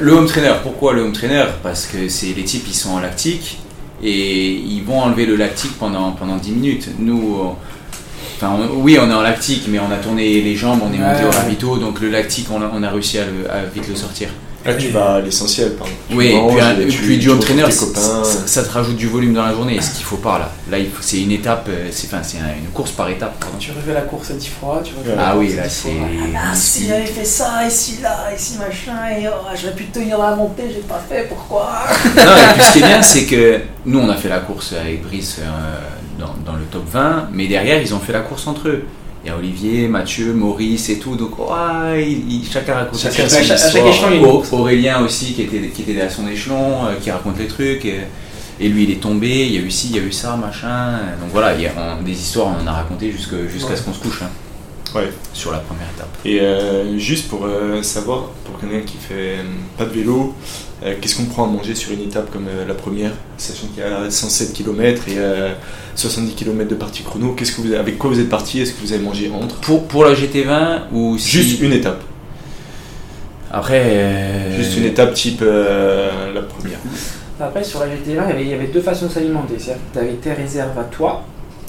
le 0.01 0.13
home 0.13 0.27
trainer, 0.27 0.53
pourquoi 0.63 0.93
le 0.93 1.03
home 1.03 1.13
trainer? 1.13 1.45
Parce 1.63 1.87
que 1.87 2.09
c'est 2.09 2.33
les 2.35 2.45
types, 2.45 2.65
ils 2.69 2.75
sont 2.75 2.91
en 2.91 3.01
lactique 3.01 3.59
et 4.03 4.53
ils 4.55 4.83
vont 4.85 5.01
enlever 5.01 5.27
le 5.27 5.37
lactique 5.37 5.79
pendant, 5.79 6.13
pendant 6.13 6.37
10 6.37 6.53
minutes. 6.53 6.89
Nous, 6.99 7.37
enfin, 8.37 8.51
on- 8.59 8.83
oui, 8.83 8.99
on 9.01 9.11
est 9.11 9.15
en 9.15 9.23
lactique, 9.23 9.65
mais 9.69 9.79
on 9.79 9.91
a 9.91 9.97
tourné 9.97 10.41
les 10.43 10.55
jambes, 10.57 10.81
on 10.83 10.93
est 10.93 10.99
monté 10.99 11.23
Ouais. 11.23 11.29
au 11.29 11.31
ravito, 11.31 11.79
donc 11.79 12.01
le 12.01 12.11
lactique, 12.11 12.49
on 12.51 12.61
a, 12.63 12.71
on 12.75 12.83
a 12.83 12.91
réussi 12.91 13.19
à, 13.19 13.25
le- 13.25 13.51
à 13.51 13.65
vite 13.65 13.89
le 13.89 13.95
sortir. 13.95 14.29
Là, 14.67 14.75
tu 14.75 14.89
vas 14.89 15.15
à 15.15 15.21
l'essentiel, 15.21 15.73
pardon. 15.75 15.93
Oui, 16.13 16.27
et 16.29 16.35
manges 16.37 16.53
puis, 16.53 16.61
un- 16.61 16.79
et 16.79 16.83
et 16.83 16.87
tu- 16.89 16.99
puis 17.03 17.19
du 17.19 17.29
tes 17.67 17.73
ça, 17.73 17.87
copains. 17.87 18.25
ça- 18.25 18.47
ça 18.47 18.63
te 18.65 18.73
rajoute 18.73 18.97
du 18.97 19.07
volume 19.09 19.35
dans 19.35 19.45
la 19.47 19.53
journée, 19.53 19.81
ce 19.81 19.91
qu'il 19.91 20.05
faut 20.05 20.17
pas 20.17 20.39
là. 20.39 20.51
Là, 20.71 20.79
c'est 21.01 21.21
une 21.21 21.33
étape, 21.33 21.67
euh, 21.69 21.89
c'est 21.93 22.07
enfin, 22.13 22.21
une 22.63 22.71
course 22.71 22.91
par 22.93 23.09
étape. 23.09 23.39
pardon. 23.41 23.57
Tu 23.59 23.71
refais 23.71 23.93
la 23.95 24.03
course 24.03 24.31
à 24.31 24.35
10 24.35 24.49
fois, 24.49 24.81
tu 24.85 24.93
Ah 25.19 25.31
la 25.33 25.37
oui, 25.37 25.55
là, 25.55 25.63
10 25.63 25.71
c'est-. 25.85 25.91
Ah, 26.37 26.55
si 26.55 26.87
j'avais 26.87 27.07
fait 27.07 27.25
ça, 27.25 27.67
et 27.67 27.71
si 27.71 28.01
là, 28.03 28.27
et 28.35 28.39
si 28.39 28.59
machin, 28.59 29.09
et 29.19 29.27
oh, 29.29 29.47
j'aurais 29.61 29.75
pu 29.75 29.85
tenir 29.87 30.19
la 30.19 30.35
montée, 30.37 30.65
j'ai 30.69 30.81
pas 30.83 31.03
fait, 31.09 31.29
pourquoi 31.29 31.71
Non, 32.17 32.23
et 32.23 32.53
puis 32.55 32.63
ce 32.63 32.73
qui 32.73 32.79
est 32.81 32.87
bien, 32.87 33.03
c'est 33.03 33.25
que 33.25 33.61
nous, 33.85 33.99
on 33.99 34.09
a 34.09 34.17
fait 34.17 34.29
la 34.29 34.41
course 34.41 34.73
avec 34.73 35.03
Brice 35.07 35.37
euh, 35.41 35.45
dans, 36.19 36.35
dans 36.45 36.57
le 36.59 36.65
top 36.65 36.85
20, 36.91 37.29
mais 37.33 37.47
derrière, 37.47 37.81
ils 37.81 37.95
ont 37.95 38.01
fait 38.01 38.13
la 38.13 38.21
course 38.21 38.47
entre 38.47 38.69
eux. 38.69 38.85
Il 39.27 39.31
y 39.31 39.33
a 39.33 39.39
Olivier, 39.39 39.89
Mathieu, 39.89 40.33
Maurice 40.35 40.89
et 40.89 41.01
tout, 41.01 41.17
donc 41.17 41.33
ils- 41.99 42.45
chacun 42.49 42.75
raconte 42.75 43.01
Chacun 43.01 43.25
à 43.25 43.29
chaque- 43.29 43.41
à 43.51 43.57
chaque 43.57 43.67
histoire. 43.75 43.89
échelon, 43.89 44.43
il. 44.53 44.55
Aurélien 44.55 45.01
aussi, 45.05 45.33
qui 45.33 45.43
était, 45.43 45.67
qui 45.75 45.83
était 45.83 46.01
à 46.01 46.09
son 46.09 46.29
échelon, 46.29 46.85
euh, 46.87 46.95
qui 47.03 47.11
raconte 47.11 47.37
les 47.41 47.49
trucs. 47.49 47.85
Et, 47.87 48.03
et 48.61 48.69
lui, 48.69 48.85
il 48.85 48.91
est 48.93 49.01
tombé, 49.01 49.47
il 49.47 49.53
y 49.53 49.57
a 49.59 49.61
eu 49.63 49.71
ci, 49.73 49.89
il 49.91 49.97
y 49.97 49.99
a 49.99 50.03
eu 50.05 50.13
ça, 50.13 50.37
machin. 50.37 50.93
Donc 51.21 51.31
voilà, 51.33 51.57
il 51.57 51.63
y 51.63 51.67
a 51.67 51.73
on- 51.77 52.05
des 52.05 52.13
histoires, 52.13 52.55
on 52.57 52.63
en 52.63 52.67
a 52.69 52.73
raconté 52.75 53.11
jusqu'à 53.11 53.35
Ouais. 53.35 53.75
ce 53.77 53.83
qu'on 53.83 53.93
se 53.93 53.99
couche 53.99 54.23
hein, 54.23 54.31
Ouais. 54.95 55.11
sur 55.33 55.51
la 55.51 55.59
première 55.59 55.89
étape. 55.97 56.17
Et 56.25 56.41
euh, 56.41 56.97
juste 56.97 57.27
pour 57.29 57.47
euh, 57.47 57.83
savoir, 57.83 58.27
pour 58.45 58.61
quelqu'un 58.61 58.87
qui 58.87 58.97
fait 58.97 59.39
pas 59.77 59.87
de 59.87 59.91
vélo, 59.91 60.35
qu'est-ce 61.01 61.17
qu'on 61.17 61.25
prend 61.25 61.45
à 61.45 61.47
manger 61.49 61.75
sur 61.75 61.93
une 61.93 62.03
étape 62.03 62.31
comme 62.31 62.47
euh, 62.49 62.67
la 62.67 62.75
première, 62.75 63.13
sachant 63.39 63.67
qu'il 63.69 63.83
y 63.83 63.87
a 63.87 64.11
107 64.11 64.53
km 64.53 65.09
et 65.09 65.15
euh, 65.19 65.53
70 65.95 66.35
km 66.35 66.69
de 66.69 66.75
partie 66.75 67.03
chrono, 67.03 67.33
qu'est-ce 67.33 67.53
que 67.53 67.63
vous, 67.63 67.75
avec 67.75 67.97
quoi 67.99 68.11
vous 68.11 68.21
êtes 68.21 68.29
parti 68.29 68.61
Est-ce 68.61 68.73
que 68.75 68.81
vous 68.83 68.93
avez 68.93 69.03
mangé 69.03 69.31
entre? 69.35 69.57
Pour, 69.57 69.85
pour 69.89 70.05
la 70.05 70.13
GT20 70.15 70.93
ou 70.93 71.17
si- 71.19 71.31
Juste 71.31 71.61
une 71.63 71.73
étape. 71.73 72.03
Après. 73.51 73.81
euh, 73.85 74.57
Juste 74.57 74.77
une 74.77 74.85
étape 74.85 75.15
type 75.15 75.41
euh, 75.43 76.33
la 76.35 76.43
première. 76.43 76.79
Après, 77.41 77.63
sur 77.63 77.81
la 77.81 77.87
GT20, 77.87 77.95
il 78.07 78.15
y 78.15 78.19
avait, 78.19 78.43
il 78.43 78.49
y 78.49 78.55
avait 78.55 78.67
deux 78.67 78.81
façons 78.81 79.07
de 79.07 79.11
s'alimenter. 79.13 79.55
C'est-à-dire 79.59 79.81
que 79.93 79.93
tu 79.93 79.99
avais 79.99 80.15
tes 80.15 80.33
réserves 80.33 80.79
à 80.79 80.85
toi, 80.85 81.23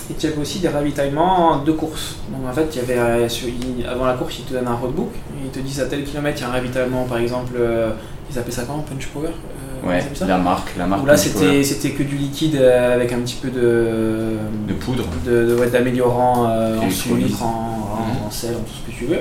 et 0.09 0.13
tu 0.15 0.27
avais 0.27 0.37
aussi 0.37 0.59
des 0.59 0.69
ravitaillements 0.69 1.61
de 1.63 1.71
course. 1.71 2.15
Donc 2.31 2.49
en 2.49 2.53
fait, 2.53 2.67
il 2.73 2.77
y 2.77 2.81
avait, 2.81 2.97
euh, 2.99 3.29
sur- 3.29 3.47
il- 3.49 3.85
avant 3.85 4.05
la 4.05 4.13
course, 4.13 4.39
ils 4.39 4.45
te 4.45 4.53
donnent 4.53 4.67
un 4.67 4.75
roadbook, 4.75 5.11
et 5.13 5.45
ils 5.45 5.51
te 5.51 5.59
disent 5.59 5.81
à 5.81 5.85
tel 5.85 6.03
kilomètre, 6.03 6.37
il 6.39 6.41
y 6.41 6.45
a 6.45 6.49
un 6.49 6.51
ravitaillement, 6.53 7.03
par 7.03 7.17
exemple, 7.19 7.53
euh, 7.59 7.89
ils 8.31 8.37
appelaient 8.39 8.51
ça 8.51 8.63
comment 8.67 8.79
Punch 8.83 9.07
Power 9.07 9.27
euh, 9.29 9.87
Ouais, 9.87 10.03
la 10.27 10.37
marque, 10.37 10.75
la 10.77 10.85
marque. 10.87 11.03
Où 11.03 11.05
là, 11.05 11.15
c'était 11.17 11.63
c'était 11.63 11.91
que 11.91 12.03
du 12.03 12.15
liquide 12.17 12.55
euh, 12.55 12.95
avec 12.95 13.13
un 13.13 13.19
petit 13.19 13.35
peu 13.41 13.49
de. 13.49 14.37
de 14.67 14.73
poudre. 14.73 15.05
de, 15.25 15.45
de- 15.45 15.55
ouais, 15.55 15.67
d'améliorant 15.69 16.47
euh, 16.49 16.79
en 16.79 16.89
sucre, 16.89 17.43
en, 17.43 17.45
en- 17.45 17.87
Mhm. 17.97 18.27
en 18.27 18.31
sel, 18.31 18.51
en 18.55 18.59
tout 18.59 18.73
ce 18.85 18.91
que 18.91 18.97
tu 18.97 19.05
veux. 19.05 19.19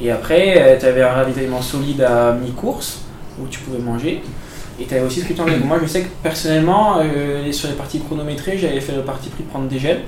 Et 0.00 0.10
après, 0.10 0.76
tu 0.80 0.86
avais 0.86 1.02
un 1.02 1.08
ravitaillement 1.12 1.60
solide 1.62 2.02
à 2.02 2.32
mi-course 2.32 3.00
où 3.40 3.46
tu 3.48 3.60
pouvais 3.60 3.78
manger. 3.78 4.22
Et 4.80 4.84
tu 4.84 4.94
avais 4.94 5.04
aussi 5.04 5.20
ce 5.20 5.24
que 5.26 5.32
tu 5.32 5.40
enlèves. 5.40 5.64
Moi, 5.64 5.78
je 5.82 5.86
sais 5.88 6.02
que 6.02 6.08
personnellement, 6.22 6.98
euh, 7.00 7.50
sur 7.52 7.68
les 7.68 7.74
parties 7.74 8.00
chronométrées, 8.00 8.56
j'avais 8.58 8.80
fait 8.80 8.94
le 8.94 9.02
parti 9.02 9.28
pris 9.28 9.42
de 9.42 9.48
prendre 9.48 9.66
des 9.66 9.78
gels 9.78 10.02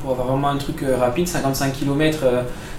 pour 0.00 0.10
avoir 0.12 0.26
vraiment 0.28 0.48
un 0.48 0.56
truc 0.56 0.84
rapide, 0.98 1.28
55 1.28 1.72
km. 1.72 2.18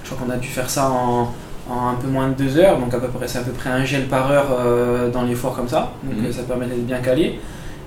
je 0.04 0.10
crois 0.12 0.26
qu'on 0.26 0.32
a 0.34 0.38
dû 0.38 0.48
faire 0.48 0.70
ça 0.70 0.90
en, 0.92 1.30
en 1.69 1.89
un 1.89 1.95
peu 1.95 2.08
moins 2.08 2.30
de 2.30 2.34
2 2.34 2.58
heures, 2.58 2.80
donc 2.80 2.93
à 2.93 2.99
peu 2.99 3.08
près, 3.08 3.27
c'est 3.27 3.39
à 3.39 3.43
peu 3.43 3.51
près 3.51 3.69
un 3.69 3.84
gel 3.84 4.06
par 4.06 4.32
heure 4.32 4.47
euh, 4.60 5.10
dans 5.10 5.23
l'effort 5.23 5.56
comme 5.56 5.67
ça. 5.67 5.91
Donc 6.03 6.25
euh, 6.25 6.32
ça 6.32 6.43
permet 6.43 6.65
d'être 6.65 6.86
bien 6.86 6.99
calé. 6.99 7.39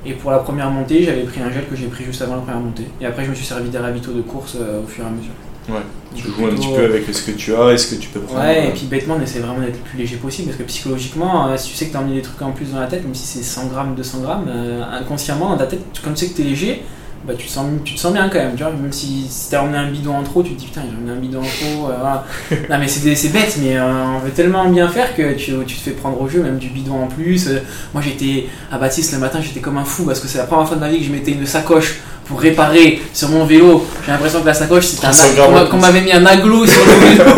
Et 0.05 0.13
pour 0.15 0.31
la 0.31 0.39
première 0.39 0.71
montée, 0.71 1.05
j'avais 1.05 1.23
pris 1.23 1.41
un 1.41 1.51
gel 1.51 1.67
que 1.69 1.77
j'ai 1.77 1.87
pris 1.87 2.05
juste 2.05 2.23
avant 2.23 2.37
la 2.37 2.41
première 2.41 2.61
montée. 2.61 2.87
Et 3.01 3.07
après, 3.07 3.25
je 3.25 3.31
me 3.31 3.35
suis 3.35 3.45
servi 3.45 3.69
des 3.69 3.79
ravitaux 3.79 4.13
de 4.13 4.23
course 4.23 4.57
euh, 4.59 4.83
au 4.83 4.87
fur 4.87 5.05
et 5.05 5.07
à 5.07 5.11
mesure. 5.11 5.33
Ouais. 5.69 5.85
Tu 6.15 6.23
joues 6.25 6.47
un 6.47 6.55
petit 6.55 6.69
peu 6.75 6.85
avec 6.85 7.05
ce 7.13 7.23
que 7.23 7.33
tu 7.33 7.55
as 7.55 7.73
et 7.73 7.79
ce 7.79 7.95
que 7.95 8.01
tu 8.01 8.09
peux 8.09 8.21
prendre. 8.21 8.41
Ouais, 8.41 8.65
et 8.65 8.69
euh, 8.69 8.73
puis 8.75 8.87
bêtement, 8.87 9.17
on 9.19 9.23
essaie 9.23 9.41
vraiment 9.41 9.61
d'être 9.61 9.77
le 9.77 9.91
plus 9.91 9.99
léger 9.99 10.17
possible 10.17 10.49
parce 10.49 10.59
que 10.59 10.65
psychologiquement, 10.65 11.49
euh, 11.49 11.57
si 11.57 11.71
tu 11.71 11.77
sais 11.77 11.87
que 11.87 11.91
tu 11.91 11.97
as 11.97 12.01
emmené 12.01 12.17
des 12.17 12.23
trucs 12.23 12.41
en 12.41 12.53
plus 12.53 12.73
dans 12.73 12.81
la 12.81 12.87
tête, 12.87 13.05
même 13.05 13.15
si 13.15 13.27
c'est 13.27 13.45
100 13.45 13.67
grammes, 13.67 13.95
200 13.95 14.21
grammes, 14.21 14.49
inconsciemment 14.91 15.51
dans 15.51 15.59
ta 15.59 15.67
tête, 15.67 15.85
comme 16.03 16.15
tu 16.15 16.25
sais 16.25 16.33
que 16.33 16.37
tu 16.37 16.43
es 16.43 16.47
léger, 16.47 16.83
bah, 17.27 17.35
tu, 17.37 17.47
te 17.47 17.53
sens, 17.53 17.67
tu 17.85 17.95
te 17.95 18.01
sens 18.01 18.13
bien 18.13 18.29
quand 18.29 18.39
même. 18.39 18.55
Tu 18.57 18.63
vois, 18.63 18.73
même 18.73 18.93
si, 18.93 19.27
si 19.29 19.51
tu 19.51 19.55
as 19.55 19.63
emmené 19.63 19.77
un 19.79 19.91
bidon 19.91 20.17
en 20.17 20.23
trop, 20.23 20.43
tu 20.43 20.55
te 20.55 20.59
dis 20.59 20.67
putain, 20.67 20.83
j'ai 20.89 20.97
emmené 20.97 21.13
un 21.13 21.21
bidon 21.21 21.41
en 21.41 21.43
trop. 21.43 21.91
euh, 21.91 21.97
voilà. 21.99 22.25
non, 22.71 22.79
mais 22.79 22.89
c'est 22.89 23.29
bête, 23.29 23.59
mais 23.61 23.77
euh, 23.77 24.17
on 24.17 24.19
veut 24.21 24.31
tellement 24.31 24.69
bien 24.69 24.89
faire 24.89 25.15
que 25.15 25.35
tu, 25.35 25.53
tu 25.67 25.77
te 25.77 25.81
fais 25.81 25.91
prendre 25.91 26.21
au 26.21 26.29
jeu, 26.29 26.43
même 26.43 26.59
du 26.59 26.69
bidon 26.69 27.05
en 27.05 27.07
plus. 27.07 27.49
Euh, 27.49 27.61
moi, 27.93 28.03
j'étais 28.03 28.47
à 28.73 28.79
Baptiste 28.79 29.13
le 29.13 29.19
matin, 29.19 29.41
j'étais 29.43 29.61
comme 29.61 29.77
un 29.77 29.85
fou 29.85 30.05
parce 30.05 30.21
que 30.21 30.29
c'est 30.29 30.39
la 30.39 30.45
première 30.45 30.67
fois 30.67 30.77
de 30.77 30.81
ma 30.81 30.89
vie 30.89 30.99
que 30.99 31.05
je 31.05 31.13
mettais 31.13 31.33
une 31.33 31.47
sacoche 31.47 32.01
pour 32.31 32.41
réparer 32.41 33.03
sur 33.13 33.29
mon 33.29 33.45
vélo. 33.45 33.85
J'ai 34.07 34.13
l'impression 34.13 34.41
que 34.41 34.47
la 34.47 34.55
sacoche, 34.55 34.87
c'était 34.87 35.07
un 35.07 35.11
35 35.11 35.35
grammes 35.35 35.69
qu'on 35.69 35.77
m'avait 35.79 36.01
mis 36.01 36.13
un 36.13 36.25
aglo 36.25 36.65
sur 36.65 36.81
le 36.87 36.93
vélo. 37.09 37.25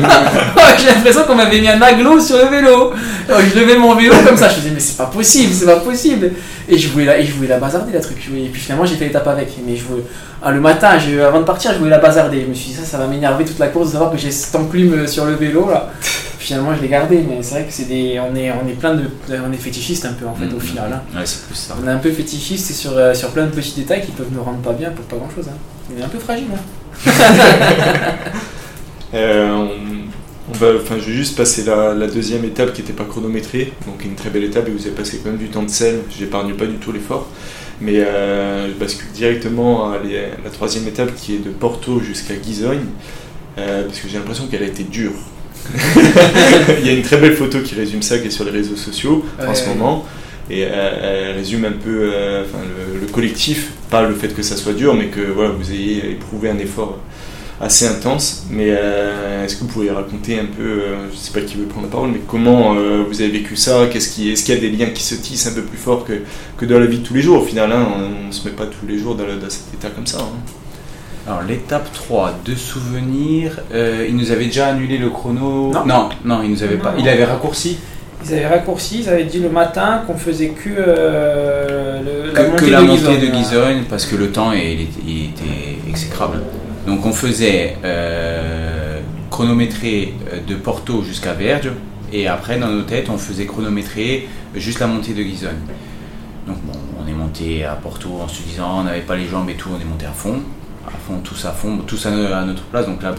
J'ai 0.78 0.86
l'impression 0.86 1.24
qu'on 1.24 1.34
m'avait 1.34 1.60
mis 1.60 1.68
un 1.68 1.80
aglo 1.82 2.18
sur 2.18 2.38
le 2.38 2.46
vélo. 2.46 2.92
Je 3.28 3.60
levais 3.60 3.76
mon 3.76 3.94
vélo 3.94 4.14
comme 4.26 4.36
ça, 4.38 4.48
je 4.48 4.54
me 4.56 4.60
disais 4.62 4.70
mais 4.74 4.80
c'est 4.80 4.96
pas 4.96 5.06
possible, 5.06 5.52
c'est 5.52 5.66
pas 5.66 5.76
possible. 5.80 6.32
Et 6.68 6.78
je 6.78 6.88
voulais 6.88 7.04
la, 7.04 7.18
et 7.18 7.26
je 7.26 7.32
voulais 7.34 7.48
la 7.48 7.58
bazarder 7.58 7.92
la 7.92 8.00
truc. 8.00 8.16
Et 8.34 8.48
puis 8.48 8.60
finalement 8.62 8.86
j'ai 8.86 8.96
fait 8.96 9.04
l'étape 9.04 9.28
avec. 9.28 9.48
Mais 9.66 9.76
je 9.76 9.84
voulais, 9.84 10.02
ah, 10.42 10.50
le 10.50 10.60
matin, 10.60 10.98
je- 10.98 11.20
avant 11.20 11.40
de 11.40 11.44
partir, 11.44 11.72
je 11.74 11.78
voulais 11.78 11.90
la 11.90 11.98
bazarder. 11.98 12.40
Je 12.42 12.46
me 12.46 12.54
suis 12.54 12.70
dit 12.70 12.76
ça, 12.76 12.84
ça 12.84 12.96
va 12.98 13.06
m'énerver 13.06 13.44
toute 13.44 13.58
la 13.58 13.68
course 13.68 13.88
de 13.88 13.92
savoir 13.92 14.10
que 14.10 14.16
j'ai 14.18 14.30
cette 14.30 14.54
enclume 14.54 15.06
sur 15.06 15.26
le 15.26 15.34
vélo 15.34 15.68
là. 15.70 15.90
Finalement 16.40 16.74
je 16.74 16.80
l'ai 16.80 16.88
gardé, 16.88 17.18
mais 17.28 17.42
c'est 17.42 17.50
vrai 17.56 17.64
que 17.64 17.72
c'est 17.72 17.84
des, 17.84 18.18
on 18.18 18.34
est, 18.34 18.50
on 18.50 18.66
est 18.66 18.72
plein 18.72 18.94
de, 18.94 19.04
on 19.46 19.52
est 19.52 19.56
fétichiste 19.58 20.06
un 20.06 20.14
peu 20.14 20.26
en 20.26 20.34
fait 20.34 20.46
au 20.46 20.54
Mhm. 20.56 20.60
final. 20.60 20.90
hein. 20.92 21.02
Ouais, 21.18 21.26
c'est 21.26 21.42
plus 21.46 21.54
ça. 21.54 21.76
On 21.82 21.86
est 21.86 21.90
un 21.90 21.98
peu 21.98 22.10
fétichiste 22.10 22.72
sur, 22.72 22.96
euh, 22.96 23.12
sur 23.14 23.28
plein 23.30 23.44
de 23.44 23.50
petits 23.50 23.74
détails 23.78 24.00
qui 24.04 24.10
peuvent 24.12 24.30
nous 24.32 24.42
rendre 24.42 24.58
pas 24.60 24.72
bien 24.72 24.90
pour 24.90 25.04
pas 25.04 25.16
grand 25.16 25.28
chose. 25.34 25.46
Hein. 25.48 25.56
On 25.94 26.00
est 26.00 26.02
un 26.04 26.08
peu 26.08 26.18
fragile. 26.18 26.46
Hein. 26.54 27.10
Euh, 29.12 29.48
on, 29.50 29.68
on 30.50 30.52
va, 30.56 30.68
enfin, 30.80 30.94
je 31.00 31.06
vais 31.06 31.12
juste 31.12 31.36
passer 31.36 31.64
la, 31.64 31.94
la 31.94 32.06
deuxième 32.06 32.44
étape 32.44 32.72
qui 32.72 32.80
n'était 32.80 32.92
pas 32.92 33.04
chronométrée, 33.04 33.72
donc 33.86 34.04
une 34.04 34.14
très 34.14 34.30
belle 34.30 34.44
étape 34.44 34.68
et 34.68 34.70
vous 34.70 34.86
avez 34.86 34.94
passé 34.94 35.20
quand 35.22 35.30
même 35.30 35.38
du 35.38 35.48
temps 35.48 35.64
de 35.64 35.68
sel. 35.70 36.00
J'épargne 36.16 36.54
pas 36.54 36.66
du 36.66 36.74
tout 36.76 36.92
l'effort, 36.92 37.28
mais 37.80 37.96
euh, 37.96 38.68
je 38.68 38.74
bascule 38.74 39.10
directement 39.12 39.90
à 39.90 39.98
les- 39.98 40.28
la 40.44 40.50
troisième 40.50 40.86
étape 40.86 41.12
qui 41.16 41.34
est 41.34 41.38
de 41.44 41.50
Porto 41.50 41.98
jusqu'à 42.00 42.34
Guizogne, 42.36 42.84
euh, 43.58 43.84
parce 43.86 43.98
que 43.98 44.08
j'ai 44.08 44.18
l'impression 44.18 44.46
qu'elle 44.46 44.62
a 44.62 44.66
été 44.66 44.84
dure. 44.84 45.10
Il 46.80 46.86
y 46.86 46.90
a 46.90 46.92
une 46.92 47.02
très 47.02 47.16
belle 47.18 47.34
photo 47.36 47.60
qui 47.60 47.74
résume 47.74 48.02
ça 48.02 48.18
qui 48.18 48.28
est 48.28 48.30
sur 48.30 48.44
les 48.44 48.50
réseaux 48.50 48.76
sociaux 48.76 49.24
en 49.48 49.54
ce 49.54 49.68
moment. 49.68 50.04
Et 50.50 50.64
euh, 50.68 51.28
elle 51.30 51.36
résume 51.36 51.64
un 51.64 51.72
peu 51.72 52.10
euh, 52.12 52.44
enfin, 52.44 52.58
le, 52.94 53.00
le 53.00 53.06
collectif, 53.06 53.70
pas 53.88 54.02
le 54.02 54.14
fait 54.14 54.34
que 54.34 54.42
ça 54.42 54.56
soit 54.56 54.72
dur, 54.72 54.94
mais 54.94 55.06
que 55.06 55.20
voilà, 55.20 55.50
vous 55.50 55.70
ayez 55.70 56.10
éprouvé 56.10 56.50
un 56.50 56.58
effort 56.58 56.98
assez 57.60 57.86
intense. 57.86 58.46
Mais 58.50 58.66
euh, 58.70 59.44
est-ce 59.44 59.54
que 59.56 59.60
vous 59.60 59.68
pourriez 59.68 59.90
raconter 59.92 60.40
un 60.40 60.46
peu, 60.46 60.62
euh, 60.64 60.96
je 61.12 61.16
sais 61.16 61.30
pas 61.32 61.42
qui 61.46 61.56
veut 61.56 61.66
prendre 61.66 61.86
la 61.86 61.92
parole, 61.92 62.10
mais 62.10 62.20
comment 62.26 62.74
euh, 62.74 63.04
vous 63.08 63.20
avez 63.20 63.30
vécu 63.30 63.54
ça? 63.54 63.86
Qu'est-ce 63.92 64.08
qui, 64.12 64.30
Est-ce 64.32 64.42
qu'il 64.44 64.54
y 64.54 64.58
a 64.58 64.60
des 64.60 64.70
liens 64.70 64.90
qui 64.90 65.04
se 65.04 65.14
tissent 65.14 65.46
un 65.46 65.52
peu 65.52 65.62
plus 65.62 65.78
fort 65.78 66.04
que, 66.04 66.14
que 66.56 66.64
dans 66.64 66.80
la 66.80 66.86
vie 66.86 66.98
de 66.98 67.06
tous 67.06 67.14
les 67.14 67.22
jours? 67.22 67.42
Au 67.42 67.46
final, 67.46 67.70
hein, 67.70 67.86
on 68.24 68.26
ne 68.26 68.32
se 68.32 68.44
met 68.48 68.54
pas 68.54 68.66
tous 68.66 68.86
les 68.88 68.98
jours 68.98 69.14
dans, 69.14 69.26
le- 69.26 69.36
dans 69.36 69.50
cet 69.50 69.72
état 69.74 69.90
comme 69.90 70.06
ça. 70.06 70.18
hein. 70.18 70.32
Alors 71.26 71.42
l'étape 71.42 71.92
3, 71.92 72.40
de 72.44 72.54
souvenirs, 72.54 73.60
euh, 73.74 74.06
il 74.08 74.16
nous 74.16 74.30
avait 74.30 74.46
déjà 74.46 74.68
annulé 74.68 74.98
le 74.98 75.10
chrono. 75.10 75.70
Non. 75.72 75.84
non, 75.86 76.08
non, 76.24 76.42
il 76.42 76.50
nous 76.50 76.62
avait 76.62 76.76
pas. 76.76 76.92
Non. 76.92 76.98
Il 76.98 77.08
avait 77.08 77.24
raccourci 77.24 77.78
Ils 78.24 78.32
avaient 78.34 78.46
raccourci, 78.48 79.00
ils 79.00 79.08
avaient 79.08 79.24
dit 79.24 79.38
le 79.38 79.50
matin 79.50 80.02
qu'on 80.06 80.16
faisait 80.16 80.48
que, 80.48 80.68
euh, 80.76 82.00
le- 82.02 82.32
que, 82.32 82.36
la 82.36 82.48
montée 82.48 82.64
que 82.66 82.70
la 82.70 82.80
de 82.82 82.86
montée 82.86 83.18
de 83.18 83.26
Guizogne 83.26 83.82
parce 83.88 84.06
que 84.06 84.16
le 84.16 84.30
temps 84.30 84.52
il 84.52 84.80
était, 84.82 85.00
il 85.06 85.24
était 85.26 85.78
exécrable. 85.88 86.40
Donc 86.86 87.04
on 87.06 87.12
faisait 87.12 87.76
euh, 87.84 89.00
chronométrer 89.30 90.14
euh, 90.32 90.38
de 90.46 90.54
Porto 90.54 91.02
jusqu'à 91.02 91.32
Verge 91.34 91.70
et 92.12 92.26
après 92.28 92.58
dans 92.58 92.68
nos 92.68 92.82
têtes 92.82 93.08
on 93.10 93.18
faisait 93.18 93.46
chronométrer 93.46 94.28
juste 94.54 94.80
la 94.80 94.86
montée 94.86 95.12
de 95.14 95.22
Guizogne. 95.22 95.50
Donc 96.46 96.56
bon, 96.64 96.78
on 97.02 97.08
est 97.08 97.12
monté 97.14 97.64
à 97.64 97.72
Porto 97.74 98.08
en 98.22 98.28
se 98.28 98.42
disant 98.42 98.80
on 98.80 98.84
n'avait 98.84 99.00
pas 99.00 99.16
les 99.16 99.26
jambes 99.28 99.48
et 99.50 99.54
tout, 99.54 99.68
on 99.76 99.80
est 99.80 99.84
monté 99.84 100.06
à 100.06 100.12
fond. 100.12 100.40
À 100.86 100.90
fond, 100.92 101.18
tous 101.22 101.44
à 101.44 101.52
fond, 101.52 101.78
tous 101.86 102.06
à, 102.06 102.10
no- 102.10 102.32
à 102.32 102.42
notre 102.44 102.62
place. 102.64 102.86
Donc 102.86 103.02
la 103.02 103.12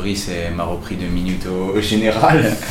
elle 0.47 0.55
m'a 0.55 0.63
repris 0.63 0.95
deux 0.95 1.07
minutes 1.07 1.45
au, 1.47 1.77
au 1.77 1.81
général. 1.81 2.51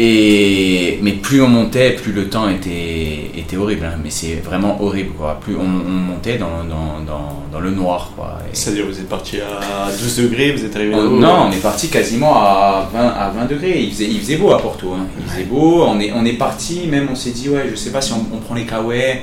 Et, 0.00 1.00
mais 1.02 1.10
plus 1.14 1.42
on 1.42 1.48
montait, 1.48 1.90
plus 1.90 2.12
le 2.12 2.28
temps 2.28 2.48
était, 2.48 3.32
était 3.36 3.56
horrible. 3.56 3.84
hein. 3.84 3.98
Mais 4.02 4.10
c'est 4.10 4.34
vraiment 4.36 4.80
horrible. 4.80 5.10
Quoi. 5.18 5.40
Plus 5.40 5.56
on, 5.56 5.62
on 5.62 5.90
montait 5.90 6.38
dans, 6.38 6.62
dans, 6.62 7.00
dans, 7.04 7.42
dans 7.50 7.58
le 7.58 7.70
noir. 7.72 8.12
Quoi. 8.14 8.38
Et- 8.48 8.54
C'est-à-dire, 8.54 8.86
vous 8.86 8.96
êtes 8.96 9.08
parti 9.08 9.38
à 9.40 9.90
12 9.90 10.16
degrés, 10.18 10.52
vous 10.52 10.64
êtes 10.64 10.76
arrivé 10.76 10.94
on- 10.94 10.98
Oh, 11.00 11.18
non, 11.18 11.46
on 11.48 11.50
est 11.50 11.60
parti 11.60 11.88
quasiment 11.88 12.36
à 12.36 12.88
20, 12.92 13.00
à 13.08 13.30
20 13.30 13.46
degrés. 13.46 13.80
Il 13.82 13.90
faisait, 13.90 14.04
il 14.06 14.20
faisait 14.20 14.36
beau 14.36 14.52
à 14.52 14.58
Porto. 14.62 14.92
hein. 14.92 15.06
Il 15.18 15.28
faisait 15.32 15.44
beau. 15.44 15.82
On 15.88 15.98
est, 15.98 16.12
on 16.14 16.24
est 16.24 16.34
parti, 16.34 16.86
même 16.88 17.08
on 17.10 17.16
s'est 17.16 17.30
dit, 17.30 17.48
ouais, 17.48 17.66
je 17.68 17.74
sais 17.74 17.90
pas 17.90 18.00
si 18.00 18.12
on, 18.12 18.24
on 18.32 18.38
prend 18.38 18.54
les 18.54 18.66
kawaii. 18.66 19.18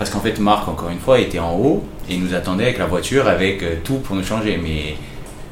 Parce 0.00 0.08
qu'en 0.08 0.20
fait, 0.20 0.38
Marc, 0.40 0.66
encore 0.66 0.88
une 0.88 0.98
fois, 0.98 1.18
était 1.18 1.40
en 1.40 1.54
haut 1.58 1.84
et 2.08 2.16
nous 2.16 2.32
attendait 2.32 2.64
avec 2.64 2.78
la 2.78 2.86
voiture, 2.86 3.28
avec 3.28 3.62
euh, 3.62 3.74
tout 3.84 3.96
pour 3.96 4.16
nous 4.16 4.24
changer. 4.24 4.56
Mais 4.56 4.96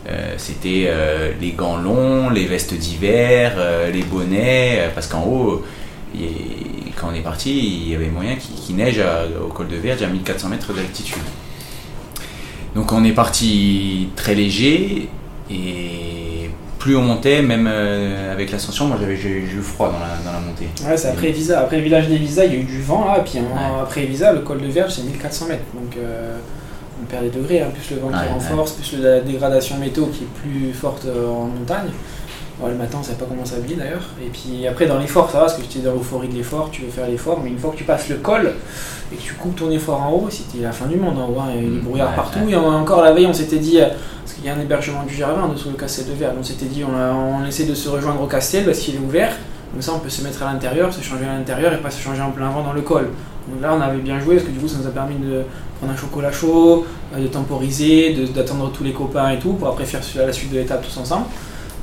euh, 0.08 0.36
c'était 0.38 0.86
euh, 0.86 1.32
les 1.38 1.50
gants 1.50 1.76
longs, 1.76 2.30
les 2.30 2.46
vestes 2.46 2.72
d'hiver, 2.72 3.58
les 3.92 4.02
bonnets. 4.04 4.90
parce 4.94 5.06
qu'en 5.06 5.22
haut, 5.24 5.62
quand 6.96 7.08
on 7.12 7.14
est 7.14 7.20
parti, 7.20 7.58
il 7.58 7.90
y 7.90 7.94
avait 7.94 8.06
moyen 8.06 8.36
qu'il 8.36 8.76
neige 8.76 9.02
au 9.44 9.48
col 9.48 9.68
de 9.68 9.76
Verge 9.76 10.00
à 10.02 10.06
1400 10.06 10.48
mètres 10.48 10.72
d'altitude. 10.72 11.18
Donc 12.74 12.90
on 12.90 13.04
est 13.04 13.12
parti 13.12 14.08
très 14.16 14.34
léger 14.34 15.10
et 15.50 16.37
plus 16.78 16.96
on 16.96 17.02
montait, 17.02 17.42
même 17.42 17.66
euh, 17.70 18.32
avec 18.32 18.50
l'ascension, 18.52 18.86
moi 18.86 18.96
j'avais 19.00 19.16
j'ai 19.16 19.30
eu 19.30 19.60
froid 19.60 19.90
dans 19.92 19.98
la, 19.98 20.16
dans 20.24 20.32
la 20.38 20.44
montée. 20.44 20.68
Ouais, 20.86 20.96
c'est 20.96 21.08
après 21.08 21.30
Visa. 21.30 21.60
Après 21.60 21.76
le 21.76 21.82
village 21.82 22.08
des 22.08 22.16
Visa, 22.16 22.44
il 22.44 22.52
y 22.52 22.56
a 22.56 22.60
eu 22.60 22.64
du 22.64 22.80
vent 22.82 23.04
là, 23.04 23.20
puis 23.24 23.38
hein, 23.38 23.42
Ouais. 23.52 23.80
après 23.82 24.04
Visa, 24.06 24.32
le 24.32 24.40
col 24.40 24.60
de 24.60 24.68
Verge, 24.68 24.92
c'est 24.94 25.02
1400 25.02 25.46
mètres. 25.46 25.64
Donc 25.74 25.96
euh, 25.98 26.36
on 27.02 27.06
perd 27.06 27.24
des 27.24 27.30
degrés, 27.30 27.60
hein, 27.60 27.68
plus 27.72 27.94
le 27.94 28.00
vent 28.00 28.08
Ouais, 28.08 28.14
qui 28.26 28.32
renforce, 28.32 28.72
plus 28.72 28.98
la 29.00 29.20
dégradation 29.20 29.76
météo 29.78 30.06
qui 30.06 30.24
est 30.24 30.26
plus 30.40 30.72
forte 30.72 31.04
euh, 31.06 31.28
en 31.28 31.46
montagne. 31.46 31.90
Ouais, 32.60 32.70
le 32.70 32.76
matin, 32.76 32.98
on 33.00 33.02
savait 33.04 33.18
pas 33.18 33.26
comment 33.28 33.44
s'habiller 33.44 33.76
d'ailleurs. 33.76 34.02
Et 34.20 34.28
puis 34.30 34.66
après, 34.66 34.86
dans 34.86 34.98
l'effort, 34.98 35.30
ça 35.30 35.38
va, 35.38 35.44
parce 35.44 35.54
que 35.54 35.62
j'étais 35.62 35.78
dans 35.86 35.92
l'euphorie 35.94 36.26
de 36.28 36.34
l'effort, 36.34 36.70
tu 36.72 36.82
veux 36.82 36.90
faire 36.90 37.06
l'effort, 37.06 37.40
mais 37.42 37.50
une 37.50 37.58
fois 37.58 37.70
que 37.70 37.76
tu 37.76 37.84
passes 37.84 38.08
le 38.08 38.16
col 38.16 38.52
et 39.12 39.16
que 39.16 39.22
tu 39.22 39.34
coupes 39.34 39.54
ton 39.54 39.70
effort 39.70 40.02
en 40.02 40.10
haut, 40.10 40.26
c'était 40.28 40.64
la 40.64 40.72
fin 40.72 40.86
du 40.86 40.96
monde 40.96 41.16
en 41.18 41.28
haut. 41.28 41.36
Il 41.50 41.54
y 41.54 41.58
a 41.58 41.60
des 41.62 41.76
Mm, 41.76 41.80
brouillards 41.82 42.10
ouais, 42.10 42.16
partout. 42.16 42.38
Et 42.48 42.56
on- 42.56 42.66
encore 42.68 43.02
la 43.02 43.12
veille, 43.12 43.26
on 43.26 43.32
s'était 43.32 43.58
dit, 43.58 43.80
euh, 43.80 43.86
parce 44.24 44.34
qu'il 44.34 44.44
y 44.44 44.48
a 44.48 44.54
un 44.54 44.60
hébergement 44.60 45.04
du 45.04 45.14
Gervin 45.14 45.42
en 45.42 45.48
dessous 45.50 45.70
le 45.70 45.76
Castel 45.76 46.06
de 46.06 46.12
Verre, 46.14 46.32
on 46.38 46.42
s'était 46.42 46.66
dit, 46.66 46.82
on, 46.82 46.96
a- 46.98 47.12
on 47.12 47.46
essaie 47.46 47.64
de 47.64 47.74
se 47.74 47.88
rejoindre 47.88 48.20
au 48.22 48.26
Castel 48.26 48.64
parce 48.64 48.78
qu'il 48.80 48.96
est 48.96 48.98
ouvert. 48.98 49.32
Comme 49.72 49.82
ça, 49.82 49.92
on 49.94 50.00
peut 50.00 50.08
se 50.08 50.22
mettre 50.24 50.42
à 50.42 50.52
l'intérieur, 50.52 50.92
se 50.92 51.00
changer 51.02 51.26
à 51.26 51.34
l'intérieur 51.38 51.72
et 51.72 51.76
pas 51.76 51.90
se 51.90 52.00
changer 52.00 52.22
en 52.22 52.30
plein 52.32 52.48
vent 52.50 52.62
dans 52.64 52.72
le 52.72 52.80
col. 52.80 53.04
Donc 53.48 53.62
là, 53.62 53.72
on 53.78 53.80
avait 53.80 53.98
bien 53.98 54.18
joué 54.18 54.34
parce 54.36 54.46
que 54.48 54.52
du 54.52 54.58
coup, 54.58 54.66
ça 54.66 54.78
nous 54.80 54.86
a 54.86 54.90
permis 54.90 55.14
de 55.16 55.42
prendre 55.78 55.92
un 55.92 55.96
chocolat 55.96 56.32
chaud, 56.32 56.84
euh, 57.14 57.20
de 57.22 57.28
temporiser, 57.28 58.14
d'attendre 58.34 58.72
tous 58.72 58.82
les 58.82 58.92
copains 58.92 59.30
et 59.30 59.38
tout 59.38 59.52
pour 59.52 59.68
après 59.68 59.84
faire 59.84 60.00
la 60.26 60.32
suite 60.32 60.50
de 60.52 60.58
l'étape 60.58 60.82
tous 60.82 60.98
ensemble. 61.00 61.26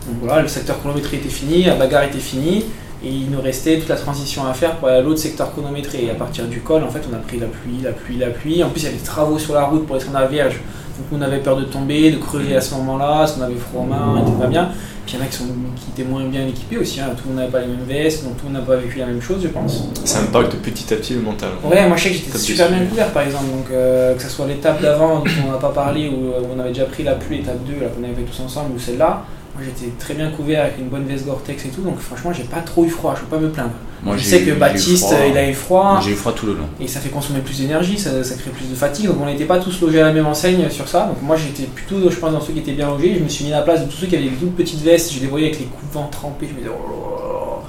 Donc 0.08 0.18
voilà, 0.22 0.42
le 0.42 0.48
secteur 0.48 0.80
chronométré 0.80 1.18
était 1.18 1.30
fini, 1.30 1.64
la 1.64 1.76
bagarre 1.76 2.04
était 2.04 2.20
finie 2.20 2.66
et 3.04 3.10
il 3.10 3.30
nous 3.30 3.42
restait 3.42 3.78
toute 3.78 3.90
la 3.90 3.96
transition 3.96 4.46
à 4.46 4.54
faire 4.54 4.78
pour 4.78 4.88
aller 4.88 4.98
à 4.98 5.02
l'autre 5.02 5.20
secteur 5.20 5.52
chronométré. 5.52 6.06
Et 6.06 6.12
à 6.12 6.16
partir 6.16 6.46
du 6.46 6.62
col, 6.62 6.84
en 6.84 6.90
fait, 6.90 7.02
on 7.12 7.16
a 7.16 7.20
pris 7.20 7.40
la 7.40 7.48
pluie, 7.48 7.82
la 7.84 7.92
pluie, 7.92 8.18
la 8.18 8.30
pluie. 8.30 8.64
En 8.64 8.70
plus, 8.70 8.82
il 8.82 8.86
y 8.86 8.88
avait 8.88 8.98
des 8.98 9.04
travaux 9.04 9.38
sur 9.38 9.54
la 9.54 9.66
route 9.66 9.86
pour 9.86 9.98
descendre 9.98 10.18
à 10.18 10.22
la 10.22 10.28
Vierge. 10.28 10.60
Donc 10.98 11.08
on 11.12 11.22
avait 11.22 11.40
peur 11.40 11.58
de 11.58 11.66
tomber, 11.66 12.12
de 12.12 12.18
crever 12.18 12.56
à 12.56 12.62
ce 12.62 12.74
moment-là, 12.76 13.20
parce 13.20 13.34
qu'on 13.34 13.42
avait 13.42 13.56
froid 13.56 13.82
aux 13.82 13.86
mains, 13.86 14.16
on 14.16 14.22
était 14.22 14.40
pas 14.40 14.48
bien. 14.48 14.70
Puis 15.06 15.16
il 15.16 15.20
y 15.20 15.22
en 15.22 15.26
a 15.26 15.28
qui, 15.28 15.36
sont, 15.36 15.44
qui 15.76 15.92
étaient 15.92 16.10
moins 16.10 16.24
bien 16.24 16.48
équipés 16.48 16.78
aussi, 16.78 17.00
hein. 17.00 17.10
tout 17.16 17.24
le 17.26 17.30
monde 17.32 17.40
n'avait 17.42 17.52
pas 17.52 17.60
les 17.60 17.68
mêmes 17.68 17.86
vestes, 17.86 18.24
donc 18.24 18.38
tout 18.38 18.48
le 18.48 18.54
monde 18.54 18.62
n'a 18.62 18.66
pas 18.66 18.78
vécu 18.78 19.00
la 19.00 19.06
même 19.06 19.22
chose, 19.22 19.40
je 19.44 19.50
pense. 19.50 19.90
Ça 20.04 20.22
impacte 20.22 20.56
petit 20.56 20.94
à 20.94 20.98
petit 20.98 21.14
le 21.14 21.22
mental. 21.22 21.50
Ouais, 21.64 21.86
moi 21.88 21.98
je 21.98 22.04
sais 22.04 22.10
que 22.10 22.16
j'étais 22.16 22.38
super 22.38 22.70
bien 22.70 22.86
couvert 22.86 23.12
par 23.12 23.24
exemple, 23.24 23.46
donc 23.46 23.66
euh, 23.72 24.16
que 24.16 24.24
ce 24.24 24.30
soit 24.30 24.48
l'étape 24.48 24.82
d'avant 24.82 25.20
dont 25.20 25.32
on 25.48 25.52
n'a 25.52 25.58
pas 25.58 25.70
parlé, 25.70 26.10
où 26.10 26.32
euh, 26.32 26.42
on 26.56 26.60
avait 26.60 26.70
déjà 26.70 26.86
pris 26.86 27.04
la 27.04 27.14
pluie, 27.14 27.38
l'étape 27.38 27.64
2, 27.66 27.74
là 27.74 27.90
qu'on 27.90 28.04
avait 28.04 28.14
fait 28.14 28.24
tous 28.24 28.42
ensemble, 28.42 28.76
ou 28.76 28.80
celle-là, 28.80 29.26
j'étais 29.64 29.92
très 29.98 30.14
bien 30.14 30.30
couvert 30.32 30.64
avec 30.64 30.78
une 30.80 30.88
bonne 30.88 31.06
veste 31.06 31.26
Gore-Tex 31.26 31.66
et 31.66 31.70
tout, 31.70 31.82
donc 31.82 32.00
franchement 32.00 32.34
j'ai 32.34 32.44
pas 32.44 32.60
trop 32.62 32.84
eu 32.86 32.90
froid, 32.90 33.14
je 33.16 33.22
peux 33.22 33.36
pas 33.36 33.42
me 33.42 33.50
plaindre. 33.50 33.72
Moi, 34.04 34.18
je 34.18 34.24
sais 34.24 34.42
que 34.42 34.52
Baptiste 34.52 35.16
il 35.30 35.38
a 35.38 35.50
eu 35.50 35.54
froid, 35.54 36.00
J'ai 36.04 36.12
eu 36.12 36.16
froid 36.16 36.34
tout 36.34 36.46
le 36.46 36.54
long. 36.54 36.68
et 36.80 36.88
ça 36.88 37.00
fait 37.00 37.10
consommer 37.10 37.40
plus 37.40 37.60
d'énergie, 37.60 37.98
ça, 37.98 38.24
ça 38.24 38.36
crée 38.36 38.52
plus 38.52 38.70
de 38.70 38.76
fatigue, 38.76 39.08
donc 39.08 39.18
on 39.22 39.26
n'était 39.26 39.46
pas 39.46 39.60
tous 39.60 39.82
logés 39.82 40.02
à 40.02 40.06
la 40.06 40.14
même 40.14 40.28
enseigne 40.28 40.70
sur 40.70 40.88
ça, 40.88 41.08
donc 41.08 41.22
moi 41.22 41.36
j'étais 41.36 41.64
plutôt, 41.64 42.10
je 42.10 42.16
pense, 42.18 42.32
dans 42.32 42.42
ceux 42.42 42.54
qui 42.54 42.60
étaient 42.60 42.74
bien 42.74 42.88
logés, 42.88 43.16
je 43.18 43.24
me 43.24 43.30
suis 43.30 43.46
mis 43.46 43.54
à 43.54 43.58
la 43.58 43.64
place 43.64 43.82
de 43.82 43.86
tous 43.90 43.98
ceux 43.98 44.08
qui 44.08 44.16
avaient 44.16 44.26
des 44.26 44.36
toutes 44.36 44.56
petites 44.56 44.82
vestes, 44.82 45.14
je 45.14 45.20
les 45.22 45.28
voyais 45.28 45.48
avec 45.48 45.60
les 45.60 45.66
coups 45.66 45.88
de 45.88 45.94
vent 45.94 46.08
trempés, 46.12 46.48
je 46.48 46.54
me 46.54 46.60
disais, 46.60 46.72
oh 46.72 47.62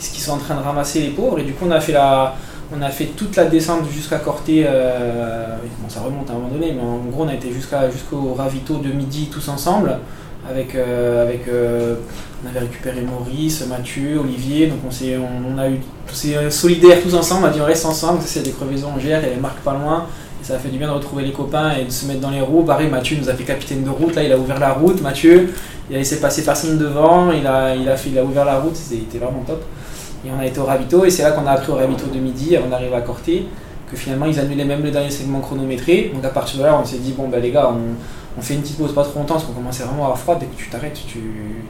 est-ce 0.00 0.10
qu'ils 0.10 0.22
sont 0.22 0.32
en 0.32 0.38
train 0.38 0.54
de 0.56 0.62
ramasser 0.62 1.00
les 1.00 1.10
pauvres, 1.10 1.38
et 1.38 1.44
du 1.44 1.52
coup 1.52 1.66
on 1.68 1.70
a 1.70 1.80
fait 1.80 1.92
la... 1.92 2.34
On 2.74 2.80
a 2.80 2.88
fait 2.88 3.04
toute 3.14 3.36
la 3.36 3.44
descente 3.44 3.82
jusqu'à 3.94 4.16
Corté, 4.16 4.64
euh, 4.66 5.54
bon, 5.80 5.88
ça 5.88 6.00
remonte 6.00 6.28
à 6.30 6.32
un 6.32 6.36
moment 6.36 6.48
donné, 6.48 6.72
mais 6.72 6.80
en 6.80 6.96
gros 7.10 7.24
on 7.24 7.28
a 7.28 7.34
été 7.34 7.52
jusqu'à 7.52 7.90
jusqu'au 7.90 8.32
ravito 8.34 8.78
de 8.78 8.88
midi 8.88 9.28
tous 9.30 9.48
ensemble, 9.48 9.98
avec, 10.48 10.74
euh, 10.74 11.22
avec 11.22 11.48
euh, 11.48 11.96
on 12.44 12.48
avait 12.48 12.60
récupéré 12.60 13.00
Maurice, 13.00 13.66
Mathieu, 13.66 14.18
Olivier, 14.18 14.66
donc 14.66 14.78
on, 14.86 14.90
s'est, 14.90 15.16
on, 15.16 15.54
on 15.54 15.58
a 15.58 15.68
eu 15.68 15.80
tous 16.06 16.14
ces 16.14 16.34
euh, 16.36 16.50
solidaires 16.50 16.98
tous 17.02 17.14
ensemble, 17.14 17.44
on 17.44 17.48
a 17.48 17.50
dit 17.50 17.60
on 17.60 17.66
reste 17.66 17.86
ensemble, 17.86 18.20
ça 18.20 18.26
c'est 18.28 18.42
des 18.42 18.50
crevaisons 18.50 18.90
en 18.96 18.98
gère, 18.98 19.20
il 19.20 19.28
y 19.28 19.32
avait 19.32 19.40
Marc 19.40 19.58
pas 19.60 19.72
loin, 19.72 20.06
ça 20.42 20.56
a 20.56 20.58
fait 20.58 20.68
du 20.68 20.78
bien 20.78 20.88
de 20.88 20.92
retrouver 20.92 21.24
les 21.24 21.32
copains 21.32 21.72
et 21.80 21.84
de 21.84 21.90
se 21.90 22.04
mettre 22.06 22.20
dans 22.20 22.30
les 22.30 22.42
roues. 22.42 22.64
Pareil, 22.64 22.88
Mathieu 22.88 23.16
nous 23.18 23.30
a 23.30 23.34
fait 23.34 23.44
capitaine 23.44 23.82
de 23.82 23.88
route, 23.88 24.14
là 24.14 24.22
il 24.22 24.32
a 24.32 24.38
ouvert 24.38 24.60
la 24.60 24.72
route, 24.72 25.00
Mathieu, 25.00 25.54
il 25.88 25.96
a 25.96 25.98
laissé 25.98 26.20
passer 26.20 26.44
personne 26.44 26.76
devant, 26.76 27.32
il 27.32 27.46
a, 27.46 27.74
il 27.74 27.88
a, 27.88 27.96
fait, 27.96 28.10
il 28.10 28.18
a 28.18 28.24
ouvert 28.24 28.44
la 28.44 28.58
route, 28.58 28.76
c'était 28.76 29.18
vraiment 29.18 29.42
top. 29.46 29.62
Et 30.26 30.30
on 30.34 30.40
a 30.40 30.46
été 30.46 30.58
au 30.58 30.64
ravito, 30.64 31.04
et 31.04 31.10
c'est 31.10 31.22
là 31.22 31.32
qu'on 31.32 31.46
a 31.46 31.52
appris 31.52 31.70
au 31.72 31.76
ravito 31.76 32.06
de 32.06 32.18
midi, 32.18 32.56
avant 32.56 32.68
d'arriver 32.68 32.94
à 32.94 33.02
Corté, 33.02 33.46
que 33.90 33.96
finalement 33.96 34.24
ils 34.26 34.38
annulaient 34.38 34.64
même 34.64 34.82
le 34.82 34.90
dernier 34.90 35.10
segment 35.10 35.40
chronométré. 35.40 36.10
Donc 36.14 36.24
à 36.24 36.30
partir 36.30 36.60
de 36.60 36.64
là, 36.64 36.78
on 36.80 36.84
s'est 36.84 36.98
dit, 36.98 37.12
bon 37.12 37.28
bah 37.28 37.38
les 37.38 37.50
gars, 37.50 37.70
on, 37.70 37.94
on 38.36 38.42
fait 38.42 38.54
une 38.54 38.62
petite 38.62 38.78
pause 38.78 38.94
pas 38.94 39.04
trop 39.04 39.18
longtemps 39.20 39.34
parce 39.34 39.46
qu'on 39.46 39.52
commençait 39.52 39.84
vraiment 39.84 40.02
à 40.02 40.06
avoir 40.06 40.18
froid. 40.18 40.36
Dès 40.38 40.46
que 40.46 40.56
tu 40.56 40.68
t'arrêtes, 40.68 40.94
tu, 40.94 41.18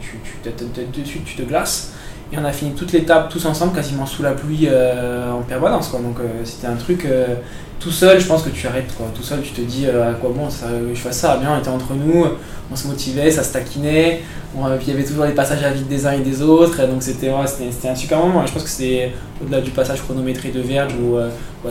tu, 0.00 0.18
tu, 0.24 1.02
tu- 1.04 1.20
tu- 1.20 1.36
te 1.36 1.42
glaces. 1.42 1.92
Et 2.34 2.38
on 2.40 2.44
a 2.44 2.52
fini 2.52 2.72
toute 2.72 2.90
l'étape 2.90 3.28
tous 3.28 3.46
ensemble, 3.46 3.74
quasiment 3.76 4.06
sous 4.06 4.24
la 4.24 4.32
pluie 4.32 4.66
euh, 4.68 5.30
en 5.30 5.42
permanence. 5.42 5.92
Donc 5.92 6.18
euh, 6.18 6.42
c'était 6.42 6.66
un 6.66 6.74
truc 6.74 7.04
euh, 7.04 7.36
tout 7.78 7.92
seul, 7.92 8.18
je 8.18 8.26
pense 8.26 8.42
que 8.42 8.48
tu 8.48 8.66
arrêtes. 8.66 8.92
Quoi. 8.96 9.06
Tout 9.14 9.22
seul, 9.22 9.40
tu 9.40 9.52
te 9.52 9.60
dis 9.60 9.86
à 9.86 10.14
quoi 10.14 10.32
bon 10.34 10.50
ça, 10.50 10.66
je 10.92 10.98
fasse 10.98 11.18
ça. 11.18 11.36
Bien, 11.36 11.52
on 11.54 11.60
était 11.60 11.68
entre 11.68 11.94
nous, 11.94 12.26
on 12.72 12.74
se 12.74 12.88
motivait, 12.88 13.30
ça 13.30 13.44
se 13.44 13.52
taquinait. 13.52 14.22
Il 14.56 14.88
y 14.88 14.90
avait 14.90 15.04
toujours 15.04 15.26
les 15.26 15.32
passages 15.32 15.62
à 15.62 15.70
vide 15.70 15.86
des 15.86 16.06
uns 16.06 16.12
et 16.12 16.20
des 16.20 16.42
autres. 16.42 16.84
donc 16.88 17.02
c'était 17.04 17.30
ouais, 17.30 17.46
c'était 17.46 17.88
un 17.88 17.94
super 17.94 18.18
moment. 18.18 18.44
Je 18.46 18.52
pense 18.52 18.64
que 18.64 18.68
c'est 18.68 19.12
au-delà 19.40 19.60
du 19.60 19.70
passage 19.70 20.02
chronométré 20.02 20.48
de 20.48 20.60
Verge 20.60 20.94
où, 20.94 21.16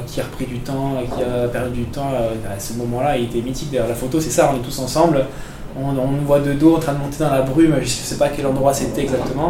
qui 0.07 0.21
a 0.21 0.23
repris 0.23 0.45
du 0.45 0.59
temps, 0.59 0.95
qui 1.13 1.23
a 1.23 1.47
perdu 1.49 1.79
du 1.81 1.85
temps. 1.85 2.11
à 2.49 2.57
ce 2.57 2.73
moment-là, 2.73 3.17
il 3.17 3.25
était 3.25 3.41
mythique. 3.41 3.71
D'ailleurs, 3.71 3.89
la 3.89 3.95
photo, 3.95 4.21
c'est 4.21 4.29
ça, 4.29 4.53
on 4.53 4.57
est 4.57 4.63
tous 4.63 4.79
ensemble. 4.79 5.25
On, 5.77 5.89
on 5.97 6.11
nous 6.11 6.25
voit 6.25 6.39
de 6.39 6.53
dos 6.53 6.75
en 6.75 6.79
train 6.79 6.93
de 6.93 6.99
monter 6.99 7.17
dans 7.19 7.31
la 7.31 7.41
brume. 7.41 7.75
Je 7.81 7.87
sais 7.87 8.17
pas 8.17 8.29
quel 8.29 8.45
endroit 8.45 8.73
c'était 8.73 9.01
exactement. 9.01 9.49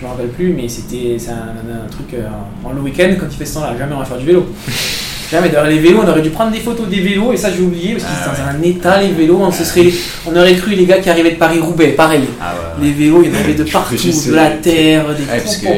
Je 0.00 0.06
me 0.06 0.10
rappelle 0.10 0.28
plus, 0.28 0.50
mais 0.54 0.66
c'était 0.66 1.18
un, 1.28 1.84
un 1.84 1.88
truc 1.90 2.14
euh, 2.14 2.26
en 2.64 2.72
le 2.72 2.80
week-end 2.80 3.10
quand 3.20 3.26
il 3.30 3.36
fait 3.36 3.44
ce 3.44 3.54
temps-là. 3.54 3.74
Jamais 3.78 3.94
on 3.94 3.98
va 3.98 4.06
faire 4.06 4.16
du 4.16 4.24
vélo. 4.24 4.46
Jamais. 5.30 5.50
D'ailleurs, 5.50 5.68
les 5.68 5.78
vélos, 5.78 6.00
on 6.02 6.08
aurait 6.08 6.22
dû 6.22 6.30
prendre 6.30 6.52
des 6.52 6.58
photos 6.60 6.88
des 6.88 7.00
vélos 7.00 7.34
et 7.34 7.36
ça 7.36 7.50
j'ai 7.54 7.62
oublié 7.62 7.92
parce 7.92 8.04
qu'ils 8.04 8.14
Ah 8.18 8.32
étaient 8.32 8.42
dans 8.42 8.48
un 8.48 8.62
état 8.62 9.00
les 9.02 9.12
vélos. 9.12 9.38
On 9.40 9.52
se 9.52 9.62
serait, 9.62 9.92
on 10.26 10.34
aurait 10.34 10.54
cru 10.54 10.74
les 10.74 10.86
gars 10.86 10.98
qui 11.00 11.10
arrivaient 11.10 11.32
de 11.32 11.36
Paris 11.36 11.60
Roubaix, 11.60 11.88
pareil. 11.88 12.24
Ah 12.40 12.54
ouais, 12.54 12.82
ouais. 12.82 12.86
Les 12.88 12.92
vélos, 12.94 13.22
il 13.24 13.30
y 13.30 13.36
en 13.36 13.40
avait 13.40 13.54
de 13.54 13.64
partout, 13.64 13.94
de 13.94 14.34
la 14.34 14.50
terre, 14.50 15.04
des. 15.14 15.66
Pom. 15.66 15.74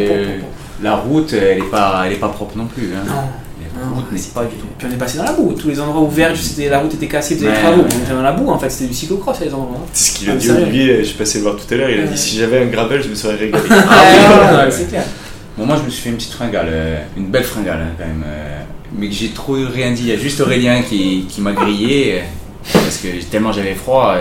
la 0.83 0.95
route, 0.95 1.33
elle 1.33 1.59
est 1.59 1.71
pas, 1.71 2.05
elle 2.07 2.13
est 2.13 2.17
pas 2.21 2.29
propre 2.29 2.57
non 2.57 2.67
plus. 2.67 2.91
Hein. 2.95 3.05
Non. 3.07 3.42
Route 3.95 4.11
n'est 4.13 4.19
c'est 4.19 4.35
pas 4.35 4.45
du 4.45 4.57
tout. 4.57 4.67
Puis 4.79 4.87
on 4.91 4.95
est 4.95 4.99
passé 4.99 5.19
dans 5.19 5.25
la 5.25 5.33
boue. 5.33 5.53
Tous 5.59 5.69
les 5.69 5.81
endroits 5.81 6.01
ouverts, 6.03 6.33
la 6.71 6.79
route 6.81 6.95
était 6.95 7.09
cassée, 7.09 7.35
vous 7.37 7.45
avez 7.45 7.55
des 7.55 7.61
travaux. 7.61 7.83
On 7.83 8.03
était 8.03 8.13
dans 8.13 8.23
la 8.23 8.33
boue 8.33 8.51
en 8.51 8.59
fait, 8.59 8.71
c'était 8.71 8.87
du 8.89 8.95
cyclocross 8.95 9.41
les 9.41 9.53
endroits. 9.53 9.79
hein. 9.81 9.87
C'est 9.93 10.13
ce 10.13 10.19
qu'il 10.19 10.31
a 10.31 10.33
Ah, 10.35 10.37
dit 10.37 10.51
Olivier, 10.51 11.05
je 11.05 11.15
passais 11.15 11.39
le 11.39 11.45
voir 11.45 11.57
tout 11.57 11.73
à 11.75 11.77
l'heure, 11.77 11.91
il 11.91 12.01
a 12.01 12.07
dit 12.07 12.19
si 12.19 12.37
j'avais 12.39 12.63
un 12.63 12.67
gravel, 12.67 13.03
je 13.03 13.09
me 13.09 13.15
serais 13.15 13.37
régalé. 13.37 13.63
Ah, 13.71 14.67
c'est 14.71 14.89
clair. 14.89 15.05
Bon, 15.59 15.67
moi, 15.67 15.77
je 15.79 15.83
me 15.85 15.91
suis 15.91 16.03
fait 16.03 16.09
une 16.11 16.17
petite 16.17 16.33
fringale, 16.33 16.69
euh, 16.71 17.03
une 17.17 17.27
belle 17.27 17.45
fringale 17.45 17.79
hein, 17.83 17.93
quand 17.99 18.07
même, 18.07 18.25
euh, 18.27 18.61
mais 18.97 19.09
que 19.09 19.15
j'ai 19.15 19.29
trop 19.29 19.53
rien 19.55 19.91
dit. 19.93 20.03
Il 20.05 20.09
y 20.09 20.13
a 20.13 20.17
juste 20.17 20.41
Aurélien 20.41 20.81
qui, 20.83 21.27
qui 21.29 21.41
m'a 21.43 21.53
grillé 21.53 22.15
euh, 22.21 22.23
parce 22.73 22.97
que 22.99 23.09
tellement 23.31 23.53
j'avais 23.53 23.75
froid, 23.75 24.15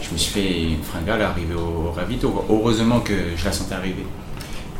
je 0.00 0.12
me 0.12 0.16
suis 0.16 0.32
fait 0.32 0.62
une 0.62 0.82
fringale 0.84 1.22
arrivé 1.22 1.54
au 1.54 1.90
ravito. 1.90 2.44
Heureusement 2.48 3.00
que 3.00 3.14
je 3.36 3.44
la 3.44 3.50
sentais 3.52 3.74
arriver. 3.74 4.06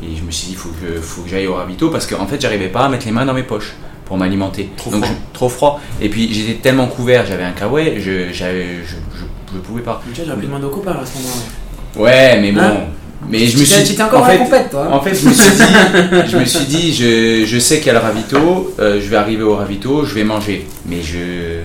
Et 0.01 0.15
je 0.15 0.21
me 0.23 0.31
suis 0.31 0.47
dit, 0.47 0.53
il 0.53 0.57
faut 0.57 0.69
que, 0.69 1.01
faut 1.01 1.23
que 1.23 1.29
j'aille 1.29 1.47
au 1.47 1.55
ravito 1.55 1.89
parce 1.89 2.05
qu'en 2.07 2.25
fait, 2.27 2.39
j'arrivais 2.39 2.69
pas 2.69 2.85
à 2.85 2.89
mettre 2.89 3.05
les 3.05 3.11
mains 3.11 3.25
dans 3.25 3.33
mes 3.33 3.43
poches 3.43 3.73
pour 4.07 4.17
m'alimenter. 4.17 4.69
Trop 4.77 4.91
Donc, 4.91 5.03
froid. 5.03 5.15
je- 5.15 5.33
trop 5.37 5.49
froid. 5.49 5.81
Et 6.01 6.09
puis, 6.09 6.33
j'étais 6.33 6.55
tellement 6.61 6.87
couvert, 6.87 7.25
j'avais 7.27 7.43
un 7.43 7.51
kawaii, 7.51 7.99
je, 7.99 8.31
je, 8.31 8.33
je, 8.33 8.95
je 9.53 9.59
pouvais 9.59 9.81
pas. 9.81 10.01
Déjà, 10.07 10.23
j'aurais 10.25 10.37
pu 10.39 10.45
demander 10.47 10.65
aux 10.65 10.69
copains 10.69 10.91
à 10.91 11.05
ce 11.05 11.17
moment-là. 11.17 12.01
Ouais, 12.03 12.39
mais 12.41 12.51
bon. 12.51 12.61
Hein 12.61 12.77
mais 13.29 13.39
je 13.47 13.57
me 13.57 13.65
suis 13.65 13.83
Tu 13.83 13.93
étais 13.93 14.03
encore 14.03 14.21
en 14.21 14.25
à 14.25 14.27
la 14.27 14.33
fait, 14.37 14.43
compète, 14.43 14.69
toi. 14.69 14.87
en 14.93 15.01
fait, 15.01 15.15
je 15.15 15.27
me 15.27 15.33
suis 15.33 15.51
dit, 15.51 16.29
je, 16.31 16.37
me 16.37 16.45
suis 16.45 16.65
dit, 16.65 16.93
je, 16.93 17.45
je 17.45 17.59
sais 17.59 17.77
qu'il 17.79 17.87
y 17.87 17.89
a 17.89 17.93
le 17.93 17.99
ravito, 17.99 18.73
euh, 18.79 19.01
je 19.01 19.07
vais 19.09 19.17
arriver 19.17 19.41
au 19.43 19.55
ravito, 19.55 20.05
je 20.05 20.13
vais 20.13 20.23
manger. 20.23 20.65
Mais 20.85 21.01
je, 21.01 21.61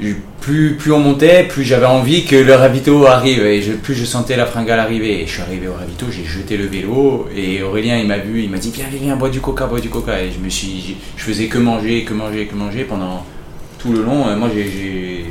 je- 0.00 0.14
plus, 0.40 0.76
plus 0.76 0.92
on 0.92 0.98
montait, 1.00 1.44
plus 1.44 1.64
j'avais 1.64 1.86
envie 1.86 2.24
que 2.24 2.36
le 2.36 2.54
ravito 2.54 3.06
arrive. 3.06 3.44
Et 3.44 3.60
je- 3.62 3.72
plus 3.72 3.94
je 3.94 4.04
sentais 4.04 4.36
la 4.36 4.46
fringale 4.46 4.78
arriver. 4.80 5.22
Et 5.22 5.26
je 5.26 5.32
suis 5.32 5.42
arrivé 5.42 5.68
au 5.68 5.74
ravito, 5.74 6.06
j'ai 6.10 6.24
jeté 6.24 6.56
le 6.56 6.66
vélo. 6.66 7.28
Et 7.36 7.62
Aurélien, 7.62 7.98
il 7.98 8.06
m'a 8.06 8.18
vu, 8.18 8.42
il 8.42 8.50
m'a 8.50 8.58
dit, 8.58 8.70
viens, 8.74 8.86
viens, 8.90 9.00
viens, 9.00 9.16
bois 9.16 9.28
du 9.30 9.40
coca, 9.40 9.66
bois 9.66 9.80
du 9.80 9.88
coca. 9.88 10.22
Et 10.22 10.30
je 10.30 10.38
me 10.44 10.48
suis, 10.48 10.96
je 11.16 11.22
faisais 11.22 11.46
que 11.46 11.58
manger, 11.58 12.04
que 12.04 12.14
manger, 12.14 12.46
que 12.46 12.54
manger 12.54 12.84
pendant 12.84 13.24
tout 13.78 13.92
le 13.92 14.02
long, 14.02 14.26
euh, 14.28 14.36
moi 14.36 14.48
j'ai- 14.54 15.24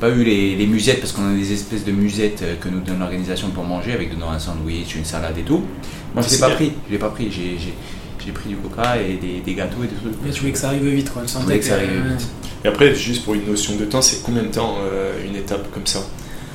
pas 0.00 0.08
eu 0.08 0.24
les, 0.24 0.56
les 0.56 0.66
musettes 0.66 1.00
parce 1.00 1.12
qu'on 1.12 1.28
a 1.30 1.34
des 1.34 1.52
espèces 1.52 1.84
de 1.84 1.92
musettes 1.92 2.40
euh, 2.42 2.54
que 2.58 2.70
nous 2.70 2.80
donne 2.80 3.00
l'organisation 3.00 3.48
pour 3.50 3.64
manger 3.64 3.92
avec 3.92 4.10
dedans 4.14 4.30
un 4.30 4.38
sandwich, 4.38 4.94
une 4.96 5.04
salade 5.04 5.36
et 5.38 5.42
tout. 5.42 5.62
Moi 6.14 6.22
je 6.22 6.30
l'ai 6.30 6.38
pas 6.40 6.48
pris, 6.54 6.72
je 6.88 6.92
l'ai 6.94 6.98
pas 6.98 7.08
pris. 7.10 7.28
J'ai- 7.30 7.58
J'ai 8.24 8.32
pris 8.32 8.48
du 8.50 8.56
coca 8.56 8.96
et 8.96 9.14
des, 9.14 9.40
des 9.44 9.54
gâteaux 9.54 9.82
et 9.82 9.86
des 9.86 9.94
trucs. 9.94 10.12
Mais 10.24 10.30
tu 10.30 10.40
voulais 10.40 10.52
que 10.52 10.58
ça 10.58 10.68
arrive 10.68 10.84
vite, 10.86 11.10
quoi. 11.12 11.22
Tu 11.22 11.28
sentais 11.28 11.44
voulais 11.44 11.58
que 11.58 11.64
ça 11.64 11.74
arrive 11.74 11.90
euh, 11.90 12.16
vite. 12.16 12.28
Et 12.64 12.68
après, 12.68 12.94
juste 12.94 13.24
pour 13.24 13.34
une 13.34 13.46
notion 13.46 13.76
de 13.76 13.84
temps, 13.86 14.02
c'est 14.02 14.22
combien 14.22 14.42
de 14.42 14.48
temps 14.48 14.74
euh, 14.82 15.12
une 15.26 15.36
étape 15.36 15.70
comme 15.72 15.86
ça? 15.86 16.00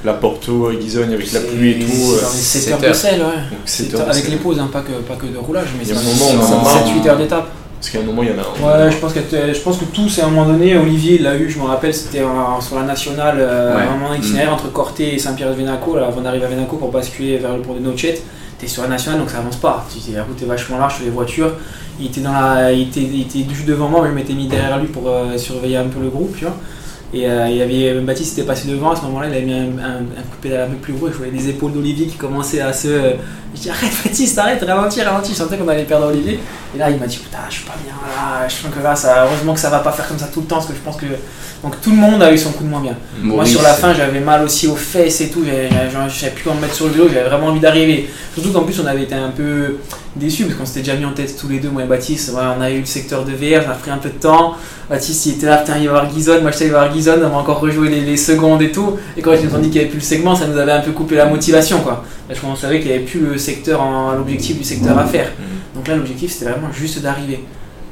La 0.03 0.13
Porto, 0.13 0.69
Guizogne 0.79 1.13
avec 1.13 1.31
la 1.33 1.39
pluie 1.39 1.71
et 1.71 1.79
tout. 1.79 1.91
c'est 1.91 2.17
euh, 2.17 2.21
dans 2.21 2.31
les 2.31 2.37
7 2.37 2.61
sept 2.61 2.73
heures 2.73 2.79
de 2.89 2.93
sel, 2.93 3.19
ouais. 3.21 3.25
donc 3.25 3.59
Sept 3.65 3.85
sept 3.87 3.95
heures, 3.95 4.01
heures, 4.01 4.09
avec 4.11 4.27
les 4.29 4.35
pauses, 4.35 4.59
hein, 4.59 4.69
pas, 4.71 4.81
que, 4.81 4.91
pas 5.01 5.15
que 5.15 5.25
de 5.25 5.37
roulage, 5.37 5.69
mais 5.77 5.83
Il 5.83 5.89
y 5.89 5.93
a 5.93 5.95
un 5.95 5.99
c'est 5.99 6.05
moment 6.05 6.43
où 6.43 6.45
on 6.45 6.55
en 6.55 6.59
a 6.59 6.63
marre. 6.63 6.87
7-8 7.03 7.07
heures 7.09 7.17
d'étape. 7.17 7.47
Parce 7.79 7.89
qu'à 7.89 7.99
un 7.99 8.03
moment, 8.03 8.21
il 8.23 8.29
y 8.29 8.31
en 8.31 8.35
a. 8.35 8.85
Ouais, 8.85 8.91
je 8.91 8.97
pense, 8.97 9.13
que, 9.13 9.19
je 9.21 9.59
pense 9.59 9.77
que 9.77 9.85
tous, 9.85 10.19
à 10.19 10.25
un 10.25 10.29
moment 10.29 10.45
donné, 10.45 10.77
Olivier 10.77 11.17
l'a 11.17 11.35
eu, 11.35 11.49
je 11.49 11.57
me 11.59 11.65
rappelle, 11.65 11.93
c'était 11.93 12.21
sur 12.61 12.75
la 12.75 12.83
nationale, 12.83 13.37
euh, 13.39 13.75
Ouais. 13.75 13.81
un 13.83 13.97
moment 13.97 14.13
itinéraire 14.13 14.53
entre 14.53 14.71
Corté 14.71 15.15
et 15.15 15.17
Saint-Pierre-de-Vénaco, 15.19 15.95
là, 15.97 16.05
avant 16.07 16.21
d'arriver 16.21 16.45
à 16.45 16.49
Vénaco 16.49 16.77
pour 16.77 16.91
basculer 16.91 17.37
vers 17.37 17.55
le 17.55 17.61
pont 17.63 17.73
de 17.73 17.79
Nochet. 17.79 18.21
T'es 18.57 18.67
sur 18.67 18.83
la 18.83 18.89
nationale 18.89 19.19
donc 19.19 19.29
ça 19.29 19.39
avance 19.39 19.57
pas. 19.57 19.85
La 20.13 20.23
route 20.23 20.41
est 20.41 20.45
vachement 20.45 20.77
large 20.77 20.95
sur 20.95 21.05
les 21.05 21.11
voitures. 21.11 21.53
Il 21.99 22.07
était, 22.07 22.21
il 22.21 22.81
était, 22.81 23.01
il 23.01 23.21
était 23.21 23.53
juste 23.53 23.67
devant 23.67 23.89
moi, 23.89 24.01
mais 24.03 24.09
je 24.09 24.15
m'étais 24.15 24.33
mis 24.33 24.47
derrière 24.47 24.79
lui 24.79 24.87
pour 24.87 25.09
euh, 25.09 25.37
surveiller 25.37 25.77
un 25.77 25.87
peu 25.87 25.99
le 26.01 26.09
groupe, 26.09 26.35
tu 26.37 26.45
vois. 26.45 26.55
Et 27.13 27.29
euh, 27.29 27.49
il 27.49 27.55
y 27.55 27.61
avait 27.61 28.01
Baptiste 28.01 28.37
était 28.37 28.47
passé 28.47 28.67
devant 28.67 28.91
à 28.91 28.95
ce 28.95 29.03
moment-là, 29.03 29.27
il 29.29 29.35
avait 29.35 29.45
mis 29.45 29.53
un, 29.53 29.77
un, 29.77 29.97
un 29.99 30.21
coup 30.21 30.37
de 30.37 30.41
pédale 30.41 30.69
peu 30.69 30.75
plus 30.75 30.93
gros. 30.93 31.07
Je 31.07 31.17
voyais 31.17 31.31
les 31.31 31.49
épaules 31.49 31.71
d'Olivier 31.71 32.07
qui 32.07 32.17
commençaient 32.17 32.61
à 32.61 32.73
se. 32.73 33.13
Je 33.55 33.61
dis 33.61 33.69
arrête 33.69 33.91
Baptiste, 34.03 34.37
arrête, 34.37 34.63
ralentis, 34.63 35.01
ralentis. 35.01 35.31
Je 35.31 35.37
sentais 35.37 35.57
qu'on 35.57 35.67
allait 35.67 35.83
perdre 35.83 36.07
Olivier. 36.07 36.39
Et 36.75 36.77
là 36.77 36.89
il 36.89 36.97
m'a 36.97 37.07
dit 37.07 37.17
putain, 37.17 37.39
je 37.49 37.55
suis 37.55 37.65
pas 37.65 37.75
bien 37.83 37.93
là. 37.93 38.47
Je 38.47 38.53
sens 38.53 38.71
que 38.75 38.83
là, 38.83 38.95
ça, 38.95 39.25
heureusement 39.25 39.53
que 39.53 39.59
ça 39.59 39.69
va 39.69 39.79
pas 39.79 39.91
faire 39.91 40.07
comme 40.07 40.19
ça 40.19 40.27
tout 40.33 40.41
le 40.41 40.47
temps 40.47 40.57
parce 40.57 40.67
que 40.67 40.75
je 40.75 40.79
pense 40.79 40.97
que. 40.97 41.05
Donc 41.63 41.81
tout 41.81 41.89
le 41.89 41.95
monde 41.95 42.21
a 42.21 42.31
eu 42.31 42.37
son 42.37 42.51
coup 42.51 42.63
de 42.63 42.69
moins 42.69 42.81
bien. 42.81 42.95
Moi 43.23 43.43
sur 43.43 43.63
la 43.63 43.73
fin 43.73 43.91
j'avais 43.91 44.19
mal 44.19 44.43
aussi 44.43 44.67
aux 44.67 44.75
fesses 44.75 45.21
et 45.21 45.29
tout, 45.29 45.43
je 45.43 46.13
savais 46.13 46.31
plus 46.31 46.43
comment 46.43 46.57
me 46.57 46.61
mettre 46.61 46.75
sur 46.75 46.85
le 46.85 46.91
vélo, 46.91 47.07
j'avais 47.11 47.27
vraiment 47.27 47.47
envie 47.47 47.59
d'arriver. 47.59 48.07
Surtout 48.35 48.51
qu'en 48.51 48.63
plus 48.65 48.79
on 48.79 48.85
avait 48.85 49.01
été 49.03 49.15
un 49.15 49.31
peu 49.31 49.77
déçus 50.15 50.43
parce 50.43 50.59
qu'on 50.59 50.65
s'était 50.65 50.81
déjà 50.81 50.95
mis 50.95 51.05
en 51.05 51.13
tête 51.13 51.35
tous 51.35 51.47
les 51.47 51.57
deux, 51.59 51.69
moi 51.69 51.83
et 51.83 51.87
Baptiste. 51.87 52.31
On 52.35 52.61
a 52.61 52.69
eu 52.69 52.81
le 52.81 52.85
secteur 52.85 53.25
de 53.25 53.31
VR, 53.31 53.63
on 53.67 53.71
a 53.71 53.75
pris 53.75 53.89
un 53.89 53.97
peu 53.97 54.09
de 54.09 54.19
temps. 54.19 54.53
Baptiste 54.89 55.25
il 55.25 55.33
était 55.33 55.47
là, 55.47 55.57
putain 55.57 55.77
il 55.79 55.79
va 55.79 55.83
y 55.85 55.87
avoir 55.87 56.13
Guizone, 56.13 56.41
moi 56.43 56.51
je 56.51 56.57
savais 56.57 56.69
il 56.69 56.73
va 56.73 56.79
y 56.79 56.81
avoir 56.81 56.93
Guizone, 56.93 57.25
on 57.25 57.29
va 57.29 57.37
encore 57.37 57.59
rejouer 57.61 57.89
les, 57.89 58.01
les 58.01 58.17
secondes 58.17 58.61
et 58.61 58.71
tout. 58.71 58.97
Et 59.17 59.23
quand 59.23 59.33
ils 59.33 59.47
nous 59.47 59.55
ont 59.55 59.59
dit 59.59 59.69
qu'il 59.69 59.79
n'y 59.79 59.79
avait 59.79 59.89
plus 59.89 59.99
le 59.99 60.05
segment, 60.05 60.35
ça 60.35 60.45
nous 60.45 60.59
avait 60.59 60.73
un 60.73 60.81
peu 60.81 60.91
coupé 60.91 61.15
la 61.15 61.25
motivation 61.25 61.79
quoi. 61.79 62.03
Parce 62.27 62.39
qu'on 62.39 62.55
savait 62.55 62.79
qu'il 62.79 62.89
n'y 62.89 62.95
avait 62.95 63.05
plus 63.05 63.21
le 63.21 63.37
secteur 63.49 63.77
en 63.81 64.15
l'objectif 64.19 64.57
du 64.57 64.63
secteur 64.63 64.97
à 64.97 65.05
faire. 65.05 65.29
Donc 65.75 65.87
là, 65.87 65.95
l'objectif, 65.95 66.31
c'était 66.31 66.49
vraiment 66.51 66.71
juste 66.71 67.01
d'arriver. 67.01 67.39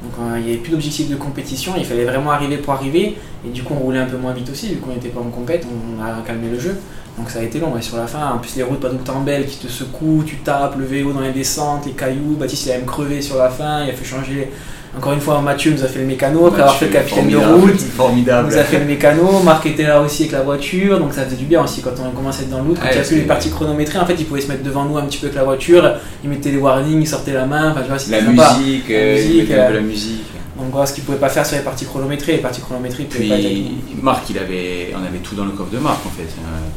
Donc 0.02 0.12
euh, 0.20 0.38
il 0.38 0.44
n'y 0.44 0.50
avait 0.52 0.62
plus 0.64 0.72
d'objectif 0.72 1.08
de 1.08 1.16
compétition, 1.16 1.72
il 1.78 1.84
fallait 1.84 2.04
vraiment 2.04 2.30
arriver 2.30 2.58
pour 2.58 2.74
arriver. 2.74 3.16
Et 3.46 3.50
du 3.50 3.62
coup, 3.62 3.74
on 3.78 3.82
roulait 3.84 4.00
un 4.06 4.06
peu 4.06 4.18
moins 4.18 4.34
vite 4.34 4.50
aussi, 4.50 4.68
vu 4.68 4.76
qu'on 4.76 4.92
n'était 4.92 5.08
pas 5.08 5.20
en 5.20 5.30
compète, 5.38 5.66
on, 5.70 5.76
on 5.98 6.04
a 6.04 6.22
calmé 6.26 6.48
le 6.50 6.58
jeu. 6.58 6.74
Donc 7.16 7.30
ça 7.30 7.38
a 7.38 7.42
été 7.42 7.60
long. 7.60 7.76
Et 7.78 7.82
sur 7.82 7.96
la 7.96 8.06
fin, 8.06 8.32
en 8.32 8.38
plus, 8.38 8.56
les 8.56 8.64
routes 8.64 8.80
pas 8.80 8.90
tout 8.90 8.98
le 8.98 9.04
temps 9.04 9.20
belles 9.20 9.46
qui 9.46 9.58
te 9.64 9.68
secouent, 9.68 10.24
tu 10.26 10.36
tapes 10.36 10.76
le 10.76 10.84
vélo 10.84 11.12
dans 11.12 11.20
les 11.20 11.32
descentes, 11.32 11.86
les 11.86 11.92
cailloux. 11.92 12.36
Baptiste, 12.38 12.66
il 12.66 12.72
a 12.72 12.76
même 12.78 12.86
crevé 12.86 13.22
sur 13.22 13.36
la 13.38 13.48
fin, 13.48 13.84
il 13.84 13.90
a 13.90 13.92
fait 13.92 14.04
changer. 14.04 14.50
Encore 14.96 15.12
une 15.12 15.20
fois, 15.20 15.40
Mathieu 15.40 15.72
nous 15.72 15.82
a 15.82 15.88
fait 15.88 15.98
le 15.98 16.06
mécano, 16.06 16.46
après 16.46 16.60
avoir 16.62 16.76
fait 16.76 16.86
le 16.86 16.92
capitaine 16.92 17.28
de 17.28 17.36
route. 17.36 17.80
Formidable. 17.80 18.48
Il 18.48 18.54
nous 18.54 18.60
a 18.60 18.64
fait 18.64 18.78
le 18.78 18.84
mécano, 18.84 19.40
Marc 19.42 19.66
était 19.66 19.82
là 19.82 20.00
aussi 20.00 20.22
avec 20.22 20.32
la 20.32 20.42
voiture, 20.42 20.98
donc 21.00 21.12
ça 21.12 21.24
faisait 21.24 21.36
du 21.36 21.46
bien 21.46 21.64
aussi 21.64 21.82
quand 21.82 21.90
on 22.00 22.10
commençait 22.10 22.42
à 22.42 22.44
être 22.44 22.50
dans 22.50 22.62
le 22.62 22.68
loot. 22.68 22.78
Quand 22.80 22.88
il 22.90 22.94
n'y 22.94 23.00
a 23.00 23.04
plus 23.04 23.16
les 23.16 23.22
parties 23.22 23.50
chronométrées, 23.50 23.98
en 23.98 24.06
fait, 24.06 24.14
il 24.18 24.26
pouvait 24.26 24.40
se 24.40 24.48
mettre 24.48 24.62
devant 24.62 24.84
nous 24.84 24.96
un 24.96 25.02
petit 25.06 25.18
peu 25.18 25.26
avec 25.26 25.36
la 25.36 25.44
voiture, 25.44 25.94
il 26.22 26.30
mettait 26.30 26.50
les 26.50 26.58
warnings, 26.58 27.00
il 27.00 27.08
sortait 27.08 27.32
la 27.32 27.46
main, 27.46 27.72
enfin 27.72 27.82
tu 27.82 27.88
vois, 27.88 27.98
c'était 27.98 28.20
La 28.20 28.26
sympa. 28.26 28.56
musique, 28.58 28.88
La 28.88 28.94
euh, 28.94 29.16
il 29.18 29.26
musique, 29.26 29.48
mettait 29.48 29.60
un 29.60 29.66
peu 29.66 29.72
euh, 29.72 29.76
la 29.76 29.80
musique. 29.82 30.24
Donc 30.56 30.66
voilà 30.70 30.86
ce 30.86 30.94
qu'il 30.94 31.02
pouvait 31.02 31.18
pas 31.18 31.28
faire 31.28 31.44
sur 31.44 31.56
les 31.56 31.64
parties 31.64 31.84
chronométrées. 31.84 32.32
Les 32.32 32.38
parties 32.38 32.60
chronométrées, 32.60 33.08
il 33.10 33.28
pas 33.28 33.34
Puis. 33.34 33.72
Marc, 34.00 34.30
il 34.30 34.38
avait, 34.38 34.94
on 34.94 35.04
avait 35.04 35.18
tout 35.18 35.34
dans 35.34 35.44
le 35.44 35.50
coffre 35.50 35.70
de 35.70 35.78
Marc 35.78 36.06
en 36.06 36.10
fait. 36.10 36.22
Euh, 36.22 36.68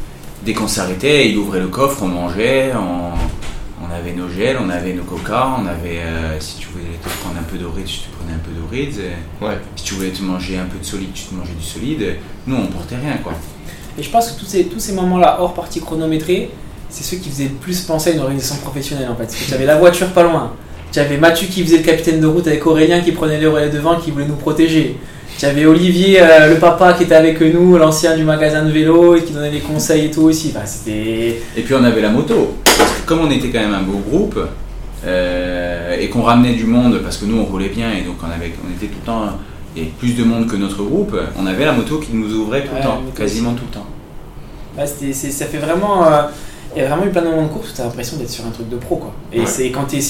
Dès 0.44 0.54
qu'on 0.54 0.68
s'arrêtait, 0.68 1.28
il 1.28 1.36
ouvrait 1.36 1.58
le 1.60 1.66
coffre, 1.66 2.02
on 2.02 2.06
mangeait, 2.08 2.70
on, 2.74 3.12
on 3.88 3.94
avait 3.94 4.12
nos 4.12 4.28
gels, 4.28 4.56
on 4.60 4.68
avait 4.68 4.92
nos 4.92 5.04
coca, 5.04 5.48
on 5.58 5.66
avait, 5.66 6.00
euh, 6.00 6.38
si 6.40 6.58
tu 6.58 6.68
voulais 6.68 6.98
te 7.02 7.08
prendre 7.20 7.38
un 7.38 7.42
peu 7.42 7.56
de 7.56 7.64
riz, 7.64 7.84
tu 7.84 8.00
te 8.00 8.16
prenais 8.16 8.34
un 8.34 8.38
peu 8.38 8.50
de 8.50 8.70
riz. 8.70 8.94
Ouais. 9.40 9.58
Si 9.76 9.84
tu 9.84 9.94
voulais 9.94 10.10
te 10.10 10.22
manger 10.22 10.58
un 10.58 10.66
peu 10.66 10.78
de 10.78 10.84
solide, 10.84 11.12
tu 11.14 11.24
te 11.24 11.34
mangeais 11.34 11.54
du 11.58 11.64
solide. 11.64 12.16
Nous, 12.46 12.56
on 12.56 12.66
portait 12.66 12.96
rien 12.96 13.16
quoi. 13.22 13.32
Et 13.98 14.02
je 14.02 14.10
pense 14.10 14.30
que 14.30 14.40
tous 14.40 14.46
ces, 14.46 14.64
tous 14.66 14.78
ces 14.78 14.92
moments-là, 14.92 15.38
hors 15.40 15.54
partie 15.54 15.80
chronométrée, 15.80 16.50
c'est 16.88 17.04
ceux 17.04 17.16
qui 17.16 17.30
faisaient 17.30 17.44
le 17.44 17.54
plus 17.54 17.80
penser 17.80 18.10
à 18.10 18.12
une 18.14 18.20
organisation 18.20 18.56
professionnelle 18.56 19.08
en 19.10 19.16
fait. 19.16 19.24
Parce 19.24 19.36
que 19.36 19.48
tu 19.48 19.54
avais 19.54 19.66
la 19.66 19.76
voiture 19.76 20.08
pas 20.08 20.22
loin. 20.22 20.52
Tu 20.92 21.00
avais 21.00 21.16
Mathieu 21.16 21.48
qui 21.48 21.62
faisait 21.62 21.78
le 21.78 21.82
capitaine 21.82 22.20
de 22.20 22.26
route 22.26 22.46
avec 22.46 22.66
Aurélien 22.66 23.00
qui 23.00 23.12
prenait 23.12 23.38
les 23.38 23.46
relais 23.46 23.68
devant, 23.68 23.96
qui 23.96 24.10
voulait 24.10 24.26
nous 24.26 24.36
protéger. 24.36 24.96
Tu 25.38 25.44
avais 25.44 25.66
Olivier, 25.66 26.20
euh, 26.20 26.48
le 26.48 26.56
papa 26.56 26.94
qui 26.94 27.04
était 27.04 27.14
avec 27.14 27.40
nous, 27.40 27.76
l'ancien 27.76 28.16
du 28.16 28.24
magasin 28.24 28.64
de 28.64 28.72
vélo, 28.72 29.14
et 29.14 29.22
qui 29.22 29.32
donnait 29.32 29.50
des 29.50 29.60
conseils 29.60 30.06
et 30.06 30.10
tout 30.10 30.22
aussi. 30.22 30.52
Enfin, 30.54 30.66
c'était. 30.66 31.40
Et 31.56 31.62
puis 31.62 31.74
on 31.74 31.84
avait 31.84 32.00
la 32.00 32.10
moto. 32.10 32.54
Comme 33.08 33.20
on 33.20 33.30
était 33.30 33.48
quand 33.48 33.60
même 33.60 33.72
un 33.74 33.82
beau 33.82 33.98
groupe, 34.08 34.38
euh, 35.06 35.96
et 35.98 36.08
qu'on 36.10 36.22
ramenait 36.22 36.52
du 36.52 36.64
monde, 36.64 37.00
parce 37.02 37.16
que 37.16 37.24
nous 37.24 37.38
on 37.38 37.44
roulait 37.44 37.70
bien, 37.70 37.90
et 37.92 38.02
donc 38.02 38.16
on, 38.22 38.30
avait, 38.30 38.52
on 38.62 38.70
était 38.76 38.86
tout 38.92 38.98
le 39.00 39.06
temps, 39.06 39.24
et 39.76 39.84
plus 39.98 40.14
de 40.14 40.24
monde 40.24 40.46
que 40.46 40.56
notre 40.56 40.82
groupe, 40.82 41.16
on 41.38 41.46
avait 41.46 41.64
la 41.64 41.72
moto 41.72 41.98
qui 41.98 42.12
nous 42.14 42.34
ouvrait 42.34 42.64
tout 42.64 42.72
Ouais, 42.74 42.80
le 42.80 42.84
temps, 42.84 43.00
quasiment 43.16 43.54
tout 43.54 43.64
le 43.70 43.74
temps. 43.78 43.86
Ouais, 44.76 44.86
c'est- 44.86 45.30
ça 45.30 45.46
fait 45.46 45.58
vraiment. 45.58 46.04
euh, 46.06 46.22
Il 46.76 46.82
y 46.82 46.84
a 46.84 46.88
vraiment 46.88 47.06
eu 47.06 47.08
plein 47.10 47.22
de 47.22 47.28
moments 47.28 47.44
de 47.44 47.48
course 47.48 47.70
où 47.70 47.74
tu 47.74 47.80
as 47.80 47.84
l'impression 47.84 48.18
d'être 48.18 48.28
sur 48.28 48.44
un 48.46 48.50
truc 48.50 48.68
de 48.68 48.76
pro. 48.76 48.96
Quoi. 48.96 49.14
Et 49.32 49.40
Ouais. 49.40 49.46
c'est 49.46 49.70
quand 49.70 49.86
tu 49.88 49.96
es, 49.96 50.00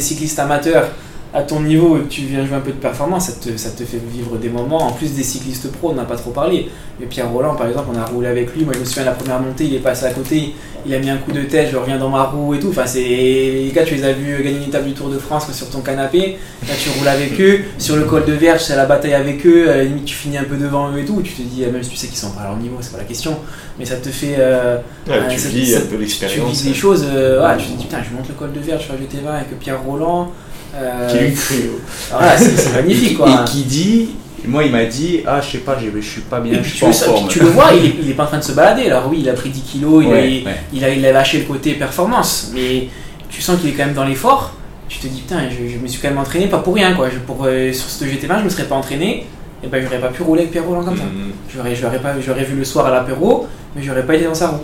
cycliste 0.00 0.38
amateur 0.40 0.88
à 1.34 1.42
ton 1.42 1.60
niveau 1.60 1.98
et 1.98 2.00
que 2.02 2.08
tu 2.08 2.22
viens 2.22 2.44
jouer 2.46 2.56
un 2.56 2.60
peu 2.60 2.70
de 2.70 2.76
performance, 2.76 3.26
ça 3.26 3.32
te, 3.32 3.54
ça 3.58 3.70
te 3.70 3.84
fait 3.84 4.00
vivre 4.12 4.36
des 4.38 4.48
moments. 4.48 4.78
En 4.86 4.92
plus 4.92 5.12
des 5.14 5.22
cyclistes 5.22 5.70
pro, 5.72 5.90
on 5.90 5.94
n'a 5.94 6.04
pas 6.04 6.16
trop 6.16 6.30
parlé. 6.30 6.68
Mais 6.98 7.06
Pierre 7.06 7.30
Roland, 7.30 7.54
par 7.54 7.68
exemple, 7.68 7.88
on 7.94 7.98
a 7.98 8.04
roulé 8.06 8.28
avec 8.28 8.54
lui. 8.56 8.64
Moi, 8.64 8.72
je 8.74 8.80
me 8.80 8.84
souviens, 8.84 9.04
la 9.04 9.12
première 9.12 9.38
montée, 9.38 9.64
il 9.64 9.74
est 9.74 9.78
passé 9.80 10.06
à 10.06 10.10
côté, 10.10 10.54
il 10.86 10.94
a 10.94 10.98
mis 10.98 11.10
un 11.10 11.18
coup 11.18 11.30
de 11.30 11.42
tête, 11.42 11.68
je 11.70 11.76
reviens 11.76 11.98
dans 11.98 12.08
ma 12.08 12.24
roue 12.24 12.54
et 12.54 12.58
tout. 12.58 12.70
Enfin, 12.70 12.86
c'est 12.86 13.00
les 13.04 13.70
gars, 13.74 13.84
tu 13.84 13.94
les 13.94 14.04
as 14.04 14.12
vus 14.14 14.42
gagner 14.42 14.56
une 14.56 14.62
étape 14.64 14.84
du 14.86 14.94
Tour 14.94 15.10
de 15.10 15.18
France 15.18 15.52
sur 15.52 15.68
ton 15.68 15.80
canapé. 15.80 16.38
Là, 16.66 16.74
tu 16.82 16.88
roules 16.98 17.06
avec 17.08 17.38
eux. 17.40 17.60
Sur 17.76 17.96
le 17.96 18.04
col 18.04 18.24
de 18.24 18.32
Verge, 18.32 18.62
c'est 18.62 18.74
la 18.76 18.86
bataille 18.86 19.14
avec 19.14 19.46
eux. 19.46 19.70
À 19.70 19.76
la 19.76 19.84
limite, 19.84 20.06
tu 20.06 20.14
finis 20.14 20.38
un 20.38 20.44
peu 20.44 20.56
devant 20.56 20.90
eux 20.92 20.98
et 20.98 21.04
tout. 21.04 21.20
Tu 21.22 21.32
te 21.34 21.42
dis, 21.42 21.60
même 21.60 21.82
si 21.82 21.90
tu 21.90 21.96
sais 21.96 22.06
qu'ils 22.08 22.16
sont 22.16 22.30
pas 22.30 22.40
à 22.40 22.44
leur 22.48 22.56
niveau, 22.56 22.78
c'est 22.80 22.92
pas 22.92 22.98
la 22.98 23.04
question. 23.04 23.36
Mais 23.78 23.84
ça 23.84 23.96
te 23.96 24.08
fait. 24.08 24.36
euh, 24.38 24.78
Ouais, 25.06 25.12
Ouais, 25.18 25.28
tu 25.30 25.38
ça- 25.38 25.48
vis 25.50 25.72
ça- 25.72 25.78
un 25.78 25.82
peu 25.82 25.94
tu 25.96 26.00
l'expérience. 26.00 26.50
vis 26.62 26.68
des 26.68 26.74
choses, 26.74 27.04
euh, 27.08 27.46
ouais, 27.46 27.56
tu 27.58 27.66
te 27.66 27.72
dis 27.78 27.84
putain, 27.84 27.98
je 28.02 28.16
monte 28.16 28.28
le 28.28 28.34
col 28.34 28.52
de 28.52 28.60
verre, 28.60 28.80
je 28.80 28.86
fais 28.86 28.94
GT20 28.98 29.34
avec 29.36 29.58
Pierre 29.60 29.80
Roland. 29.82 30.32
Euh, 30.76 31.08
Qui 31.10 31.18
lui 31.18 31.34
crie. 31.34 31.64
voilà, 32.10 32.36
c'est 32.36 32.72
magnifique 32.74 33.18
quoi. 33.18 33.28
Et 33.30 33.48
qui 33.50 33.62
dit, 33.64 34.10
moi 34.46 34.64
il 34.64 34.72
m'a 34.72 34.84
dit, 34.84 35.20
ah 35.26 35.40
je 35.40 35.50
sais 35.52 35.58
pas, 35.58 35.76
je 35.78 36.00
suis 36.00 36.20
pas 36.22 36.40
bien, 36.40 36.62
je 36.62 36.68
suis 36.68 36.78
tu, 36.78 36.80
pas 36.80 36.86
le, 36.86 36.90
en 36.90 36.92
sais- 36.98 37.04
forme. 37.06 37.28
tu 37.28 37.40
le 37.40 37.46
vois, 37.46 37.70
il 37.74 37.84
est, 37.86 37.94
il 38.02 38.10
est 38.10 38.14
pas 38.14 38.24
en 38.24 38.28
train 38.28 38.38
de 38.38 38.44
se 38.44 38.52
balader. 38.52 38.86
Alors 38.86 39.08
oui, 39.10 39.18
il 39.20 39.28
a 39.28 39.32
pris 39.32 39.50
10 39.50 39.60
kilos, 39.62 40.04
il, 40.04 40.08
a, 40.08 40.12
Ouais, 40.12 40.42
il, 40.72 40.84
a, 40.84 40.90
il 40.90 41.04
a 41.06 41.12
lâché 41.12 41.38
le 41.38 41.44
côté 41.44 41.72
performance, 41.74 42.50
mais 42.54 42.88
tu 43.30 43.40
sens 43.42 43.60
qu'il 43.60 43.70
est 43.70 43.72
quand 43.72 43.86
même 43.86 43.94
dans 43.94 44.04
l'effort. 44.04 44.54
Tu 44.88 44.98
te 45.00 45.06
dis 45.06 45.20
putain, 45.20 45.40
je, 45.50 45.68
je 45.72 45.78
me 45.78 45.86
suis 45.86 46.00
quand 46.00 46.08
même 46.08 46.18
entraîné, 46.18 46.46
pas 46.46 46.58
pour 46.58 46.74
rien 46.74 46.94
quoi. 46.94 47.10
Je, 47.10 47.18
pour, 47.18 47.44
euh, 47.44 47.72
sur 47.72 47.88
ce 47.90 48.04
GT20, 48.04 48.38
je 48.40 48.44
me 48.44 48.48
serais 48.48 48.64
pas 48.64 48.74
entraîné, 48.74 49.26
et 49.62 49.66
ben 49.66 49.82
j'aurais 49.82 49.98
pas 50.00 50.08
pu 50.08 50.22
rouler 50.22 50.40
avec 50.42 50.52
Pierre 50.52 50.64
Roland 50.64 50.82
comme 50.84 50.96
ça. 50.96 51.02
Mhm. 51.04 51.32
J'aurais, 51.54 51.74
j'aurais, 51.74 51.98
pas, 52.00 52.14
j'aurais 52.24 52.44
vu 52.44 52.56
le 52.56 52.64
soir 52.64 52.86
à 52.86 52.90
l'apéro, 52.90 53.46
mais 53.76 53.82
j'aurais 53.82 54.06
pas 54.06 54.14
été 54.14 54.24
dans 54.24 54.34
sa 54.34 54.48
roue. 54.48 54.60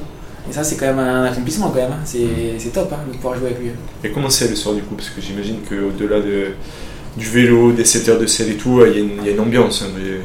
Et 0.49 0.53
ça, 0.53 0.62
c'est 0.62 0.76
quand 0.76 0.86
même 0.86 0.99
un 0.99 1.24
accomplissement 1.24 1.68
quand 1.70 1.80
même. 1.80 1.92
hein. 1.92 2.01
C'est, 2.05 2.26
c'est 2.59 2.70
top 2.72 2.92
hein, 2.92 2.99
de 3.11 3.16
pouvoir 3.16 3.36
jouer 3.36 3.47
avec 3.49 3.61
lui. 3.61 3.70
Et 4.03 4.11
comment 4.11 4.28
c'est 4.30 4.49
le 4.49 4.57
soir 4.57 4.74
du 4.74 4.82
coup? 4.82 4.95
Parce 4.95 5.09
que 5.11 5.20
j'imagine 5.20 5.57
qu'au-delà 5.68 6.20
de, 6.20 6.49
du 7.16 7.26
vélo, 7.26 7.72
des 7.72 7.84
7 7.84 8.09
heures 8.11 8.18
de 8.18 8.26
selle 8.26 8.51
et 8.51 8.57
tout, 8.57 8.82
il 8.86 8.92
y, 8.92 8.97
a 8.97 8.99
une- 9.01 9.11
il 9.20 9.26
y 9.26 9.28
a 9.30 9.32
une 9.32 9.40
ambiance. 9.40 9.82
hein. 9.82 9.90
Mais 9.97 10.18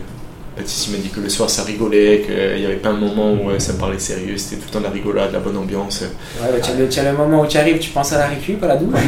m'a 0.58 0.98
dit 0.98 1.10
que 1.10 1.22
le 1.22 1.30
soir 1.30 1.50
ça 1.50 1.64
rigolait, 1.64 2.22
qu'il 2.26 2.60
n'y 2.60 2.66
avait 2.66 2.76
pas 2.76 2.90
un 2.90 2.98
moment 2.98 3.32
où 3.34 3.50
euh, 3.50 3.60
ça 3.60 3.74
parlait 3.74 3.98
sérieux, 4.00 4.36
c'était 4.38 4.58
tout 4.58 4.68
le 4.68 4.74
temps 4.74 4.80
de 4.80 4.84
la 4.86 4.90
rigolade, 4.90 5.30
de 5.30 5.34
la 5.34 5.40
bonne 5.40 5.56
ambiance. 5.56 6.02
Ouais, 6.02 6.50
bah, 6.52 6.58
tu, 6.62 6.72
as 6.72 6.76
le, 6.76 6.90
tu 6.90 7.00
as 7.00 7.10
le 7.12 7.18
moment 7.18 7.42
où 7.44 7.48
tu 7.48 7.58
arrives, 7.58 7.80
tu 7.80 7.92
penses 7.92 8.12
à 8.12 8.18
la 8.18 8.28
récup, 8.28 8.62
à 8.64 8.68
la 8.68 8.76
douche. 8.76 9.00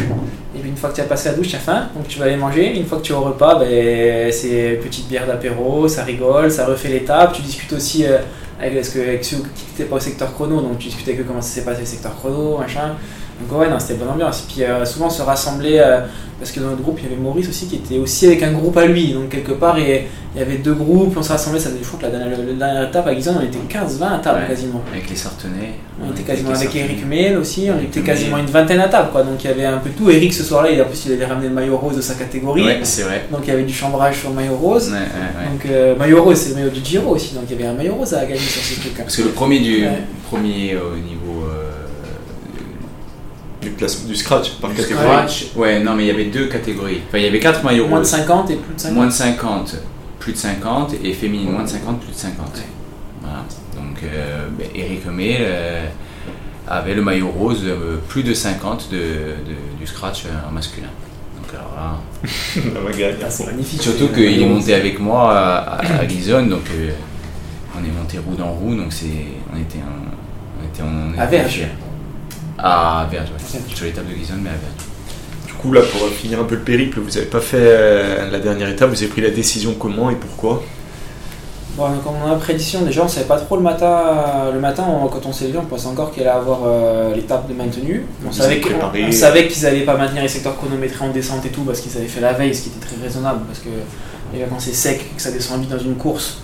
Et 0.55 0.59
puis 0.59 0.69
une 0.69 0.77
fois 0.77 0.89
que 0.91 0.95
tu 0.95 1.01
as 1.01 1.05
passé 1.05 1.27
la 1.29 1.35
douche, 1.35 1.49
tu 1.49 1.55
as 1.57 1.59
faim, 1.59 1.89
donc 1.93 2.07
tu 2.07 2.19
vas 2.19 2.25
aller 2.25 2.37
manger. 2.37 2.77
Une 2.77 2.85
fois 2.85 2.99
que 2.99 3.03
tu 3.03 3.11
es 3.11 3.15
au 3.15 3.21
repas, 3.21 3.59
ben, 3.59 4.31
c'est 4.31 4.79
petite 4.81 5.09
bière 5.09 5.27
d'apéro, 5.27 5.87
ça 5.89 6.03
rigole, 6.05 6.49
ça 6.51 6.65
refait 6.65 6.87
l'étape. 6.89 7.33
Tu 7.33 7.41
discutes 7.41 7.73
aussi 7.73 8.05
euh, 8.05 8.19
avec, 8.61 8.75
parce 8.75 8.89
que, 8.89 8.99
avec 8.99 9.25
ceux 9.25 9.37
qui 9.77 9.83
pas 9.83 9.95
au 9.95 9.99
secteur 9.99 10.33
chrono, 10.33 10.61
donc 10.61 10.77
tu 10.77 10.87
discutes 10.87 11.07
avec 11.07 11.21
eux 11.21 11.25
comment 11.27 11.41
ça 11.41 11.55
s'est 11.55 11.65
passé 11.65 11.81
le 11.81 11.87
secteur 11.87 12.15
chrono, 12.15 12.57
machin. 12.57 12.95
Donc 13.49 13.59
ouais, 13.59 13.69
non, 13.69 13.79
c'était 13.79 13.95
bonne 13.95 14.09
ambiance. 14.09 14.41
Puis 14.51 14.63
euh, 14.63 14.85
souvent 14.85 15.07
on 15.07 15.09
se 15.09 15.21
rassemblait, 15.21 15.79
euh, 15.79 15.99
parce 16.39 16.51
que 16.51 16.59
dans 16.59 16.67
notre 16.69 16.81
groupe, 16.81 16.97
il 16.99 17.03
y 17.09 17.13
avait 17.13 17.21
Maurice 17.21 17.49
aussi 17.49 17.67
qui 17.67 17.75
était 17.75 17.97
aussi 17.99 18.25
avec 18.27 18.41
un 18.43 18.51
groupe 18.51 18.75
à 18.77 18.85
lui. 18.85 19.13
Donc 19.13 19.29
quelque 19.29 19.51
part, 19.53 19.77
et- 19.77 20.07
il 20.33 20.39
y 20.39 20.41
avait 20.41 20.59
deux 20.59 20.73
groupes, 20.73 21.13
on 21.17 21.21
se 21.21 21.29
rassemblait, 21.33 21.59
ça 21.59 21.67
faisait, 21.69 21.79
je 21.81 21.87
crois 21.87 21.99
que 21.99 22.05
la 22.05 22.11
dernière, 22.11 22.37
la 22.37 22.53
dernière 22.67 22.87
étape 22.87 23.05
à 23.05 23.13
Guizon, 23.13 23.33
on 23.37 23.43
était 23.43 23.57
15-20 23.67 24.13
à 24.15 24.17
table 24.19 24.39
Ouais. 24.39 24.47
quasiment. 24.47 24.81
Avec 24.89 25.09
les 25.09 25.15
Sartenais. 25.17 25.73
On 26.01 26.05
était 26.09 26.21
était 26.21 26.31
quasiment 26.31 26.51
avec 26.51 26.73
les 26.73 26.79
Eric. 26.79 27.05
Mail 27.05 27.37
aussi, 27.37 27.67
on 27.69 27.75
Eric 27.77 27.89
était 27.89 27.99
quasiment 28.01 28.37
une 28.37 28.45
vingtaine 28.45 28.79
à 28.79 28.87
table 28.87 29.09
quoi, 29.11 29.23
donc 29.23 29.43
il 29.43 29.47
y 29.49 29.53
avait 29.53 29.65
un 29.65 29.79
peu 29.79 29.89
tout. 29.89 30.09
Eric 30.09 30.33
ce 30.33 30.43
soir-là, 30.43 30.71
il, 30.71 30.81
en 30.81 30.85
plus 30.85 31.03
il 31.05 31.11
avait 31.13 31.25
ramené 31.25 31.49
le 31.49 31.53
maillot 31.53 31.75
rose 31.75 31.97
de 31.97 32.01
sa 32.01 32.13
catégorie, 32.13 32.63
Ouais, 32.63 32.79
c'est 32.83 33.01
vrai. 33.03 33.25
donc 33.29 33.41
il 33.43 33.49
y 33.49 33.51
avait 33.51 33.63
du 33.63 33.73
chambrage 33.73 34.19
sur 34.21 34.29
le 34.29 34.35
maillot 34.35 34.55
rose. 34.55 34.87
Ouais, 34.89 34.93
ouais, 34.95 34.99
ouais. 34.99 35.51
Donc 35.51 35.65
euh, 35.65 35.95
maillot 35.97 36.23
rose 36.23 36.37
c'est 36.37 36.49
le 36.51 36.55
maillot 36.55 36.69
du 36.69 36.79
Giro 36.83 37.13
aussi, 37.13 37.33
donc 37.35 37.43
il 37.49 37.57
y 37.57 37.59
avait 37.59 37.69
un 37.69 37.73
maillot 37.73 37.95
rose 37.95 38.13
à 38.13 38.21
gagner 38.21 38.37
sur 38.39 38.61
ce 38.63 38.79
truc. 38.79 38.93
Parce 38.95 39.17
que 39.17 39.23
le 39.23 39.29
premier 39.31 39.59
du 39.59 39.83
premier 40.29 40.77
au 40.77 40.95
niveau 40.95 41.20
Du, 43.87 44.15
scratch 44.15 44.51
par 44.61 44.69
du 44.71 44.75
catégorie. 44.77 45.05
scratch, 45.05 45.45
ouais, 45.55 45.79
non 45.79 45.95
mais 45.95 46.03
il 46.03 46.07
y 46.07 46.11
avait 46.11 46.25
deux 46.25 46.47
catégories. 46.47 47.01
Enfin, 47.07 47.17
il 47.19 47.23
y 47.23 47.27
avait 47.27 47.39
quatre 47.39 47.63
maillots 47.63 47.87
Moins 47.87 47.99
de 47.99 48.03
roses. 48.03 48.11
50 48.11 48.49
et 48.51 48.55
plus 48.55 48.73
de 48.75 48.79
50. 48.79 48.95
Moins 48.97 49.07
de 49.07 49.11
50. 49.11 49.75
plus 50.19 50.33
de 50.33 50.37
50 50.37 50.93
et 51.03 51.13
féminine 51.13 51.51
moins 51.51 51.63
de 51.63 51.69
50, 51.69 51.99
plus 52.01 52.11
de 52.11 52.17
50. 52.17 52.47
Voilà. 53.21 53.37
Donc 53.75 53.97
euh, 54.03 54.47
ben, 54.57 54.67
Eric 54.75 55.07
Homé 55.07 55.37
euh, 55.39 55.85
avait 56.67 56.93
le 56.93 57.01
maillot 57.01 57.29
rose 57.29 57.63
euh, 57.65 57.97
plus 58.07 58.23
de 58.23 58.33
50 58.33 58.89
de, 58.91 58.97
de- 58.97 59.79
du 59.79 59.87
scratch 59.87 60.25
euh, 60.25 60.29
en 60.47 60.51
masculin. 60.51 60.87
Donc 61.41 61.53
alors 61.53 61.73
là. 61.75 61.97
Ah, 63.23 63.29
c'est 63.29 63.45
magnifique. 63.45 63.81
surtout 63.81 64.07
qu'il 64.09 64.41
est 64.41 64.45
monté 64.45 64.73
avec 64.73 64.99
moi 64.99 65.31
à, 65.33 65.55
à, 65.77 65.99
à 66.01 66.05
Glisonne, 66.05 66.49
donc 66.49 66.63
euh, 66.75 66.91
on 67.75 67.79
est 67.83 67.91
monté 67.91 68.17
roue 68.19 68.35
dans 68.35 68.51
roue, 68.51 68.75
donc 68.75 68.91
c'est, 68.93 69.07
on 69.53 69.57
était, 69.59 69.79
un- 69.79 70.11
on 70.61 70.65
était, 70.67 70.83
on 70.83 71.19
À 71.19 71.25
était 71.25 71.43
fiers. 71.49 71.67
À 72.63 73.07
Verges, 73.11 73.29
ouais. 73.29 73.59
Verges. 73.59 73.75
Sur 73.75 73.85
l'étape 73.85 74.07
de 74.07 74.13
Glisonne, 74.13 74.41
mais 74.43 74.49
à 74.49 74.53
Verges. 74.53 74.87
Du 75.47 75.53
coup, 75.53 75.71
là, 75.73 75.81
pour 75.81 76.07
finir 76.09 76.39
un 76.39 76.43
peu 76.45 76.55
le 76.55 76.61
périple, 76.61 76.99
vous 76.99 77.09
n'avez 77.09 77.25
pas 77.25 77.39
fait 77.41 77.57
euh, 77.59 78.29
la 78.31 78.39
dernière 78.39 78.69
étape, 78.69 78.89
vous 78.89 78.97
avez 78.97 79.07
pris 79.07 79.21
la 79.21 79.29
décision 79.31 79.73
comment 79.79 80.09
et 80.09 80.15
pourquoi? 80.15 80.63
Bon, 81.77 81.87
donc 81.89 82.01
on 82.05 82.29
a 82.29 82.35
prédiction, 82.35 82.81
déjà 82.81 83.01
on 83.03 83.07
savait 83.07 83.25
pas 83.27 83.37
trop 83.39 83.55
le 83.55 83.61
matin, 83.61 84.49
le 84.53 84.59
matin 84.59 84.83
on- 84.89 85.07
quand 85.07 85.25
on 85.25 85.31
s'est 85.31 85.47
levé, 85.47 85.57
on 85.57 85.65
pensait 85.65 85.87
encore 85.87 86.11
qu'il 86.11 86.21
allait 86.23 86.31
avoir 86.31 86.59
euh, 86.65 87.15
l'étape 87.15 87.47
de 87.47 87.53
maintenue. 87.53 88.05
On 88.27 88.31
savait, 88.31 89.47
qu'ils 89.47 89.65
allaient 89.65 89.85
pas 89.85 89.95
maintenir 89.95 90.21
les 90.21 90.27
secteurs 90.27 90.57
chronométrés 90.57 91.05
en 91.05 91.11
descente 91.11 91.45
et 91.45 91.49
tout 91.49 91.61
parce 91.61 91.79
qu'ils 91.79 91.95
avaient 91.97 92.07
fait 92.09 92.19
la 92.19 92.33
veille, 92.33 92.53
ce 92.53 92.63
qui 92.63 92.69
était 92.69 92.85
très 92.85 93.01
raisonnable 93.01 93.45
parce 93.47 93.59
que 93.59 93.69
déjà, 94.33 94.47
quand 94.47 94.59
c'est 94.59 94.73
sec 94.73 94.99
et 95.13 95.15
que 95.15 95.21
ça 95.21 95.31
descend 95.31 95.61
vite 95.61 95.69
dans 95.69 95.79
une 95.79 95.95
course, 95.95 96.39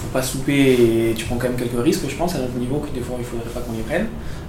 faut 0.00 0.08
pas 0.14 0.22
se 0.22 0.38
louper 0.38 1.10
et 1.10 1.14
tu 1.14 1.26
prends 1.26 1.36
quand 1.36 1.48
même 1.48 1.58
quelques 1.58 1.84
risques, 1.84 2.04
je 2.08 2.14
pense, 2.16 2.34
à 2.34 2.38
notre 2.38 2.54
niveau, 2.54 2.76
que 2.78 2.88
des 2.94 3.04
fois 3.04 3.16
il 3.18 3.26
faudrait 3.26 3.50
pas 3.52 3.60
qu'on 3.60 3.72
les 3.72 3.82
prenne. 3.82 4.06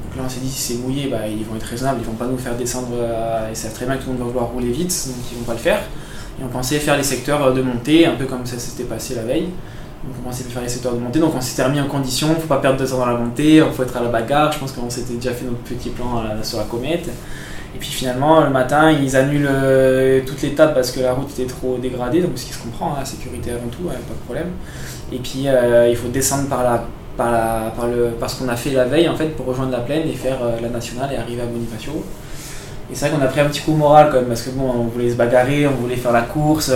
Donc 0.09 0.17
là 0.17 0.23
on 0.25 0.29
s'est 0.29 0.39
dit 0.39 0.49
si 0.49 0.73
c'est 0.73 0.79
mouillé, 0.79 1.07
bah, 1.07 1.27
ils 1.27 1.45
vont 1.45 1.55
être 1.55 1.63
raisonnables, 1.63 1.99
ils 2.01 2.05
vont 2.05 2.13
pas 2.13 2.25
nous 2.25 2.37
faire 2.37 2.55
descendre, 2.55 2.89
euh, 2.93 3.47
ils 3.49 3.55
savent 3.55 3.73
très 3.73 3.85
bien 3.85 3.95
que 3.95 4.03
tout 4.03 4.09
le 4.09 4.17
monde 4.17 4.23
va 4.23 4.31
vouloir 4.31 4.47
rouler 4.47 4.71
vite, 4.71 5.07
donc 5.07 5.17
ils 5.31 5.37
vont 5.37 5.43
pas 5.43 5.53
le 5.53 5.59
faire. 5.59 5.81
Et 6.39 6.43
on 6.43 6.47
pensait 6.47 6.79
faire 6.79 6.97
les 6.97 7.03
secteurs 7.03 7.53
de 7.53 7.61
montée, 7.61 8.05
un 8.05 8.15
peu 8.15 8.25
comme 8.25 8.45
ça 8.45 8.57
s'était 8.57 8.85
passé 8.85 9.13
la 9.15 9.23
veille. 9.23 9.49
Donc 10.03 10.15
on 10.25 10.29
à 10.29 10.33
faire 10.33 10.61
les 10.61 10.69
secteurs 10.69 10.93
de 10.93 10.99
montée, 10.99 11.19
donc 11.19 11.35
on 11.35 11.41
s'était 11.41 11.63
remis 11.63 11.81
en 11.81 11.87
condition, 11.87 12.33
faut 12.35 12.47
pas 12.47 12.59
perdre 12.59 12.79
de 12.79 12.85
temps 12.85 12.99
dans 12.99 13.05
la 13.05 13.15
montée, 13.15 13.57
il 13.57 13.71
faut 13.73 13.83
être 13.83 13.97
à 13.97 14.01
la 14.01 14.07
bagarre, 14.07 14.51
je 14.51 14.59
pense 14.59 14.71
qu'on 14.71 14.89
s'était 14.89 15.15
déjà 15.15 15.33
fait 15.33 15.43
notre 15.43 15.57
petit 15.57 15.89
plan 15.89 16.19
euh, 16.19 16.41
sur 16.41 16.57
la 16.57 16.63
comète. 16.63 17.09
Et 17.75 17.77
puis 17.77 17.89
finalement, 17.89 18.41
le 18.41 18.49
matin, 18.49 18.91
ils 18.91 19.15
annulent 19.15 19.47
euh, 19.49 20.21
toute 20.25 20.41
l'étape 20.41 20.73
parce 20.73 20.91
que 20.91 21.01
la 21.01 21.13
route 21.13 21.29
était 21.37 21.45
trop 21.45 21.77
dégradée, 21.77 22.21
donc 22.21 22.31
ce 22.35 22.45
qui 22.45 22.53
se 22.53 22.59
comprend, 22.63 22.93
hein, 22.93 22.99
la 22.99 23.05
sécurité 23.05 23.51
avant 23.51 23.67
tout, 23.67 23.83
ouais, 23.83 23.93
pas 23.93 24.13
de 24.13 24.25
problème. 24.25 24.47
Et 25.11 25.17
puis 25.17 25.43
euh, 25.47 25.89
il 25.89 25.97
faut 25.97 26.07
descendre 26.07 26.47
par, 26.47 26.63
la, 26.63 26.85
par, 27.19 27.31
la, 27.31 27.71
par, 27.75 27.85
le, 27.87 28.05
par 28.19 28.29
ce 28.29 28.39
qu'on 28.39 28.49
a 28.49 28.55
fait 28.55 28.71
la 28.71 28.85
veille 28.85 29.07
en 29.09 29.15
fait 29.15 29.29
pour 29.35 29.45
rejoindre 29.45 29.73
la 29.73 29.83
plaine 29.87 30.07
et 30.07 30.13
faire 30.13 30.39
euh, 30.41 30.59
la 30.61 30.69
nationale 30.69 31.09
et 31.13 31.17
arriver 31.17 31.41
à 31.43 31.45
Bonifacio. 31.45 31.93
Et 32.91 32.95
c'est 32.95 33.07
vrai 33.07 33.15
qu'on 33.17 33.23
a 33.23 33.27
pris 33.27 33.39
un 33.41 33.45
petit 33.45 33.61
coup 33.61 33.73
moral 33.73 34.09
quand 34.11 34.17
même 34.17 34.29
parce 34.29 34.41
que 34.41 34.49
bon, 34.49 34.67
on 34.67 34.85
voulait 34.93 35.11
se 35.11 35.15
bagarrer, 35.15 35.67
on 35.67 35.75
voulait 35.83 35.95
faire 35.95 36.11
la 36.11 36.23
course. 36.23 36.71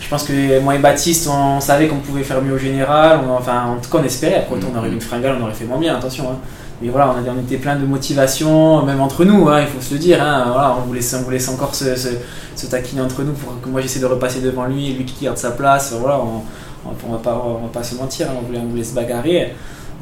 Je 0.00 0.08
pense 0.10 0.22
que 0.24 0.60
moi 0.60 0.74
et 0.74 0.78
Baptiste, 0.78 1.26
on 1.32 1.58
savait 1.58 1.88
qu'on 1.88 2.00
pouvait 2.08 2.22
faire 2.22 2.42
mieux 2.42 2.52
au 2.52 2.58
général. 2.58 3.20
on- 3.26 3.32
enfin, 3.38 3.58
en 3.74 3.80
tout 3.80 3.88
cas, 3.90 3.98
on 4.02 4.04
espérait. 4.04 4.36
Après, 4.40 4.56
on 4.74 4.78
aurait 4.78 4.90
eu 4.90 4.92
une 4.92 5.00
fringale, 5.00 5.36
on 5.40 5.44
aurait 5.44 5.54
fait 5.54 5.64
moins 5.64 5.78
bien, 5.78 5.96
attention. 5.96 6.24
hein. 6.32 6.36
Mais 6.82 6.88
voilà, 6.90 7.14
on, 7.16 7.40
était 7.40 7.56
plein 7.56 7.76
de 7.76 7.86
motivation, 7.86 8.82
même 8.84 9.00
entre 9.00 9.24
nous, 9.24 9.48
hein, 9.48 9.60
il 9.62 9.68
faut 9.68 9.80
se 9.80 9.94
le 9.94 10.00
dire. 10.00 10.22
hein. 10.22 10.44
Voilà, 10.52 10.76
on, 10.78 10.86
voulait, 10.86 11.00
on 11.14 11.22
voulait 11.22 11.48
encore 11.48 11.74
se, 11.74 11.96
se, 11.96 12.08
se 12.54 12.66
taquiner 12.66 13.00
entre 13.00 13.22
nous 13.22 13.32
pour 13.32 13.58
que 13.62 13.68
moi 13.70 13.80
j'essaie 13.80 14.00
de 14.00 14.06
repasser 14.06 14.40
devant 14.40 14.66
lui 14.66 14.92
lui 14.92 15.04
qui 15.06 15.24
garde 15.24 15.38
sa 15.38 15.52
place. 15.52 15.94
Voilà, 15.98 16.18
on, 16.18 16.42
on, 16.86 16.92
on 17.08 17.12
va, 17.12 17.18
pas, 17.18 17.42
on 17.46 17.62
va 17.62 17.68
pas 17.72 17.82
se 17.82 17.94
mentir, 17.94 18.26
on, 18.38 18.44
voulait, 18.46 18.58
on 18.62 18.66
voulait 18.68 18.84
se 18.84 18.94
bagarrer. 18.94 19.54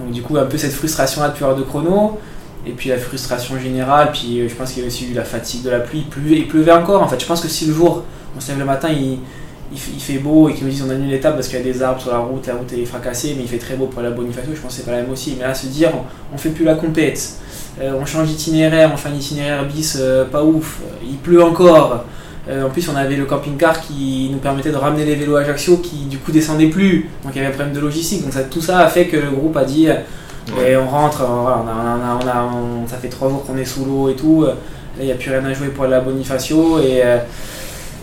Donc, 0.02 0.12
du 0.12 0.22
coup, 0.22 0.36
un 0.36 0.44
peu 0.46 0.58
cette 0.58 0.72
frustration-là 0.72 1.28
de 1.30 1.44
heures 1.44 1.56
de 1.56 1.62
chrono. 1.62 2.18
Et 2.64 2.70
puis 2.70 2.90
la 2.90 2.98
frustration 2.98 3.58
générale, 3.58 4.12
puis 4.12 4.40
euh, 4.40 4.48
je 4.48 4.54
pense 4.54 4.70
qu'il 4.72 4.82
y 4.82 4.84
a 4.84 4.86
aussi 4.86 5.10
eu 5.10 5.14
la 5.14 5.24
fatigue 5.24 5.62
de 5.64 5.70
la 5.70 5.80
pluie, 5.80 5.98
il 6.00 6.06
pleuvait, 6.06 6.36
il 6.36 6.46
pleuvait 6.46 6.70
encore 6.72 7.02
en 7.02 7.08
fait. 7.08 7.18
Je 7.20 7.26
pense 7.26 7.40
que 7.40 7.48
si 7.48 7.66
le 7.66 7.74
jour, 7.74 8.04
on 8.36 8.40
se 8.40 8.50
lève 8.50 8.60
le 8.60 8.64
matin, 8.64 8.88
il, 8.88 9.18
il, 9.72 10.00
fait- 10.00 10.18
beau 10.18 10.48
et 10.48 10.54
qu'ils 10.54 10.66
me 10.66 10.70
disent 10.70 10.84
on 10.86 10.90
annule 10.90 11.10
l'étape 11.10 11.34
parce 11.34 11.48
qu'il 11.48 11.58
y 11.58 11.60
a 11.60 11.64
des 11.64 11.82
arbres 11.82 12.00
sur 12.00 12.12
la 12.12 12.18
route, 12.18 12.46
la 12.46 12.54
route 12.54 12.72
est 12.72 12.84
fracassée, 12.84 13.34
mais 13.36 13.42
il 13.42 13.48
fait 13.48 13.58
très 13.58 13.74
beau 13.74 13.86
pour 13.86 14.00
la 14.00 14.10
Bonifacio, 14.10 14.54
je 14.54 14.60
pense 14.60 14.74
que 14.74 14.80
c'est 14.80 14.86
pas 14.86 14.92
la 14.92 15.02
même 15.02 15.10
aussi. 15.10 15.34
Mais 15.36 15.44
là, 15.44 15.54
se 15.54 15.66
dire 15.66 15.90
on, 16.32 16.38
fait 16.38 16.50
plus 16.50 16.64
la 16.64 16.74
compète, 16.76 17.32
euh, 17.80 17.94
on 18.00 18.06
change 18.06 18.28
d'itinéraire, 18.28 18.90
on 18.94 18.96
fait 18.96 19.08
un 19.08 19.14
itinéraire 19.14 19.66
bis 19.66 19.96
euh, 19.98 20.24
pas 20.24 20.44
ouf, 20.44 20.78
il 21.04 21.16
pleut 21.16 21.42
encore. 21.42 22.04
Euh, 22.48 22.64
en 22.66 22.70
plus, 22.70 22.88
on 22.88 22.96
avait 22.96 23.16
le 23.16 23.24
camping-car 23.24 23.80
qui 23.80 24.28
nous 24.32 24.38
permettait 24.38 24.70
de 24.72 24.76
ramener 24.76 25.04
les 25.04 25.14
vélos 25.14 25.36
à 25.36 25.40
Ajaccio 25.42 25.76
qui 25.78 26.06
du 26.06 26.18
coup 26.18 26.32
descendaient 26.32 26.66
plus, 26.66 27.08
donc 27.22 27.32
il 27.34 27.36
y 27.36 27.38
avait 27.44 27.48
un 27.52 27.56
problème 27.56 27.72
de 27.74 27.80
logistique. 27.80 28.22
Donc 28.24 28.32
ça, 28.32 28.42
tout 28.42 28.60
ça 28.60 28.80
a 28.80 28.88
fait 28.88 29.06
que 29.06 29.16
le 29.16 29.30
groupe 29.30 29.56
a 29.56 29.64
dit 29.64 29.86
et 29.86 30.76
on 30.76 30.88
rentre, 30.88 31.22
euh, 31.22 31.26
voilà, 31.26 31.62
on 31.64 31.68
a, 31.68 31.72
on 31.72 32.02
a- 32.02 32.18
on 32.24 32.26
a- 32.28 32.52
on- 32.52 32.88
ça 32.88 32.96
fait 32.96 33.08
trois 33.08 33.28
jours 33.28 33.44
qu'on 33.46 33.56
est 33.56 33.64
sous 33.64 33.84
l'eau 33.84 34.08
et 34.08 34.14
tout. 34.16 34.42
euh, 34.44 34.54
Là, 34.98 35.04
il 35.04 35.06
n'y 35.06 35.12
a 35.12 35.14
plus 35.14 35.30
rien 35.30 35.42
à 35.44 35.54
jouer 35.54 35.68
pour 35.68 35.86
la 35.86 36.00
Bonifacio. 36.00 36.78
Et, 36.80 37.00
euh, 37.02 37.16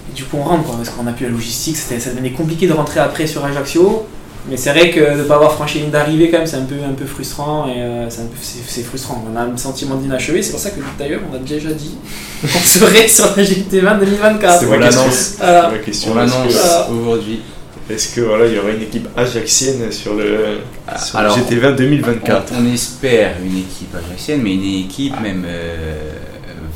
et 0.09 0.15
du 0.15 0.23
coup, 0.23 0.37
on 0.39 0.43
rentre, 0.43 0.63
quoi, 0.63 0.75
parce 0.77 0.89
qu'on 0.89 1.03
n'a 1.03 1.11
plus 1.11 1.25
la 1.25 1.31
logistique. 1.31 1.75
Ça 1.77 1.93
devenait 2.09 2.31
compliqué 2.31 2.65
de 2.65 2.73
rentrer 2.73 2.99
après 2.99 3.27
sur 3.27 3.45
Ajaccio. 3.45 4.07
Mais 4.47 4.55
c'est 4.57 4.71
vrai 4.71 4.89
que 4.89 4.99
de 4.99 5.17
ne 5.19 5.23
pas 5.23 5.35
avoir 5.35 5.53
franchi 5.53 5.77
la 5.79 5.81
ligne 5.83 5.91
d'arrivée, 5.91 6.29
quand 6.31 6.37
même, 6.37 6.47
c'est 6.47 6.55
un 6.57 6.63
peu, 6.65 6.75
un 6.83 6.93
peu 6.93 7.05
frustrant. 7.05 7.67
Et 7.67 7.81
euh, 7.81 8.09
c'est, 8.09 8.21
un 8.21 8.25
peu- 8.25 8.37
c'est- 8.41 8.59
c'est 8.65 8.83
frustrant. 8.83 9.23
On 9.31 9.35
a 9.37 9.41
un 9.41 9.57
sentiment 9.57 9.95
d'inachevé. 9.95 10.41
C'est 10.41 10.51
pour 10.51 10.59
ça 10.59 10.69
que 10.71 10.79
d'ailleurs, 10.97 11.21
on 11.31 11.35
a 11.35 11.39
déjà 11.39 11.71
dit 11.71 11.95
qu'on 12.41 12.47
serait 12.59 13.07
sur 13.07 13.25
la 13.35 13.43
GT20 13.43 13.99
2024. 13.99 14.59
C'est 14.61 14.65
question. 14.67 14.79
l'annonce. 14.79 15.35
Voilà. 15.37 15.61
C'est 15.69 15.71
ma 15.77 15.83
question. 15.83 16.11
On 16.11 16.15
l'annonce 16.15 16.53
que- 16.87 16.91
aujourd'hui. 16.93 17.41
Est-ce 17.89 18.15
que 18.15 18.21
voilà, 18.21 18.45
il 18.45 18.53
y 18.53 18.59
aura 18.59 18.69
une 18.69 18.83
équipe 18.83 19.07
ajaxienne 19.17 19.91
sur 19.91 20.13
le, 20.13 20.59
sur 21.03 21.19
le 21.19 21.25
Alors, 21.25 21.37
GT20 21.37 21.75
2024 21.75 22.53
On, 22.55 22.63
on 22.63 22.71
espère 22.73 23.31
une 23.43 23.57
équipe 23.57 23.95
ajaxienne, 23.95 24.41
mais 24.43 24.53
une 24.53 24.81
équipe 24.85 25.19
même 25.19 25.43
euh, 25.47 26.11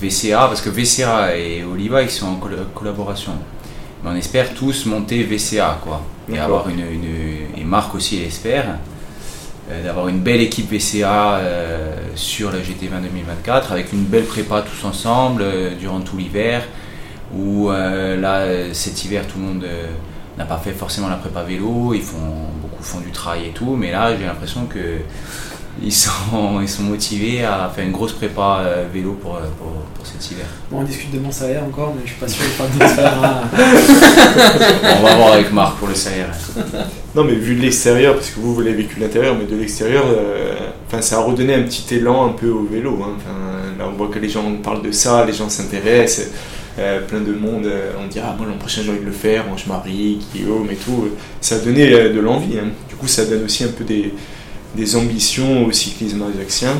VCA, 0.02 0.48
parce 0.48 0.60
que 0.62 0.70
VCA 0.72 1.38
et 1.38 1.64
Oliva 1.64 2.02
ils 2.02 2.10
sont 2.10 2.26
en 2.26 2.36
colla- 2.38 2.66
collaboration. 2.74 3.34
Mais 4.04 4.10
on 4.10 4.16
espère 4.16 4.56
tous 4.56 4.88
monter 4.88 5.22
VCA, 5.24 5.80
quoi. 5.84 6.02
Et 6.34 6.40
avoir 6.40 6.68
une, 6.70 6.80
une- 6.80 7.33
Marc 7.74 7.96
aussi 7.96 8.20
l'espère, 8.20 8.66
euh, 9.72 9.84
d'avoir 9.84 10.08
une 10.08 10.20
belle 10.20 10.42
équipe 10.42 10.72
VCA 10.72 11.38
euh, 11.38 11.96
sur 12.14 12.52
la 12.52 12.60
GT20 12.60 13.02
2024, 13.02 13.72
avec 13.72 13.92
une 13.94 14.04
belle 14.04 14.26
prépa 14.26 14.62
tous 14.62 14.86
ensemble 14.86 15.42
euh, 15.42 15.74
durant 15.74 16.02
tout 16.02 16.16
l'hiver, 16.16 16.62
où 17.36 17.72
là, 17.72 18.46
cet 18.74 19.04
hiver, 19.04 19.26
tout 19.26 19.40
le 19.40 19.46
monde 19.46 19.66
n'a 20.38 20.46
pas 20.46 20.58
fait 20.58 20.74
forcément 20.74 21.10
la 21.10 21.16
prépa 21.16 21.42
vélo, 21.42 21.96
ils 21.96 22.04
font 22.04 22.36
beaucoup 22.62 22.84
font 22.84 23.00
du 23.00 23.10
trail 23.10 23.48
et 23.48 23.50
tout, 23.50 23.76
mais 23.76 23.92
là 23.92 24.16
j'ai 24.16 24.26
l'impression 24.28 24.68
que 24.68 25.00
ils 25.82 25.92
sont, 25.94 26.12
ils 26.62 26.70
sont 26.70 26.84
motivés 26.84 27.44
à 27.44 27.72
faire 27.76 27.86
une 27.86 27.92
grosse 27.92 28.14
prépa 28.14 28.62
euh, 28.64 28.86
vélo 28.94 29.18
pour, 29.22 29.36
euh, 29.36 29.40
pour, 29.58 29.68
pour 29.96 30.06
cet 30.06 30.30
hiver. 30.32 30.46
Bon, 30.70 30.80
on 30.82 30.84
discute 30.84 31.12
de 31.12 31.20
mon 31.20 31.32
salaire 31.32 31.64
encore, 31.64 31.94
mais 31.96 32.02
je 32.06 32.12
suis 32.12 32.20
pas 32.20 32.28
sûr 32.28 32.44
de 32.46 32.52
pas 32.58 32.86
de 32.86 32.90
faire. 32.92 33.24
hein. 33.24 33.42
On 35.00 35.04
va 35.04 35.16
voir 35.16 35.34
avec 35.34 35.52
Marc 35.52 35.78
pour 35.78 35.88
le 35.88 35.96
salaire. 35.96 36.30
Non, 37.16 37.24
mais 37.24 37.34
vu 37.36 37.56
de 37.56 37.62
l'extérieur, 37.62 38.16
parce 38.16 38.30
que 38.30 38.40
vous, 38.40 38.56
vous 38.56 38.62
l'avez 38.62 38.78
vécu 38.84 38.96
de 38.96 39.02
l'intérieur, 39.02 39.36
mais 39.38 39.46
de 39.46 39.56
l'extérieur, 39.60 40.04
euh, 40.08 40.54
enfin, 40.88 41.02
ça 41.02 41.18
a 41.18 41.22
redonné 41.22 41.54
un 41.54 41.64
petit 41.64 41.96
élan 41.96 42.26
un 42.28 42.32
peu 42.34 42.50
au 42.50 42.64
vélo. 42.64 43.00
hein. 43.04 43.14
Enfin, 43.18 43.36
là, 43.80 43.86
on 43.92 43.96
voit 43.98 44.08
que 44.08 44.20
les 44.20 44.30
gens 44.30 44.44
parlent 44.64 44.82
de 44.82 44.92
ça, 44.92 45.26
les 45.26 45.34
gens 45.34 45.50
s'intéressent. 45.50 46.28
euh, 46.80 47.02
plein 47.08 47.20
de 47.22 47.34
monde, 47.34 47.66
euh, 47.68 47.92
on 48.04 48.08
dit 48.08 48.20
Ah, 48.20 48.36
moi 48.38 48.48
l'an 48.48 48.58
prochain 48.58 48.82
j'ai 48.84 48.90
envie 48.90 49.00
de 49.02 49.06
le 49.06 49.12
faire, 49.12 49.46
moi 49.48 49.58
je 49.64 49.70
marie, 49.70 50.20
Guillaume 50.34 50.68
et 50.72 50.76
tout. 50.76 51.08
Ça 51.40 51.56
a 51.56 51.60
donné 51.60 51.92
euh, 51.94 52.12
de 52.14 52.20
l'envie. 52.20 52.58
hein. 52.58 52.70
Du 52.90 52.96
coup, 52.96 53.08
ça 53.08 53.26
donne 53.26 53.44
aussi 53.46 53.64
un 53.64 53.68
peu 53.78 53.84
des, 53.84 54.12
des 54.76 54.96
ambitions 54.96 55.66
au 55.66 55.72
cyclisme 55.72 56.24
ajaxien. 56.34 56.74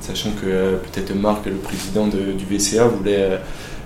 Sachant 0.00 0.30
que 0.30 0.46
euh, 0.46 0.76
peut-être 0.76 1.14
Marc, 1.14 1.46
le 1.46 1.52
président 1.56 2.06
de- 2.06 2.32
du 2.32 2.44
VCA, 2.48 2.86
voulait 2.86 3.16
euh, 3.18 3.36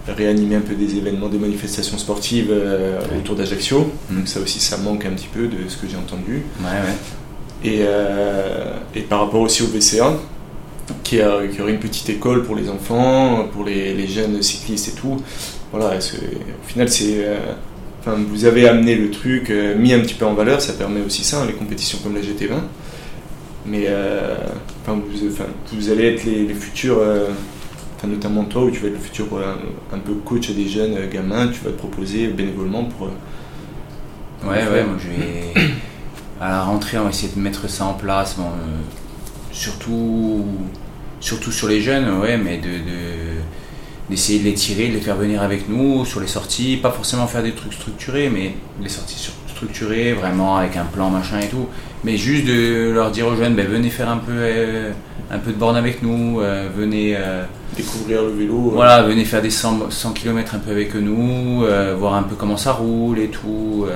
réanimer 0.08 0.56
un 0.56 0.60
peu 0.60 0.74
des 0.74 0.96
événements, 0.96 1.28
des 1.28 1.38
manifestations 1.38 1.98
sportives 1.98 2.48
euh, 2.50 2.98
Ouais. 3.00 3.18
autour 3.18 3.34
d'Ajaccio. 3.36 3.90
Donc 4.10 4.28
ça 4.28 4.40
aussi, 4.40 4.60
ça 4.60 4.76
manque 4.78 5.04
un 5.06 5.10
petit 5.10 5.28
peu 5.32 5.46
de 5.48 5.68
ce 5.68 5.76
que 5.76 5.86
j'ai 5.90 5.96
entendu. 5.96 6.42
Ouais, 6.60 6.66
ouais. 6.66 7.66
Et, 7.66 7.80
et 8.94 9.00
par 9.02 9.20
rapport 9.20 9.40
aussi 9.40 9.62
au 9.62 9.66
VCA, 9.66 10.12
qui, 11.02 11.20
a, 11.22 11.46
qui 11.46 11.62
aurait 11.62 11.72
une 11.72 11.78
petite 11.78 12.08
école 12.10 12.44
pour 12.44 12.56
les 12.56 12.68
enfants, 12.68 13.48
pour 13.52 13.64
les, 13.64 13.94
les 13.94 14.06
jeunes 14.06 14.42
cyclistes 14.42 14.88
et 14.88 14.92
tout. 14.92 15.16
Voilà, 15.72 15.96
au 15.96 16.68
final, 16.68 16.88
c'est. 16.90 17.26
Enfin, 18.00 18.18
vous 18.28 18.44
avez 18.44 18.68
amené 18.68 18.96
le 18.96 19.10
truc, 19.10 19.50
mis 19.78 19.94
un 19.94 20.00
petit 20.00 20.12
peu 20.12 20.26
en 20.26 20.34
valeur, 20.34 20.60
ça 20.60 20.74
permet 20.74 21.00
aussi 21.00 21.24
ça, 21.24 21.40
hein, 21.40 21.46
les 21.46 21.54
compétitions 21.54 21.98
comme 22.02 22.14
la 22.14 22.20
GT20. 22.20 22.60
Mais 23.66 23.84
euh, 23.88 24.36
enfin, 24.82 24.98
vous, 24.98 25.26
enfin, 25.32 25.44
vous 25.72 25.90
allez 25.90 26.14
être 26.14 26.24
les, 26.24 26.46
les 26.46 26.54
futurs, 26.54 26.98
euh, 26.98 27.28
enfin, 27.96 28.08
notamment 28.08 28.44
toi, 28.44 28.64
où 28.64 28.70
tu 28.70 28.80
vas 28.80 28.88
être 28.88 28.94
le 28.94 29.00
futur 29.00 29.26
euh, 29.34 29.54
un 29.92 29.98
peu 29.98 30.12
coach 30.14 30.50
des 30.50 30.68
jeunes 30.68 31.08
gamins, 31.10 31.48
tu 31.48 31.60
vas 31.64 31.70
te 31.70 31.78
proposer 31.78 32.28
bénévolement 32.28 32.84
pour. 32.84 33.08
Ouais, 34.44 34.58
ouais, 34.70 34.84
moi 34.84 34.96
je 34.98 35.08
vais. 35.08 35.68
À 36.40 36.48
la 36.50 36.62
rentrée, 36.64 36.98
on 36.98 37.04
va 37.04 37.10
essayer 37.10 37.32
de 37.34 37.40
mettre 37.40 37.68
ça 37.70 37.86
en 37.86 37.94
place. 37.94 38.36
Bon, 38.36 38.44
surtout, 39.52 40.44
surtout 41.20 41.52
sur 41.52 41.68
les 41.68 41.80
jeunes, 41.80 42.18
ouais, 42.20 42.36
mais 42.36 42.58
de. 42.58 42.68
de- 42.68 43.34
d'essayer 44.10 44.38
de 44.40 44.44
les 44.44 44.52
tirer, 44.52 44.88
de 44.88 44.92
les 44.92 45.00
faire 45.00 45.16
venir 45.16 45.40
avec 45.40 45.66
nous 45.66 46.04
sur 46.04 46.20
les 46.20 46.26
sorties, 46.26 46.76
pas 46.76 46.90
forcément 46.90 47.26
faire 47.26 47.42
des 47.42 47.52
trucs 47.52 47.72
structurés, 47.72 48.28
mais 48.28 48.54
des 48.78 48.90
sorties 48.90 49.18
sur- 49.18 49.32
structurées, 49.68 50.12
vraiment 50.12 50.56
avec 50.56 50.76
un 50.76 50.84
plan 50.84 51.10
machin 51.10 51.40
et 51.40 51.46
tout, 51.48 51.68
mais 52.04 52.16
juste 52.16 52.46
de 52.46 52.90
leur 52.92 53.10
dire 53.10 53.26
aux 53.26 53.36
jeunes, 53.36 53.54
ben, 53.54 53.66
venez 53.66 53.90
faire 53.90 54.08
un 54.08 54.18
peu, 54.18 54.32
euh, 54.32 54.90
un 55.30 55.38
peu 55.38 55.52
de 55.52 55.56
borne 55.56 55.76
avec 55.76 56.02
nous, 56.02 56.40
euh, 56.40 56.68
venez, 56.76 57.14
euh, 57.16 57.44
découvrir 57.76 58.22
le 58.22 58.30
vélo. 58.30 58.70
voilà, 58.74 59.02
venez 59.02 59.24
faire 59.24 59.42
des 59.42 59.50
100, 59.50 59.90
100 59.90 60.12
km 60.12 60.54
un 60.54 60.58
peu 60.58 60.70
avec 60.72 60.94
nous, 60.94 61.64
voir 61.98 62.14
un 62.14 62.22
peu 62.24 62.34
comment 62.36 62.56
ça 62.56 62.72
roule 62.72 63.18
et 63.18 63.28
tout. 63.28 63.86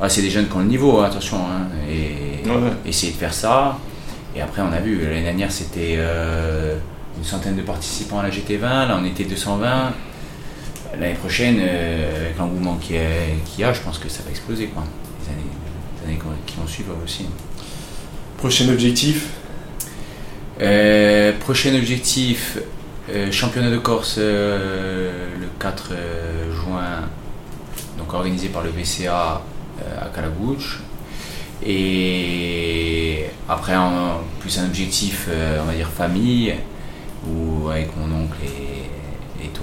Ah, 0.00 0.08
c'est 0.08 0.22
des 0.22 0.30
jeunes 0.30 0.48
qui 0.48 0.56
ont 0.56 0.60
le 0.60 0.64
niveau, 0.66 0.98
hein, 0.98 1.04
attention. 1.04 1.36
hein, 1.36 1.68
et 1.88 2.48
Ouais, 2.48 2.54
essayer 2.84 3.12
de 3.12 3.16
faire 3.18 3.32
ça. 3.34 3.78
Et 4.34 4.40
après, 4.40 4.62
on 4.62 4.72
a 4.72 4.80
vu, 4.80 5.00
l'année 5.04 5.22
dernière, 5.22 5.52
c'était 5.52 5.94
une 5.94 7.24
centaine 7.24 7.54
de 7.54 7.62
participants 7.62 8.18
à 8.18 8.24
la 8.24 8.30
GT20. 8.30 8.88
Là, 8.88 8.98
on 9.00 9.04
était 9.04 9.22
220. 9.24 9.92
L'année 10.98 11.14
prochaine, 11.14 11.58
euh, 11.60 12.24
avec 12.26 12.36
l'engouement 12.38 12.74
qu'il 12.76 12.96
y, 12.96 12.98
a- 12.98 13.02
qu'il 13.46 13.60
y 13.60 13.64
a, 13.64 13.72
je 13.72 13.80
pense 13.80 13.98
que 13.98 14.08
ça 14.08 14.22
va 14.24 14.30
exploser. 14.30 14.66
Quoi. 14.66 14.82
Les 15.22 15.32
années, 15.32 15.42
les 16.02 16.08
années 16.08 16.18
qui 16.46 16.56
vont 16.56 16.66
suivre 16.66 16.94
aussi. 17.04 17.26
Prochain 18.36 18.68
objectif 18.68 19.28
Euh, 20.60 21.32
prochain 21.40 21.74
objectif, 21.74 22.58
euh, 23.10 23.32
championnat 23.32 23.70
de 23.70 23.78
Corse 23.78 24.16
euh, 24.18 25.28
le 25.40 25.48
4 25.58 25.88
euh, 25.90 26.52
juin, 26.54 27.08
donc 27.98 28.12
organisé 28.12 28.48
par 28.48 28.62
le 28.62 28.70
VCA 28.70 29.42
à 30.00 30.06
Calagouche. 30.14 30.80
Et 31.66 33.24
après, 33.48 33.74
en, 33.76 34.20
plus 34.40 34.58
un 34.58 34.66
objectif, 34.66 35.28
on 35.60 35.64
va 35.64 35.74
dire 35.74 35.88
famille, 35.88 36.54
où 37.26 37.68
avec 37.68 37.96
mon 37.96 38.24
oncle 38.24 38.36
et 38.44 38.71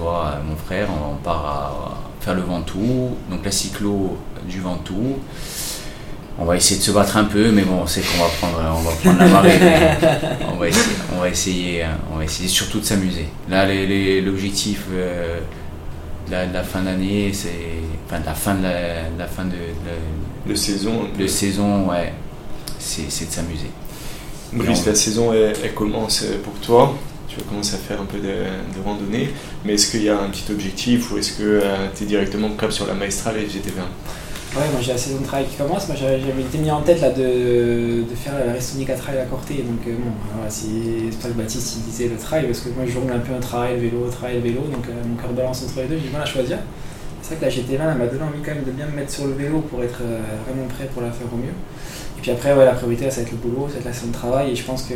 toi, 0.00 0.36
mon 0.48 0.56
frère, 0.56 0.88
on, 0.90 1.16
part 1.16 1.44
à 1.46 2.24
faire 2.24 2.34
le 2.34 2.40
Ventoux, 2.42 3.16
donc 3.30 3.44
la 3.44 3.50
cyclo 3.50 4.16
du 4.48 4.60
Ventoux. 4.60 5.18
On 6.38 6.46
va 6.46 6.56
essayer 6.56 6.78
de 6.80 6.82
se 6.84 6.90
battre 6.90 7.18
un 7.18 7.24
peu, 7.24 7.50
mais 7.50 7.62
bon, 7.62 7.80
on 7.82 7.86
sait 7.86 8.00
qu'on 8.00 8.22
va 8.22 8.30
prendre, 8.30 8.78
on 8.78 8.80
va 8.80 8.92
prendre 8.92 9.18
la 9.18 9.28
marée. 9.28 9.58
on 10.52 10.56
va 10.56 10.68
essayer, 10.68 10.96
on 11.14 11.20
va 11.20 11.28
essayer, 11.28 11.82
hein, 11.82 11.98
on 12.12 12.16
va 12.16 12.24
essayer 12.24 12.48
surtout 12.48 12.80
de 12.80 12.84
s'amuser. 12.86 13.26
Là, 13.50 13.66
l'objectif 14.22 14.84
euh, 14.90 15.40
de, 16.28 16.32
la, 16.32 16.46
de 16.46 16.54
la 16.54 16.62
fin 16.62 16.80
d'année, 16.80 17.30
c'est, 17.34 17.50
enfin 18.06 18.20
de 18.20 18.26
la 18.26 18.34
fin 18.34 18.54
de 18.54 18.62
la, 18.62 19.02
de 19.10 19.18
la 19.18 19.26
fin 19.26 19.44
de, 19.44 19.50
de 19.50 20.50
de 20.50 20.54
saison 20.54 21.02
la- 21.12 21.22
de 21.24 21.26
saison, 21.28 21.90
ouais, 21.90 22.14
c'est, 22.78 23.10
c'est 23.10 23.26
de 23.26 23.32
s'amuser. 23.32 23.70
Brice, 24.54 24.86
la 24.86 24.94
saison 24.94 25.34
elle, 25.34 25.52
elle 25.62 25.74
commence 25.74 26.24
pour 26.42 26.54
toi. 26.54 26.94
Tu 27.30 27.36
vas 27.36 27.48
commencer 27.48 27.76
à 27.76 27.78
faire 27.78 28.00
un 28.00 28.06
peu 28.06 28.18
de, 28.18 28.34
randonnée. 28.84 29.30
Mais 29.64 29.74
est-ce 29.74 29.90
qu'il 29.90 30.02
y 30.02 30.08
a 30.08 30.18
un 30.18 30.28
petit 30.30 30.50
objectif 30.50 31.12
ou 31.12 31.18
est-ce 31.18 31.38
que 31.38 31.62
tu 31.96 32.02
es 32.02 32.06
directement 32.06 32.50
cap 32.50 32.72
sur 32.72 32.86
la 32.86 32.94
Maestrale 32.94 33.36
et 33.38 33.46
GT20 33.46 33.86
Ouais, 34.56 34.64
moi 34.72 34.80
j'ai 34.80 34.90
la 34.90 34.98
saison 34.98 35.20
de 35.20 35.24
travail 35.24 35.46
qui 35.46 35.54
commence. 35.54 35.86
Moi 35.86 35.96
j'avais 35.96 36.18
été 36.18 36.58
mis 36.58 36.72
en 36.72 36.80
tête 36.80 37.00
là, 37.00 37.10
de, 37.10 38.02
faire 38.16 38.34
la 38.44 38.52
Restonica 38.52 38.94
Trail 38.94 39.18
à 39.18 39.24
Corté. 39.24 39.62
Donc 39.62 39.86
euh, 39.86 39.94
bon, 39.94 40.10
c'est 40.48 41.12
ça 41.22 41.28
que 41.28 41.34
Baptiste 41.34 41.76
il 41.76 41.82
disait 41.84 42.08
le 42.08 42.16
trail 42.16 42.46
parce 42.46 42.60
que 42.60 42.70
moi 42.70 42.82
je 42.84 42.90
jongle 42.90 43.12
un 43.12 43.20
peu 43.20 43.32
un 43.32 43.38
trail, 43.38 43.78
vélo, 43.78 44.08
trail, 44.10 44.40
vélo. 44.40 44.62
Donc 44.62 44.88
euh, 44.88 44.92
mon 45.06 45.14
cœur 45.14 45.32
balance 45.34 45.62
entre 45.62 45.82
les 45.82 45.86
deux, 45.86 45.98
j'ai 45.98 46.08
du 46.08 46.10
mal 46.10 46.22
à 46.22 46.26
choisir. 46.26 46.58
C'est 47.22 47.36
vrai 47.36 47.48
que 47.48 47.56
la 47.56 47.62
GT20 47.62 47.92
elle 47.92 47.98
m'a 47.98 48.06
donné 48.06 48.22
envie 48.24 48.42
quand 48.44 48.54
même 48.54 48.64
de 48.64 48.72
bien 48.72 48.86
me 48.86 48.96
mettre 48.96 49.12
sur 49.12 49.28
le 49.28 49.34
vélo 49.34 49.60
pour 49.60 49.84
être 49.84 50.00
euh, 50.02 50.18
vraiment 50.44 50.66
prêt 50.66 50.88
pour 50.92 51.02
la 51.02 51.12
faire 51.12 51.28
au 51.32 51.36
mieux. 51.36 51.54
Et 52.18 52.20
puis 52.20 52.32
après, 52.32 52.52
ouais, 52.52 52.64
la 52.64 52.72
priorité 52.72 53.08
ça 53.08 53.20
va 53.20 53.22
être 53.22 53.30
le 53.30 53.36
boulot, 53.36 53.68
ça 53.68 53.74
va 53.74 53.78
être 53.78 53.84
la 53.84 53.92
saison 53.92 54.08
de 54.08 54.14
travail. 54.14 54.50
Et 54.50 54.56
je 54.56 54.64
pense 54.64 54.82
que 54.82 54.94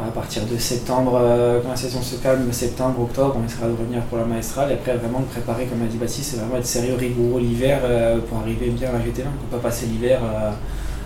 à 0.00 0.10
partir 0.12 0.42
de 0.46 0.56
septembre, 0.58 1.18
euh, 1.20 1.60
quand 1.62 1.70
la 1.70 1.76
saison 1.76 2.00
se 2.00 2.16
calme, 2.16 2.52
septembre, 2.52 3.00
octobre, 3.02 3.36
on 3.42 3.44
essaiera 3.46 3.66
de 3.66 3.72
revenir 3.72 4.00
pour 4.02 4.18
la 4.18 4.24
maestrale 4.24 4.70
et 4.70 4.74
après 4.74 4.94
vraiment 4.96 5.20
de 5.20 5.24
préparer, 5.26 5.64
comme 5.66 5.82
a 5.82 5.86
dit 5.86 5.96
Baptiste, 5.96 6.30
c'est 6.32 6.36
vraiment 6.40 6.56
être 6.56 6.66
sérieux, 6.66 6.94
rigoureux 6.94 7.40
l'hiver 7.40 7.80
euh, 7.84 8.18
pour 8.28 8.38
arriver 8.38 8.68
bien 8.70 8.90
à 8.90 8.92
la 8.92 8.98
GT1. 9.00 9.26
On 9.26 9.46
peut 9.50 9.56
pas 9.60 9.68
passer 9.68 9.86
l'hiver 9.86 10.20
euh, 10.22 10.50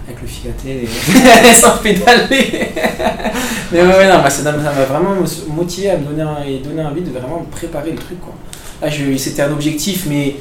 avec 0.06 0.20
le 0.20 0.26
figaté 0.28 0.82
et 0.84 1.54
sans 1.54 1.78
pédaler. 1.78 2.68
Mais 3.72 3.80
ouais, 3.80 4.08
non, 4.08 4.18
moi, 4.20 4.28
ça 4.28 4.42
m'a 4.52 4.58
vraiment 4.58 5.14
motivé 5.54 5.90
à 5.90 5.96
me 5.96 6.04
donner, 6.04 6.22
un- 6.22 6.44
et 6.46 6.58
donner 6.58 6.82
envie 6.84 7.00
de 7.02 7.10
vraiment 7.10 7.46
préparer 7.50 7.92
le 7.92 7.96
truc. 7.98 8.18
Là, 8.82 8.88
c'était 9.16 9.42
un 9.42 9.52
objectif, 9.52 10.06
mais, 10.06 10.36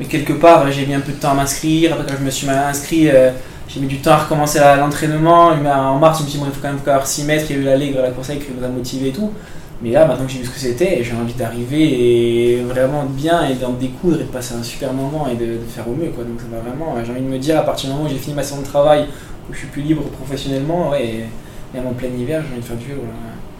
mais 0.00 0.06
quelque 0.06 0.32
part, 0.32 0.68
j'ai 0.72 0.84
mis 0.86 0.94
un 0.94 1.00
peu 1.00 1.12
de 1.12 1.18
temps 1.18 1.30
à 1.30 1.34
m'inscrire. 1.34 1.92
Après, 1.92 2.06
quand 2.10 2.18
je 2.18 2.24
me 2.24 2.30
suis 2.30 2.48
inscrit, 2.48 3.08
j'ai 3.68 3.80
mis 3.80 3.86
du 3.86 3.98
temps 3.98 4.12
à 4.12 4.18
recommencer 4.18 4.60
l'entraînement. 4.78 5.48
En 5.48 5.98
mars, 5.98 6.18
je 6.18 6.24
me 6.24 6.28
dit, 6.28 6.38
bon, 6.38 6.46
il 6.46 6.52
faut 6.52 6.60
quand 6.60 6.68
même 6.68 6.78
encore 6.78 7.06
s'y 7.06 7.24
mettre. 7.24 7.50
Il 7.50 7.56
y 7.56 7.58
a 7.58 7.62
eu 7.62 7.64
la 7.64 7.76
Ligue, 7.76 7.96
la 7.96 8.10
course 8.10 8.28
qui 8.28 8.52
nous 8.56 8.64
a 8.64 8.68
motivé 8.68 9.08
et 9.08 9.12
tout. 9.12 9.32
Mais 9.82 9.90
là, 9.90 10.06
maintenant 10.06 10.26
que 10.26 10.32
j'ai 10.32 10.38
vu 10.38 10.46
ce 10.46 10.50
que 10.50 10.58
c'était, 10.58 11.02
j'ai 11.02 11.14
envie 11.14 11.34
d'arriver 11.34 12.56
et 12.56 12.62
vraiment 12.62 13.04
bien 13.04 13.46
et 13.48 13.54
d'en 13.54 13.72
découdre 13.72 14.20
et 14.20 14.24
de 14.24 14.28
passer 14.28 14.54
un 14.54 14.62
super 14.62 14.92
moment 14.92 15.26
et 15.28 15.34
de, 15.34 15.58
faire 15.68 15.88
au 15.88 15.94
mieux. 15.94 16.10
Quoi. 16.10 16.24
Donc, 16.24 16.40
ça 16.40 16.46
va 16.50 16.62
vraiment, 16.62 16.94
j'ai 17.04 17.10
envie 17.10 17.20
de 17.20 17.26
me 17.26 17.38
dire, 17.38 17.58
à 17.58 17.62
partir 17.62 17.88
du 17.88 17.96
moment 17.96 18.08
où 18.08 18.10
j'ai 18.10 18.18
fini 18.18 18.34
ma 18.34 18.42
saison 18.42 18.60
de 18.60 18.66
travail, 18.66 19.06
où 19.48 19.52
je 19.52 19.58
suis 19.58 19.68
plus 19.68 19.82
libre 19.82 20.04
professionnellement, 20.04 20.90
ouais, 20.90 21.04
et, 21.04 21.24
et 21.74 21.78
à 21.78 21.82
mon 21.82 21.92
plein 21.92 22.08
hiver, 22.08 22.42
j'ai 22.46 22.52
envie 22.52 22.62
de 22.62 22.66
faire 22.66 22.76
du 22.76 22.86
vélo. 22.86 23.02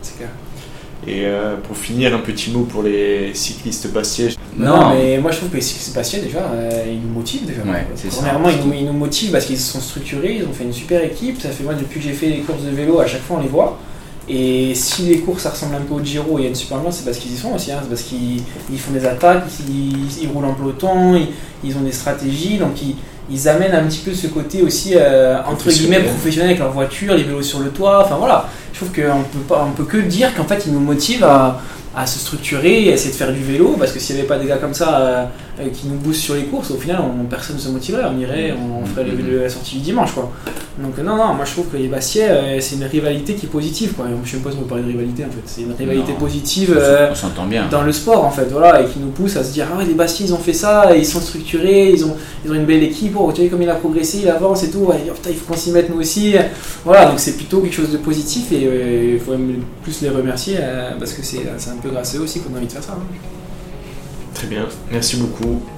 C'est 0.00 0.16
clair. 0.16 0.30
Et 1.06 1.26
euh, 1.26 1.56
pour 1.56 1.76
finir, 1.76 2.14
un 2.14 2.20
petit 2.20 2.50
mot 2.50 2.62
pour 2.62 2.82
les 2.82 3.34
cyclistes 3.34 3.92
bastiais. 3.92 4.30
Non, 4.56 4.94
mais 4.94 5.18
moi 5.18 5.30
je 5.32 5.38
trouve 5.38 5.50
que 5.50 5.56
les 5.56 5.62
cyclistes 5.62 5.94
passionnés 5.94 6.26
déjà, 6.26 6.38
euh, 6.52 6.84
ils 6.86 7.00
nous 7.00 7.12
motivent 7.12 7.44
déjà. 7.44 7.60
Ouais, 7.62 7.86
c'est 7.94 8.10
ça. 8.10 8.18
Premièrement, 8.22 8.48
ils 8.48 8.66
nous, 8.66 8.72
ils 8.74 8.86
nous 8.86 8.92
motivent 8.92 9.32
parce 9.32 9.46
qu'ils 9.46 9.58
sont 9.58 9.80
structurés, 9.80 10.36
ils 10.40 10.44
ont 10.44 10.52
fait 10.52 10.64
une 10.64 10.72
super 10.72 11.02
équipe. 11.04 11.40
Ça 11.40 11.50
fait 11.50 11.64
moi 11.64 11.74
depuis 11.74 12.00
que 12.00 12.06
j'ai 12.06 12.12
fait 12.12 12.28
les 12.28 12.38
courses 12.38 12.62
de 12.62 12.70
vélo, 12.70 13.00
à 13.00 13.06
chaque 13.06 13.22
fois 13.22 13.38
on 13.38 13.42
les 13.42 13.48
voit. 13.48 13.78
Et 14.26 14.74
si 14.74 15.02
les 15.02 15.18
courses 15.18 15.42
ça 15.42 15.50
ressemble 15.50 15.74
un 15.74 15.80
peu 15.82 15.94
au 15.94 16.02
Giro 16.02 16.38
et 16.38 16.42
il 16.42 16.44
y 16.44 16.46
a 16.46 16.48
une 16.48 16.54
super 16.54 16.78
ambiance, 16.78 16.96
c'est 16.96 17.04
parce 17.04 17.18
qu'ils 17.18 17.32
y 17.34 17.36
sont 17.36 17.52
aussi. 17.54 17.70
hein. 17.72 17.80
C'est 17.82 17.88
parce 17.90 18.02
qu'ils 18.02 18.42
ils 18.72 18.78
font 18.78 18.92
des 18.92 19.04
attaques, 19.04 19.44
ils, 19.68 20.22
ils 20.22 20.28
roulent 20.28 20.46
en 20.46 20.54
peloton, 20.54 21.14
ils, 21.16 21.28
ils 21.62 21.76
ont 21.76 21.82
des 21.82 21.92
stratégies, 21.92 22.56
donc 22.56 22.80
ils, 22.82 22.96
ils 23.30 23.48
amènent 23.48 23.74
un 23.74 23.84
petit 23.84 24.00
peu 24.00 24.12
ce 24.12 24.26
côté 24.26 24.62
aussi 24.62 24.92
euh, 24.94 25.38
entre 25.46 25.70
guillemets 25.70 26.00
Professionnel. 26.00 26.50
avec 26.50 26.60
leur 26.60 26.72
voiture, 26.72 27.14
les 27.14 27.22
vélos 27.22 27.42
sur 27.42 27.60
le 27.60 27.70
toit. 27.70 28.02
Enfin 28.04 28.16
voilà, 28.16 28.48
je 28.72 28.78
trouve 28.78 28.90
qu'on 28.90 29.22
peut 29.22 29.44
pas, 29.48 29.66
on 29.66 29.72
peut 29.72 29.84
que 29.84 29.96
dire 29.98 30.34
qu'en 30.34 30.44
fait 30.44 30.64
ils 30.66 30.72
nous 30.72 30.80
motivent 30.80 31.24
à, 31.24 31.60
à 31.96 32.06
se 32.06 32.18
structurer, 32.18 32.90
à 32.90 32.94
essayer 32.94 33.10
de 33.12 33.16
faire 33.16 33.32
du 33.32 33.42
vélo, 33.42 33.76
parce 33.78 33.92
que 33.92 33.98
s'il 33.98 34.16
n'y 34.16 34.20
avait 34.20 34.28
pas 34.28 34.38
des 34.38 34.46
gars 34.46 34.56
comme 34.56 34.74
ça 34.74 34.98
euh, 34.98 35.24
qui 35.72 35.86
nous 35.88 35.96
boostent 35.96 36.20
sur 36.22 36.34
les 36.34 36.44
courses, 36.44 36.70
au 36.72 36.76
final 36.76 37.00
on, 37.00 37.24
personne 37.26 37.56
ne 37.56 37.60
se 37.60 37.68
motiverait, 37.68 38.04
on 38.12 38.18
irait, 38.18 38.52
on 38.52 38.84
ferait 38.86 39.04
le- 39.04 39.16
le- 39.16 39.42
la 39.42 39.48
sortie 39.48 39.76
du 39.76 39.82
dimanche 39.82 40.12
quoi. 40.12 40.30
Donc 40.82 40.98
non, 40.98 41.16
non, 41.16 41.34
moi 41.34 41.44
je 41.44 41.52
trouve 41.52 41.68
que 41.68 41.76
les 41.76 41.86
Bastiais, 41.86 42.28
euh, 42.28 42.60
c'est 42.60 42.74
une 42.74 42.82
rivalité 42.84 43.34
qui 43.34 43.46
est 43.46 43.48
positive 43.48 43.92
quoi. 43.92 44.06
Je 44.24 44.30
sais 44.32 44.38
pas 44.38 44.50
si 44.50 44.56
on 44.58 44.62
peut 44.62 44.66
parler 44.66 44.82
de 44.84 44.88
rivalité 44.88 45.24
en 45.24 45.28
fait, 45.28 45.42
c'est 45.46 45.60
une 45.62 45.72
rivalité 45.72 46.12
Non. 46.12 46.18
positive. 46.18 46.74
euh, 46.76 47.12
on 47.40 47.46
bien. 47.46 47.68
dans 47.70 47.82
le 47.82 47.92
sport 47.92 48.24
en 48.24 48.30
fait 48.30 48.46
voilà 48.50 48.82
et 48.82 48.86
qui 48.86 48.98
nous 48.98 49.10
pousse 49.10 49.36
à 49.36 49.44
se 49.44 49.52
dire 49.52 49.66
ah 49.72 49.78
ouais 49.78 49.84
les 49.84 49.94
Bastiers 49.94 50.26
ils 50.26 50.34
ont 50.34 50.38
fait 50.38 50.52
ça 50.52 50.94
ils 50.96 51.06
sont 51.06 51.20
structurés 51.20 51.90
ils 51.90 52.04
ont 52.04 52.16
ils 52.44 52.50
ont 52.50 52.54
une 52.54 52.64
belle 52.64 52.82
équipe 52.82 53.14
oh 53.16 53.30
tu 53.32 53.40
vois 53.42 53.50
comme 53.50 53.62
il 53.62 53.70
a 53.70 53.74
progressé 53.76 54.18
il 54.22 54.28
avance 54.28 54.64
et 54.64 54.70
tout 54.70 54.78
ouais, 54.80 54.96
oh, 55.08 55.12
putain, 55.14 55.30
il 55.30 55.36
faut 55.36 55.52
qu'on 55.52 55.58
s'y 55.58 55.70
mette 55.70 55.88
nous 55.90 56.00
aussi 56.00 56.34
voilà 56.84 57.06
donc 57.06 57.20
c'est 57.20 57.36
plutôt 57.36 57.60
quelque 57.60 57.74
chose 57.74 57.90
de 57.92 57.98
positif 57.98 58.50
et 58.52 58.66
euh, 58.66 59.10
il 59.14 59.20
faut 59.20 59.32
même 59.32 59.62
plus 59.82 60.00
les 60.02 60.08
remercier 60.10 60.56
euh, 60.60 60.92
parce 60.98 61.12
que 61.12 61.22
c'est 61.22 61.40
c'est 61.58 61.70
un 61.70 61.76
peu 61.76 61.90
grâce 61.90 62.14
à 62.14 62.18
eux 62.18 62.22
aussi 62.22 62.40
qu'on 62.40 62.52
a 62.54 62.58
envie 62.58 62.66
de 62.66 62.72
faire 62.72 62.82
ça 62.82 62.92
hein. 62.98 63.02
Très 64.34 64.46
bien, 64.46 64.68
merci 64.90 65.16
beaucoup. 65.16 65.62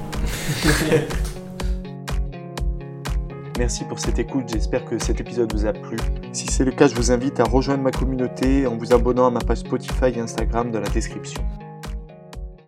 Merci 3.58 3.84
pour 3.84 3.98
cette 3.98 4.18
écoute, 4.18 4.50
j'espère 4.52 4.84
que 4.84 4.98
cet 4.98 5.18
épisode 5.18 5.50
vous 5.54 5.64
a 5.64 5.72
plu. 5.72 5.96
Si 6.32 6.46
c'est 6.46 6.64
le 6.64 6.72
cas, 6.72 6.88
je 6.88 6.94
vous 6.94 7.10
invite 7.10 7.40
à 7.40 7.44
rejoindre 7.44 7.82
ma 7.82 7.90
communauté 7.90 8.66
en 8.66 8.76
vous 8.76 8.92
abonnant 8.92 9.26
à 9.28 9.30
ma 9.30 9.40
page 9.40 9.58
Spotify 9.58 10.10
et 10.14 10.20
Instagram 10.20 10.70
dans 10.70 10.80
la 10.80 10.90
description. 10.90 11.42